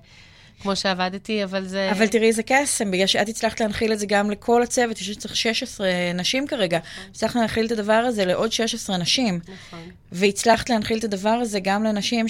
כמו 0.62 0.76
שעבדתי, 0.76 1.44
אבל 1.44 1.64
זה... 1.64 1.90
אבל 1.90 2.06
תראי, 2.06 2.32
זה 2.32 2.42
קסם, 2.42 2.90
בגלל 2.90 3.06
שאת 3.06 3.28
הצלחת 3.28 3.60
להנחיל 3.60 3.92
את 3.92 3.98
זה 3.98 4.06
גם 4.06 4.30
לכל 4.30 4.62
הצוות, 4.62 5.00
יש 5.00 5.16
צריך 5.16 5.36
16 5.36 5.88
נשים 6.14 6.46
כרגע. 6.46 6.78
הצלחת 7.10 7.34
להנחיל 7.34 7.66
את 7.66 7.72
הדבר 7.72 7.92
הזה 7.92 8.24
לעוד 8.24 8.52
16 8.52 8.96
נשים. 8.96 9.40
נכון. 9.42 9.90
והצלחת 10.12 10.70
להנחיל 10.70 10.98
את 10.98 11.04
הדבר 11.04 11.30
הזה 11.30 11.60
גם 11.60 11.84
לנשים 11.84 12.28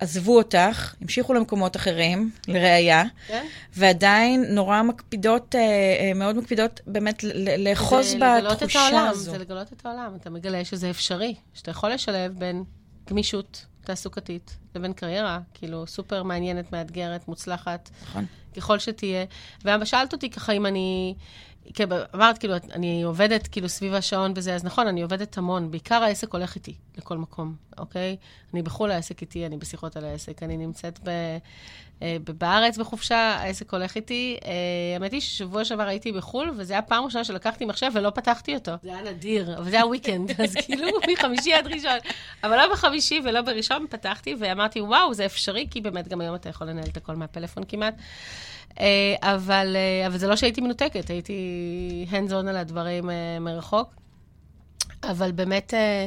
שעזבו 0.00 0.38
אותך, 0.38 0.94
המשיכו 1.00 1.34
למקומות 1.34 1.76
אחרים, 1.76 2.30
לראיה, 2.48 3.04
כן? 3.26 3.46
ועדיין 3.76 4.44
נורא 4.54 4.82
מקפידות, 4.82 5.54
אה, 5.54 5.60
אה, 5.60 6.12
מאוד 6.14 6.36
מקפידות 6.36 6.80
באמת 6.86 7.24
לאחוז 7.58 8.14
בתחושה 8.14 8.80
העולם, 8.80 9.06
הזו. 9.10 9.30
זה 9.30 9.38
לגלות 9.38 9.72
את 9.72 9.86
העולם. 9.86 10.14
אתה 10.20 10.30
מגלה 10.30 10.64
שזה 10.64 10.90
אפשרי, 10.90 11.34
שאתה 11.54 11.70
יכול 11.70 11.90
לשלב 11.90 12.32
בין 12.38 12.64
גמישות 13.10 13.66
תעסוקתית 13.84 14.56
לבין 14.74 14.92
קריירה, 14.92 15.40
כאילו 15.54 15.86
סופר 15.86 16.22
מעניינת, 16.22 16.72
מאתגרת, 16.72 17.28
מוצלחת, 17.28 17.90
נכון. 18.02 18.26
ככל 18.56 18.78
שתהיה. 18.78 19.24
ואבא 19.64 19.84
שאלת 19.84 20.12
אותי 20.12 20.30
ככה 20.30 20.52
אם 20.52 20.66
אני... 20.66 21.14
כן, 21.74 21.88
אמרת, 22.14 22.38
כאילו, 22.38 22.54
אני 22.72 23.02
עובדת 23.02 23.46
כאילו 23.46 23.68
סביב 23.68 23.94
השעון 23.94 24.32
וזה, 24.36 24.54
אז 24.54 24.64
נכון, 24.64 24.86
אני 24.86 25.02
עובדת 25.02 25.38
המון. 25.38 25.70
בעיקר 25.70 26.02
העסק 26.02 26.32
הולך 26.32 26.54
איתי 26.54 26.74
לכל 26.96 27.18
מקום, 27.18 27.54
אוקיי? 27.78 28.16
אני 28.54 28.62
בחו"ל, 28.62 28.90
העסק 28.90 29.20
איתי, 29.20 29.46
אני 29.46 29.56
בשיחות 29.56 29.96
על 29.96 30.04
העסק. 30.04 30.42
אני 30.42 30.56
נמצאת 30.56 30.98
ב, 31.02 31.10
בארץ 32.38 32.78
בחופשה, 32.78 33.16
העסק 33.16 33.72
הולך 33.72 33.96
איתי. 33.96 34.36
אה, 34.44 34.50
האמת 34.94 35.12
היא 35.12 35.20
ששבוע 35.20 35.64
שעבר 35.64 35.82
הייתי 35.82 36.12
בחו"ל, 36.12 36.50
וזו 36.56 36.74
הייתה 36.74 36.88
פעם 36.88 37.04
ראשונה 37.04 37.24
שלקחתי 37.24 37.64
מחשב 37.64 37.90
ולא 37.94 38.10
פתחתי 38.10 38.54
אותו. 38.54 38.72
זה 38.82 38.88
היה 38.88 39.12
נדיר, 39.12 39.58
אבל 39.58 39.70
זה 39.70 39.76
היה 39.76 39.86
וויקנד, 39.86 40.30
אז 40.44 40.54
כאילו, 40.54 40.88
מחמישי 41.12 41.54
עד 41.54 41.66
ראשון. 41.66 41.98
אבל 42.44 42.56
לא 42.56 42.72
בחמישי 42.72 43.20
ולא 43.24 43.42
בראשון 43.42 43.86
פתחתי, 43.90 44.34
ואמרתי, 44.38 44.80
וואו, 44.80 45.14
זה 45.14 45.26
אפשרי, 45.26 45.66
כי 45.70 45.80
באמת 45.80 46.08
גם 46.08 46.20
היום 46.20 46.34
אתה 46.34 46.48
יכול 46.48 46.66
לנהל 46.66 46.88
את 46.92 46.96
הכל 46.96 47.16
מהפלאפון 47.16 47.64
כמעט. 47.68 47.94
אה, 48.80 49.14
אבל, 49.22 49.76
אה, 49.76 50.06
אבל 50.06 50.18
זה 50.18 50.26
לא 50.26 50.36
שהייתי 50.36 50.60
מנותקת, 50.60 51.10
הייתי 51.10 52.06
hands 52.10 52.30
on 52.30 52.48
על 52.48 52.56
הדברים 52.56 53.10
אה, 53.10 53.38
מרחוק. 53.40 53.94
אבל 55.10 55.32
באמת, 55.32 55.74
אה, 55.74 56.06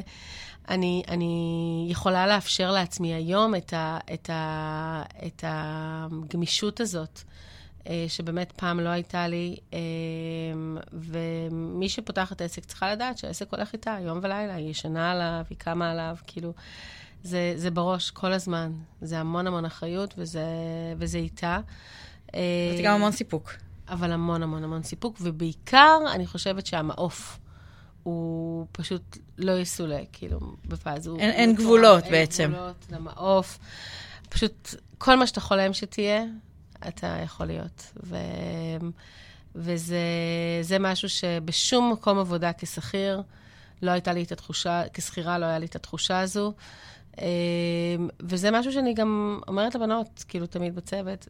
אני, 0.69 1.03
אני 1.07 1.87
יכולה 1.89 2.27
לאפשר 2.27 2.71
לעצמי 2.71 3.13
היום 3.13 3.55
את, 3.55 3.73
ה, 3.73 3.97
את, 4.13 4.29
ה, 4.29 5.03
את 5.27 5.43
הגמישות 5.47 6.79
הזאת, 6.79 7.21
אה, 7.87 8.05
שבאמת 8.07 8.51
פעם 8.51 8.79
לא 8.79 8.89
הייתה 8.89 9.27
לי, 9.27 9.57
אה, 9.73 9.79
ומי 10.93 11.89
שפותחת 11.89 12.41
עסק 12.41 12.65
צריכה 12.65 12.91
לדעת 12.91 13.17
שהעסק 13.17 13.53
הולך 13.53 13.73
איתה 13.73 13.97
יום 14.01 14.19
ולילה, 14.21 14.55
היא 14.55 14.69
ישנה 14.69 15.11
עליו, 15.11 15.45
היא 15.49 15.57
קמה 15.57 15.91
עליו, 15.91 16.15
כאילו, 16.27 16.53
זה, 17.23 17.53
זה 17.55 17.71
בראש 17.71 18.11
כל 18.11 18.33
הזמן. 18.33 18.71
זה 19.01 19.19
המון 19.19 19.47
המון 19.47 19.65
אחריות, 19.65 20.13
וזה, 20.17 20.45
וזה 20.97 21.17
איתה. 21.17 21.59
אה, 22.35 22.73
זה 22.77 22.81
גם 22.83 22.93
המון 22.93 23.11
סיפוק. 23.11 23.53
אבל 23.89 24.11
המון 24.11 24.43
המון 24.43 24.63
המון 24.63 24.83
סיפוק, 24.83 25.17
ובעיקר, 25.21 25.97
אני 26.11 26.27
חושבת 26.27 26.65
שהמעוף 26.65 27.39
הוא 28.07 28.65
פשוט 28.71 29.17
לא 29.37 29.51
יסולא, 29.59 29.95
כאילו, 30.13 30.39
בפאז. 30.65 31.07
אין- 31.07 31.31
אין 31.31 31.55
גבולות 31.55 32.03
בעצם. 32.11 32.43
אין 32.43 32.51
גבולות 32.51 32.85
למעוף. 32.91 33.59
פשוט, 34.29 34.69
כל 34.97 35.15
מה 35.15 35.27
שאתה 35.27 35.41
חולם 35.41 35.73
שתהיה, 35.73 36.23
אתה 36.87 37.17
יכול 37.23 37.45
להיות. 37.45 37.91
ו... 38.03 38.15
וזה 39.55 39.99
זה 40.61 40.79
משהו 40.79 41.09
שבשום 41.09 41.91
מקום 41.91 42.19
עבודה 42.19 42.51
כשכיר, 42.57 43.21
לא 43.81 43.91
הייתה 43.91 44.13
לי 44.13 44.23
את 44.23 44.31
התחושה, 44.31 44.81
כשכירה 44.93 45.37
לא 45.39 45.45
היה 45.45 45.59
לי 45.59 45.65
את 45.65 45.75
התחושה 45.75 46.19
הזו. 46.19 46.53
אמ, 47.21 47.25
וזה 48.19 48.51
משהו 48.51 48.71
שאני 48.73 48.93
גם 48.93 49.39
אומרת 49.47 49.75
לבנות, 49.75 50.25
כאילו, 50.27 50.45
תמיד 50.45 50.75
בצוות, 50.75 51.27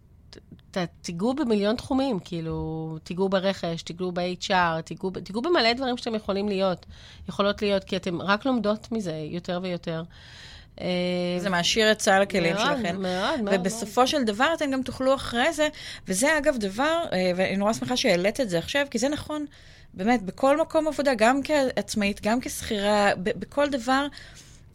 ת- 0.72 0.78
תיגעו 1.02 1.34
במיליון 1.34 1.76
תחומים, 1.76 2.20
כאילו, 2.20 2.98
תיגעו 3.04 3.30
ברכש, 3.30 3.82
תיגעו 3.82 4.12
ב-HR, 4.12 4.82
תיגעו, 4.86 5.12
תיגעו 5.24 5.42
במלא 5.42 5.74
דברים 5.74 5.98
שאתם 5.98 6.16
יכולים 6.16 6.48
להיות, 6.48 6.86
יכולות 7.30 7.62
להיות, 7.62 7.84
כי 7.84 7.96
אתם 7.96 8.22
רק 8.22 8.46
לומדות 8.46 8.92
מזה 8.92 9.14
יותר 9.30 9.60
ויותר. 9.64 10.04
אה, 10.82 10.88
זה 11.40 11.50
מעשיר 11.50 11.92
את 11.92 12.02
סל 12.02 12.22
הכלים 12.22 12.56
מאוד, 12.56 12.78
שלכם. 12.78 13.02
מאוד, 13.02 13.42
מאוד. 13.42 13.56
ובסופו 13.60 14.08
של 14.08 14.24
דבר 14.24 14.54
אתם 14.54 14.72
גם 14.72 14.82
תוכלו 14.82 15.16
אחרי 15.16 15.54
זה, 15.54 15.68
וזה 16.08 16.38
אגב 16.38 16.58
דבר, 16.58 17.04
אה, 17.14 17.32
ואני 17.36 17.58
נורא 17.58 17.74
שמחה 17.74 17.98
שהעלית 17.98 18.42
את 18.42 18.50
זה 18.50 18.58
עכשיו, 18.58 18.86
כי 18.92 19.00
זה 19.00 19.10
נכון, 19.10 19.46
באמת, 19.94 20.24
בכל 20.24 20.62
מקום 20.62 20.88
עבודה, 20.88 21.14
גם 21.18 21.40
כעצמאית, 21.44 22.22
גם 22.24 22.40
כשכירה, 22.42 23.12
בכל 23.18 23.70
דבר, 23.70 24.08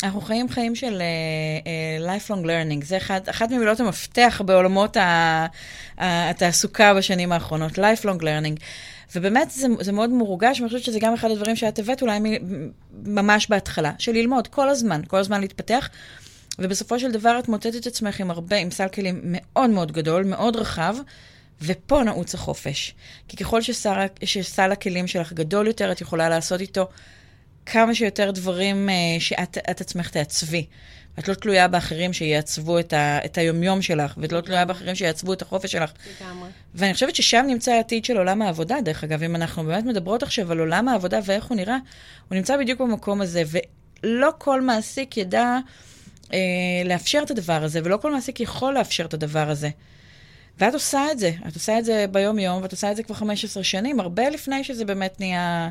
אנחנו 0.02 0.20
חיים 0.20 0.48
חיים 0.48 0.74
של 0.74 1.02
uh, 1.02 1.64
uh, 1.64 2.30
lifelong 2.30 2.44
learning. 2.44 2.84
זה 2.84 2.96
אחד, 2.96 3.20
אחת 3.30 3.50
ממילות 3.50 3.80
המפתח 3.80 4.42
בעולמות 4.46 4.96
ה- 4.96 5.46
ה- 5.98 6.30
התעסוקה 6.30 6.94
בשנים 6.94 7.32
האחרונות, 7.32 7.78
lifelong 7.78 8.20
learning. 8.20 8.60
ובאמת 9.16 9.50
זה, 9.50 9.66
זה 9.80 9.92
מאוד 9.92 10.10
מורגש, 10.10 10.60
ואני 10.60 10.68
חושבת 10.68 10.84
שזה 10.84 10.98
גם 11.00 11.14
אחד 11.14 11.30
הדברים 11.30 11.56
שאת 11.56 11.78
הבאת 11.78 12.02
אולי 12.02 12.18
מ- 12.20 12.70
ממש 13.04 13.46
בהתחלה, 13.50 13.92
של 13.98 14.12
ללמוד 14.12 14.48
כל 14.48 14.68
הזמן, 14.68 15.00
כל 15.08 15.16
הזמן 15.16 15.40
להתפתח, 15.40 15.88
ובסופו 16.58 16.98
של 16.98 17.12
דבר 17.12 17.38
את 17.38 17.48
מוצאת 17.48 17.76
את 17.76 17.86
עצמך 17.86 18.20
עם 18.20 18.30
הרבה, 18.30 18.56
עם 18.56 18.70
סל 18.70 18.88
כלים 18.88 19.20
מאוד 19.24 19.70
מאוד 19.70 19.92
גדול, 19.92 20.24
מאוד 20.24 20.56
רחב, 20.56 20.96
ופה 21.62 22.02
נעוץ 22.04 22.34
החופש. 22.34 22.94
כי 23.28 23.36
ככל 23.36 23.62
שסל, 23.62 24.06
שסל 24.24 24.72
הכלים 24.72 25.06
שלך 25.06 25.32
גדול 25.32 25.66
יותר, 25.66 25.92
את 25.92 26.00
יכולה 26.00 26.28
לעשות 26.28 26.60
איתו 26.60 26.88
כמה 27.66 27.94
שיותר 27.94 28.30
דברים 28.30 28.88
אה, 28.88 28.94
שאת 29.20 29.58
את 29.70 29.80
עצמך 29.80 30.10
תעצבי. 30.10 30.66
את 31.18 31.28
לא 31.28 31.34
תלויה 31.34 31.68
באחרים 31.68 32.12
שיעצבו 32.12 32.78
את, 32.78 32.92
ה, 32.92 33.18
את 33.24 33.38
היומיום 33.38 33.82
שלך, 33.82 34.14
ואת 34.16 34.32
לא 34.32 34.40
תלויה 34.40 34.64
באחרים 34.64 34.94
שיעצבו 34.94 35.32
את 35.32 35.42
החופש 35.42 35.72
שלך. 35.72 35.92
לגמרי. 36.20 36.48
ואני 36.74 36.94
חושבת 36.94 37.14
ששם 37.14 37.44
נמצא 37.48 37.72
העתיד 37.72 38.04
של 38.04 38.18
עולם 38.18 38.42
העבודה, 38.42 38.80
דרך 38.80 39.04
אגב, 39.04 39.22
אם 39.22 39.36
אנחנו 39.36 39.64
באמת 39.64 39.84
מדברות 39.84 40.22
עכשיו 40.22 40.52
על 40.52 40.58
עולם 40.58 40.88
העבודה 40.88 41.18
ואיך 41.24 41.44
הוא 41.44 41.56
נראה, 41.56 41.76
הוא 42.28 42.36
נמצא 42.36 42.56
בדיוק 42.56 42.80
במקום 42.80 43.20
הזה, 43.20 43.42
ולא 44.02 44.30
כל 44.38 44.60
מעסיק 44.60 45.16
ידע 45.16 45.58
אה, 46.32 46.38
לאפשר 46.84 47.20
את 47.24 47.30
הדבר 47.30 47.64
הזה, 47.64 47.80
ולא 47.84 47.96
כל 47.96 48.12
מעסיק 48.12 48.40
יכול 48.40 48.74
לאפשר 48.74 49.04
את 49.04 49.14
הדבר 49.14 49.50
הזה. 49.50 49.68
ואת 50.58 50.74
עושה 50.74 51.12
את 51.12 51.18
זה, 51.18 51.30
את 51.48 51.54
עושה 51.54 51.78
את 51.78 51.84
זה 51.84 52.04
ביום-יום, 52.10 52.62
ואת 52.62 52.72
עושה 52.72 52.90
את 52.90 52.96
זה 52.96 53.02
כבר 53.02 53.14
15 53.14 53.64
שנים, 53.64 54.00
הרבה 54.00 54.28
לפני 54.28 54.64
שזה 54.64 54.84
באמת 54.84 55.20
נהיה... 55.20 55.68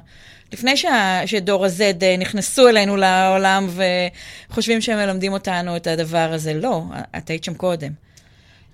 לפני 0.53 0.77
שה, 0.77 1.21
שדור 1.25 1.65
ה-Z 1.65 2.03
אה, 2.03 2.15
נכנסו 2.17 2.69
אלינו 2.69 2.97
לעולם 2.97 3.67
וחושבים 4.49 4.81
שהם 4.81 4.97
מלמדים 4.97 5.33
אותנו 5.33 5.75
את 5.75 5.87
הדבר 5.87 6.29
הזה. 6.33 6.53
לא, 6.53 6.83
את 7.17 7.29
היית 7.29 7.43
שם 7.43 7.53
קודם. 7.53 7.91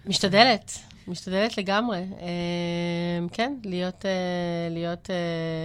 משתדלת, 0.05 0.71
משתדלת 1.07 1.57
לגמרי. 1.57 1.97
אה, 2.21 3.27
כן, 3.31 3.53
להיות, 3.63 4.05
אה, 4.05 4.69
להיות 4.69 5.09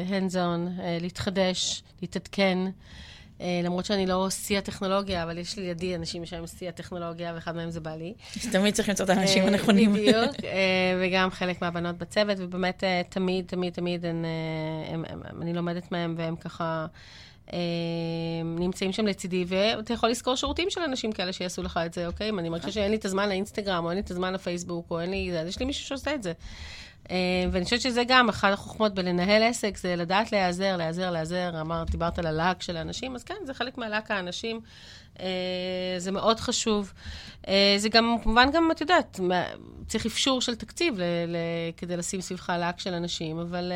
hands 0.08 0.34
on, 0.34 0.82
להתחדש, 1.00 1.82
להתעדכן. 2.02 2.58
אה, 3.42 3.60
למרות 3.64 3.84
שאני 3.84 4.06
לא 4.06 4.30
שיא 4.30 4.58
הטכנולוגיה, 4.58 5.22
אבל 5.22 5.38
יש 5.38 5.56
לידי 5.58 5.94
אנשים 5.96 6.26
שהם 6.26 6.46
שיא 6.46 6.68
הטכנולוגיה, 6.68 7.32
ואחד 7.34 7.56
מהם 7.56 7.70
זה 7.70 7.80
בעלי. 7.80 8.14
אז 8.36 8.48
תמיד 8.52 8.74
צריך 8.74 8.88
למצוא 8.88 9.04
את 9.04 9.10
האנשים 9.10 9.42
אה, 9.42 9.48
הנכונים. 9.48 9.92
בדיוק, 9.92 10.14
אה, 10.44 10.50
וגם 11.02 11.30
חלק 11.30 11.62
מהבנות 11.62 11.98
בצוות, 11.98 12.36
ובאמת 12.40 12.84
תמיד, 13.08 13.44
תמיד, 13.46 13.72
תמיד 13.72 14.06
הן, 14.06 14.24
הם- 14.92 15.04
הם- 15.08 15.42
אני 15.42 15.52
לומדת 15.52 15.92
מהם, 15.92 16.14
והם 16.18 16.36
ככה 16.36 16.86
נמצאים 18.44 18.92
שם 18.92 19.06
לצידי, 19.06 19.44
ואתה 19.48 19.92
יכול 19.92 20.08
לשכור 20.08 20.34
שירותים 20.36 20.70
של 20.70 20.80
אנשים 20.80 21.12
כאלה 21.12 21.32
שיעשו 21.32 21.62
לך 21.62 21.80
את 21.86 21.94
זה, 21.94 22.06
אוקיי? 22.06 22.28
אם 22.28 22.38
אני 22.38 22.48
מרגישה 22.48 22.72
שאין 22.72 22.90
לי 22.90 22.96
את 22.96 23.04
הזמן 23.04 23.28
לאינסטגרם, 23.28 23.84
או 23.84 23.90
אין 23.90 23.96
לי 23.98 24.02
את 24.04 24.10
הזמן 24.10 24.32
לפייסבוק, 24.32 24.86
או 24.90 25.00
אין 25.00 25.10
לי... 25.10 25.38
אז 25.38 25.48
יש 25.48 25.58
לי 25.58 25.64
מישהו 25.66 25.84
שעושה 25.86 26.14
את 26.14 26.22
זה. 26.22 26.32
אה, 27.10 27.16
ואני 27.52 27.64
חושבת 27.64 27.80
שזה 27.80 28.02
גם 28.08 28.28
אחת 28.28 28.52
החוכמות 28.52 28.94
בלנהל 28.94 29.42
עסק, 29.42 29.76
זה 29.76 29.96
לדעת 29.96 30.32
להיעזר, 30.32 30.76
להיעזר, 30.76 31.10
להיעזר. 31.10 31.60
אמרת, 31.60 31.90
דיברת 31.90 32.18
על 32.18 32.26
הלהק 32.26 32.62
של 32.62 32.76
האנשים, 32.76 33.14
אז 33.14 33.24
כן, 33.24 33.34
זה 33.44 33.54
חלק 33.54 33.78
מהלהק 33.78 34.10
האנשים. 34.10 34.60
אה, 35.20 35.26
זה 35.98 36.10
מאוד 36.10 36.40
חשוב. 36.40 36.92
אה, 37.48 37.74
זה 37.76 37.88
גם, 37.88 38.16
כמובן 38.22 38.48
גם, 38.52 38.70
את 38.70 38.80
יודעת, 38.80 39.20
צריך 39.86 40.06
אפשור 40.06 40.40
של 40.40 40.54
תקציב 40.54 40.98
ל- 40.98 41.02
ל- 41.28 41.72
כדי 41.76 41.96
לשים 41.96 42.20
סביבך 42.20 42.50
להק 42.58 42.80
של 42.80 42.94
אנשים, 42.94 43.38
אבל 43.38 43.72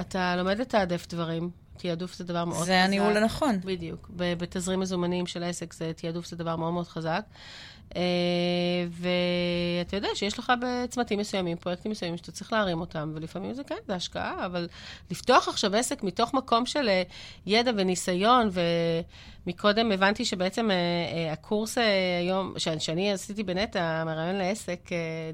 אתה 0.00 0.36
לומד 0.36 0.58
לתעדף 0.58 1.06
דברים. 1.08 1.50
תעדוף 1.76 2.14
זה 2.14 2.24
דבר 2.24 2.44
מאוד 2.44 2.56
חזק. 2.58 2.66
זה 2.66 2.84
הניהול 2.84 3.16
הנכון. 3.16 3.60
בדיוק. 3.64 4.10
בתזרים 4.16 4.80
מזומנים 4.80 5.26
של 5.26 5.42
עסק, 5.42 5.72
זה 5.72 5.92
תעדוף 5.96 6.26
זה 6.26 6.36
דבר 6.36 6.56
מאוד 6.56 6.72
מאוד 6.72 6.88
חזק. 6.88 7.24
אה, 7.96 8.86
ואתה 8.90 9.96
יודע 9.96 10.08
שיש 10.14 10.38
לך 10.38 10.52
בצמתים 10.60 11.18
מסוימים, 11.18 11.56
פרויקטים 11.56 11.90
מסוימים 11.90 12.16
שאתה 12.16 12.32
צריך 12.32 12.52
להרים 12.52 12.80
אותם, 12.80 13.12
ולפעמים 13.14 13.54
זה 13.54 13.64
כן, 13.64 13.74
זה 13.86 13.94
השקעה, 13.94 14.46
אבל 14.46 14.68
לפתוח 15.10 15.48
עכשיו 15.48 15.76
עסק 15.76 16.02
מתוך 16.02 16.34
מקום 16.34 16.66
של 16.66 16.88
אה, 16.88 17.02
ידע 17.46 17.70
וניסיון, 17.76 18.50
ומקודם 19.46 19.92
הבנתי 19.92 20.24
שבעצם 20.24 20.70
אה, 20.70 21.32
הקורס 21.32 21.78
היום, 22.20 22.54
שאני 22.78 23.12
עשיתי 23.12 23.42
בנטע, 23.42 24.04
מרעיון 24.04 24.36
לעסק, 24.36 24.80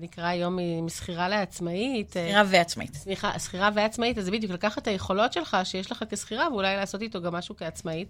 נקרא 0.00 0.26
היום 0.26 0.58
משכירה 0.82 1.28
לעצמאית. 1.28 2.10
שכירה 2.10 2.42
ועצמאית. 2.46 2.94
סליחה, 2.94 3.38
שכירה 3.38 3.70
ועצמאית, 3.74 4.18
אז 4.18 4.24
זה 4.24 4.30
בדיוק 4.30 4.52
לקחת 4.52 4.82
את 4.82 4.88
היכולות 4.88 5.32
שלך, 5.32 5.56
שיש 5.64 5.92
לך 5.92 6.04
כשכירה, 6.10 6.52
ואולי 6.52 6.76
לעשות 6.76 7.02
איתו 7.02 7.22
גם 7.22 7.34
משהו 7.34 7.56
כעצמאית. 7.56 8.08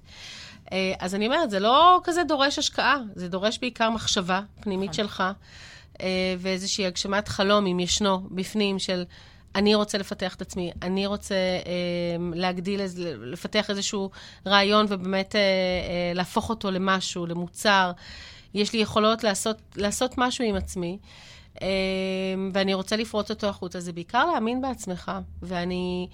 אז 0.99 1.15
אני 1.15 1.27
אומרת, 1.27 1.51
זה 1.51 1.61
לא 1.61 2.01
כזה 2.05 2.25
דורש 2.25 2.59
השקעה, 2.59 2.97
זה 3.15 3.29
דורש 3.29 3.59
בעיקר 3.59 3.91
מחשבה 3.91 4.32
פנימית 4.61 4.95
שלך, 4.95 5.23
אה, 6.01 6.35
ואיזושהי 6.39 6.87
הגשמת 6.87 7.29
חלום, 7.29 7.67
אם 7.67 7.81
ישנו, 7.81 8.29
בפנים, 8.31 8.79
של 8.79 9.05
אני 9.55 9.75
רוצה 9.75 9.99
לפתח 9.99 10.35
את 10.35 10.43
עצמי, 10.43 10.73
אני 10.83 11.07
רוצה 11.07 11.35
אה, 11.35 12.17
להגדיל, 12.35 12.81
לפתח 13.21 13.71
איזשהו 13.71 14.11
רעיון 14.47 14.87
ובאמת 14.89 15.37
אה, 15.37 15.41
אה, 15.41 16.15
להפוך 16.15 16.51
אותו 16.51 16.71
למשהו, 16.71 17.27
למוצר. 17.27 17.93
יש 18.55 18.73
לי 18.73 18.79
יכולות 18.79 19.25
לעשות, 19.25 19.57
לעשות 19.77 20.15
משהו 20.19 20.45
עם 20.45 20.55
עצמי. 20.55 20.99
אה, 21.63 21.69
ואני 22.53 22.75
רוצה 22.75 22.97
לפרוץ 22.97 23.31
אותו 23.31 23.47
החוצה, 23.47 23.81
זה 23.81 23.93
בעיקר 23.93 24.27
להאמין 24.27 24.63
בעצמך. 24.63 25.13
ואני 25.43 26.09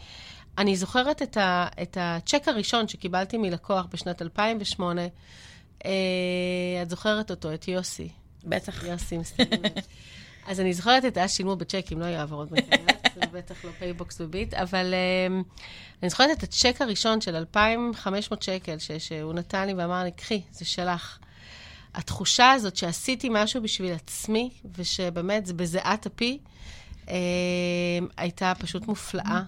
אני 0.59 0.77
זוכרת 0.77 1.23
את, 1.23 1.37
ה, 1.37 1.67
את 1.83 1.97
הצ'ק 2.01 2.49
הראשון 2.49 2.89
שקיבלתי 2.89 3.39
מלקוח 3.39 3.87
בשנת 3.91 4.23
2008. 4.23 5.03
אה, 5.85 5.91
את 6.83 6.91
זוכרת 6.91 7.31
אותו, 7.31 7.55
את 7.55 7.69
יוסי. 7.69 8.09
בטח. 8.45 8.85
יוסי 8.85 9.19
מסתכל. 9.23 9.57
אז 10.47 10.61
אני 10.61 10.73
זוכרת 10.73 11.05
את 11.05 11.19
אז 11.19 11.33
שילמו 11.33 11.57
בצ'קים, 11.57 12.01
לא 12.01 12.05
היו 12.05 12.19
העברות 12.19 12.51
בנקאיות, 12.51 12.91
זה 13.15 13.21
בטח 13.33 13.65
לא 13.65 13.71
פייבוקס 13.79 14.21
וביט, 14.21 14.55
אבל 14.55 14.95
um, 15.29 15.45
אני 16.03 16.11
זוכרת 16.11 16.39
את 16.39 16.43
הצ'ק 16.43 16.77
הראשון 16.81 17.21
של 17.21 17.37
2,500 17.37 18.43
שקל 18.43 18.79
ש- 18.79 18.93
שהוא 18.93 19.35
נתן 19.35 19.67
לי 19.67 19.75
ואמר 19.75 20.05
לי, 20.05 20.13
קחי, 20.13 20.43
זה 20.51 20.65
שלך. 20.65 21.19
התחושה 21.95 22.51
הזאת 22.51 22.77
שעשיתי 22.77 23.29
משהו 23.31 23.63
בשביל 23.63 23.93
עצמי, 23.93 24.51
ושבאמת 24.77 25.47
זה 25.47 25.55
בזיעת 25.55 26.07
אפי, 26.07 26.39
um, 27.07 27.11
הייתה 28.17 28.53
פשוט 28.59 28.87
מופלאה. 28.87 29.43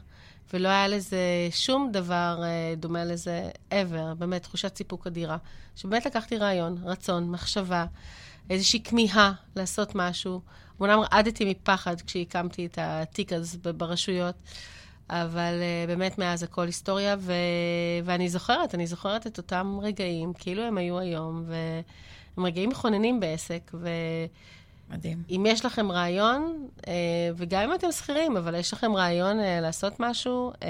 ולא 0.52 0.68
היה 0.68 0.88
לזה 0.88 1.18
שום 1.50 1.92
דבר 1.92 2.42
uh, 2.42 2.80
דומה 2.80 3.04
לזה 3.04 3.50
ever, 3.70 4.14
באמת, 4.18 4.42
תחושת 4.42 4.76
סיפוק 4.76 5.06
אדירה. 5.06 5.36
שבאמת 5.76 6.06
לקחתי 6.06 6.36
רעיון, 6.36 6.78
רצון, 6.84 7.30
מחשבה, 7.30 7.84
איזושהי 8.50 8.82
כמיהה 8.82 9.32
לעשות 9.56 9.94
משהו. 9.94 10.40
אמנם 10.80 11.00
רעדתי 11.00 11.44
מפחד 11.44 12.00
כשהקמתי 12.00 12.66
את 12.66 12.78
התיק 12.80 13.32
הזה 13.32 13.58
ברשויות, 13.58 14.34
אבל 15.10 15.54
uh, 15.60 15.88
באמת 15.88 16.18
מאז 16.18 16.42
הכל 16.42 16.66
היסטוריה, 16.66 17.16
ו... 17.18 17.32
ואני 18.04 18.28
זוכרת, 18.28 18.74
אני 18.74 18.86
זוכרת 18.86 19.26
את 19.26 19.38
אותם 19.38 19.78
רגעים, 19.82 20.32
כאילו 20.32 20.62
הם 20.62 20.78
היו 20.78 20.98
היום, 20.98 21.44
והם 21.46 22.46
רגעים 22.46 22.68
מכוננים 22.68 23.20
בעסק, 23.20 23.70
ו... 23.74 23.88
מדהים. 24.90 25.22
אם 25.30 25.46
יש 25.48 25.64
לכם 25.64 25.92
רעיון, 25.92 26.68
אה, 26.88 26.92
וגם 27.36 27.62
אם 27.62 27.74
אתם 27.74 27.92
שכירים, 27.92 28.36
אבל 28.36 28.54
יש 28.54 28.72
לכם 28.72 28.92
רעיון 28.96 29.40
אה, 29.40 29.60
לעשות 29.60 30.00
משהו 30.00 30.52
אה, 30.62 30.68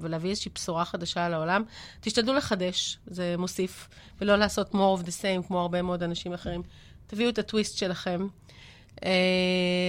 ולהביא 0.00 0.30
איזושהי 0.30 0.50
בשורה 0.54 0.84
חדשה 0.84 1.28
לעולם, 1.28 1.62
תשתדלו 2.00 2.34
לחדש, 2.34 2.98
זה 3.06 3.34
מוסיף, 3.38 3.88
ולא 4.20 4.36
לעשות 4.36 4.72
more 4.74 5.00
of 5.00 5.02
the 5.02 5.10
same 5.22 5.46
כמו 5.46 5.60
הרבה 5.60 5.82
מאוד 5.82 6.02
אנשים 6.02 6.32
אחרים. 6.32 6.62
תביאו 7.06 7.28
את 7.28 7.38
הטוויסט 7.38 7.78
שלכם. 7.78 8.26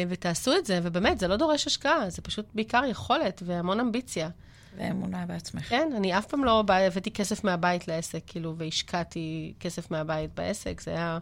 ותעשו 0.10 0.58
את 0.58 0.66
זה, 0.66 0.80
ובאמת, 0.84 1.20
זה 1.20 1.28
לא 1.28 1.36
דורש 1.36 1.68
השקעה, 1.68 2.10
זה 2.10 2.22
פשוט 2.22 2.46
בעיקר 2.56 2.82
יכולת 2.90 3.44
והמון 3.46 3.80
אמביציה. 3.80 4.30
ואמונה 4.78 5.26
בעצמך. 5.26 5.70
כן, 5.70 5.90
אני 5.96 6.18
אף 6.18 6.26
פעם 6.26 6.44
לא 6.44 6.62
בא- 6.62 6.78
הבאתי 6.78 7.12
כסף 7.12 7.44
מהבית 7.44 7.88
לעסק, 7.88 8.24
כאילו, 8.28 8.56
והשקעתי 8.58 9.54
כסף 9.60 9.92
מהבית 9.92 10.36
בעסק, 10.36 10.82
זה 10.82 10.92
היה... 10.92 11.20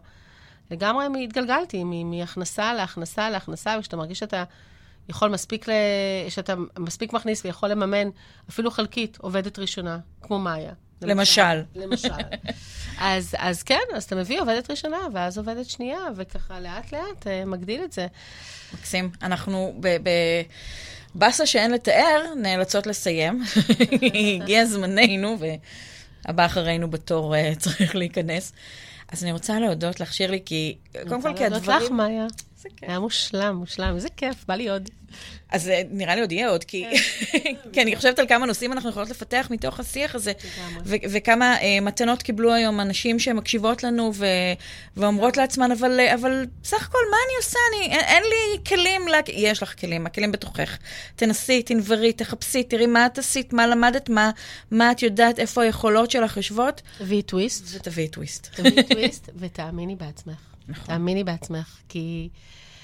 לגמרי 0.70 1.24
התגלגלתי 1.24 1.84
מהכנסה 1.84 2.74
להכנסה 2.74 3.30
להכנסה, 3.30 3.76
וכשאתה 3.78 3.96
מרגיש 3.96 4.18
שאתה 4.18 4.44
יכול 5.08 5.30
מספיק, 5.30 5.68
ל... 5.68 5.72
שאתה 6.28 6.54
מספיק 6.78 7.12
מכניס 7.12 7.44
ויכול 7.44 7.68
לממן, 7.68 8.08
אפילו 8.50 8.70
חלקית, 8.70 9.18
עובדת 9.20 9.58
ראשונה, 9.58 9.98
כמו 10.22 10.38
מאיה. 10.38 10.72
למשל. 11.02 11.62
למשל. 11.74 12.08
אז, 12.98 13.34
אז 13.38 13.62
כן, 13.62 13.80
אז 13.94 14.04
אתה 14.04 14.16
מביא 14.16 14.40
עובדת 14.40 14.70
ראשונה, 14.70 14.98
ואז 15.12 15.38
עובדת 15.38 15.66
שנייה, 15.66 15.98
וככה 16.16 16.60
לאט-לאט 16.60 17.26
אה, 17.26 17.44
מגדיל 17.44 17.84
את 17.84 17.92
זה. 17.92 18.06
מקסים. 18.74 19.10
אנחנו 19.22 19.80
בבאסה 21.14 21.46
שאין 21.46 21.70
לתאר, 21.70 22.34
נאלצות 22.36 22.86
לסיים. 22.86 23.42
הגיע 24.42 24.64
זמננו, 24.64 25.36
והבא 25.38 26.46
אחרינו 26.46 26.90
בתור 26.90 27.36
אה, 27.36 27.52
צריך 27.58 27.96
להיכנס. 27.96 28.52
אז 29.12 29.22
אני 29.22 29.32
רוצה 29.32 29.60
להודות 29.60 30.00
לך, 30.00 30.12
שירלי, 30.12 30.42
כי 30.44 30.76
קודם 31.08 31.22
כל, 31.22 31.34
כי 31.36 31.46
אני 31.46 31.54
רוצה 31.54 31.66
להודות 31.66 31.68
לך, 31.68 31.68
הדברים... 31.68 31.96
מאיה. 31.96 32.26
איזה 32.56 32.68
כיף. 32.76 32.88
היה 32.88 32.98
מושלם, 32.98 33.56
מושלם, 33.56 33.94
איזה 33.94 34.08
כיף, 34.16 34.44
בא 34.48 34.54
לי 34.54 34.68
עוד. 34.68 34.90
אז 35.50 35.68
אה, 35.68 35.82
נראה 35.90 36.14
לי 36.14 36.20
עוד 36.20 36.32
יהיה 36.32 36.48
עוד, 36.48 36.64
כי, 36.64 36.84
כן. 37.32 37.54
כי 37.72 37.82
אני 37.82 37.96
חושבת 37.96 38.18
על 38.18 38.26
כמה 38.26 38.46
נושאים 38.46 38.72
אנחנו 38.72 38.90
יכולות 38.90 39.10
לפתח 39.10 39.46
מתוך 39.50 39.80
השיח 39.80 40.14
הזה. 40.14 40.32
ו- 40.84 40.94
וכמה 41.10 41.60
אה, 41.60 41.80
מתנות 41.80 42.22
קיבלו 42.22 42.54
היום 42.54 42.80
אנשים 42.80 43.18
שמקשיבות 43.18 43.82
לנו 43.82 44.12
ו- 44.14 44.26
ואומרות 44.96 45.36
לעצמן, 45.36 45.72
אבל, 45.72 46.00
אה, 46.00 46.14
אבל 46.14 46.46
בסך 46.62 46.86
הכל, 46.88 46.98
מה 47.10 47.16
אני 47.26 47.36
עושה? 47.44 47.58
אני, 47.72 47.96
אין, 47.96 48.04
אין 48.04 48.22
לי 48.22 48.64
כלים, 48.68 49.08
לה... 49.08 49.18
יש 49.28 49.62
לך 49.62 49.80
כלים, 49.80 50.06
הכלים 50.06 50.32
בתוכך. 50.32 50.78
תנסי, 51.16 51.62
תנברי, 51.62 52.12
תחפשי, 52.12 52.62
תראי 52.62 52.86
מה 52.86 53.06
את 53.06 53.18
עשית, 53.18 53.52
מה 53.52 53.66
למדת, 53.66 54.08
מה, 54.08 54.30
מה 54.70 54.92
את 54.92 55.02
יודעת, 55.02 55.38
איפה 55.38 55.62
היכולות 55.62 56.10
שלך 56.10 56.36
יושבות, 56.36 56.82
תביאי 56.98 57.22
טוויסט, 57.22 57.64
ותביאי 57.74 58.08
טוויסט. 58.08 58.48
תביאי 58.54 58.82
טוויסט, 58.90 59.28
ותאמיני 59.36 59.96
בעצמך. 59.96 60.36
נכון. 60.68 60.86
תאמיני 60.86 61.24
בעצמך, 61.24 61.76
כי 61.88 62.28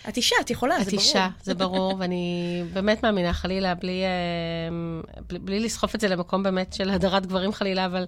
את 0.08 0.16
אישה, 0.16 0.36
את 0.40 0.50
יכולה, 0.50 0.80
את 0.80 0.84
זה 0.84 0.90
ברור. 0.90 1.02
אישה, 1.02 1.28
זה 1.42 1.54
ברור, 1.54 1.94
ואני 1.98 2.62
באמת 2.72 3.02
מאמינה, 3.02 3.32
חלילה, 3.32 3.74
בלי, 3.74 4.02
אה, 4.02 5.18
בלי, 5.28 5.38
בלי 5.38 5.60
לסחוף 5.60 5.94
את 5.94 6.00
זה 6.00 6.08
למקום 6.08 6.42
באמת 6.42 6.72
של 6.72 6.90
הדרת 6.90 7.26
גברים 7.26 7.52
חלילה, 7.52 7.86
אבל 7.86 8.06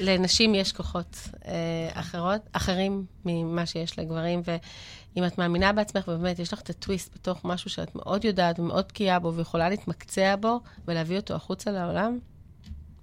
לנשים 0.00 0.54
יש 0.54 0.72
כוחות 0.72 1.16
אה, 1.46 1.52
אחרות, 1.92 2.40
אחרים 2.52 3.04
ממה 3.24 3.66
שיש 3.66 3.98
לגברים, 3.98 4.42
ואם 4.44 5.24
את 5.24 5.38
מאמינה 5.38 5.72
בעצמך, 5.72 6.08
ובאמת 6.08 6.38
יש 6.38 6.52
לך 6.52 6.60
את 6.60 6.70
הטוויסט 6.70 7.14
בתוך 7.14 7.44
משהו 7.44 7.70
שאת 7.70 7.94
מאוד 7.94 8.24
יודעת 8.24 8.58
ומאוד 8.58 8.84
בקיאה 8.88 9.18
בו, 9.18 9.34
ויכולה 9.34 9.68
להתמקצע 9.68 10.36
בו, 10.40 10.60
ולהביא 10.88 11.16
אותו 11.16 11.34
החוצה 11.34 11.70
לעולם, 11.70 12.18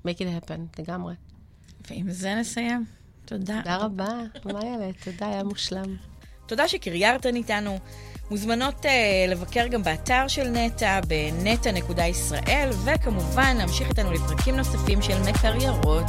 make 0.07 0.19
it 0.19 0.45
happen, 0.45 0.79
לגמרי. 0.81 1.13
ועם 1.89 2.11
זה 2.11 2.35
נסיים. 2.35 2.85
תודה. 3.25 3.57
תודה 3.57 3.77
רבה, 3.77 4.07
מאיילה, 4.45 4.89
תודה, 5.03 5.27
היה 5.27 5.43
מושלם. 5.43 5.95
תודה 6.47 6.67
שקריירתן 6.67 7.35
איתנו. 7.35 7.79
מוזמנות 8.31 8.85
uh, 8.85 8.89
לבקר 9.27 9.67
גם 9.67 9.83
באתר 9.83 10.27
של 10.27 10.47
נטע, 10.47 10.99
בנטע.ישראל, 11.07 12.69
וכמובן, 12.85 13.57
להמשיך 13.57 13.89
איתנו 13.89 14.11
לפרקים 14.11 14.55
נוספים 14.55 15.01
של 15.01 15.21
מקריירות. 15.29 16.05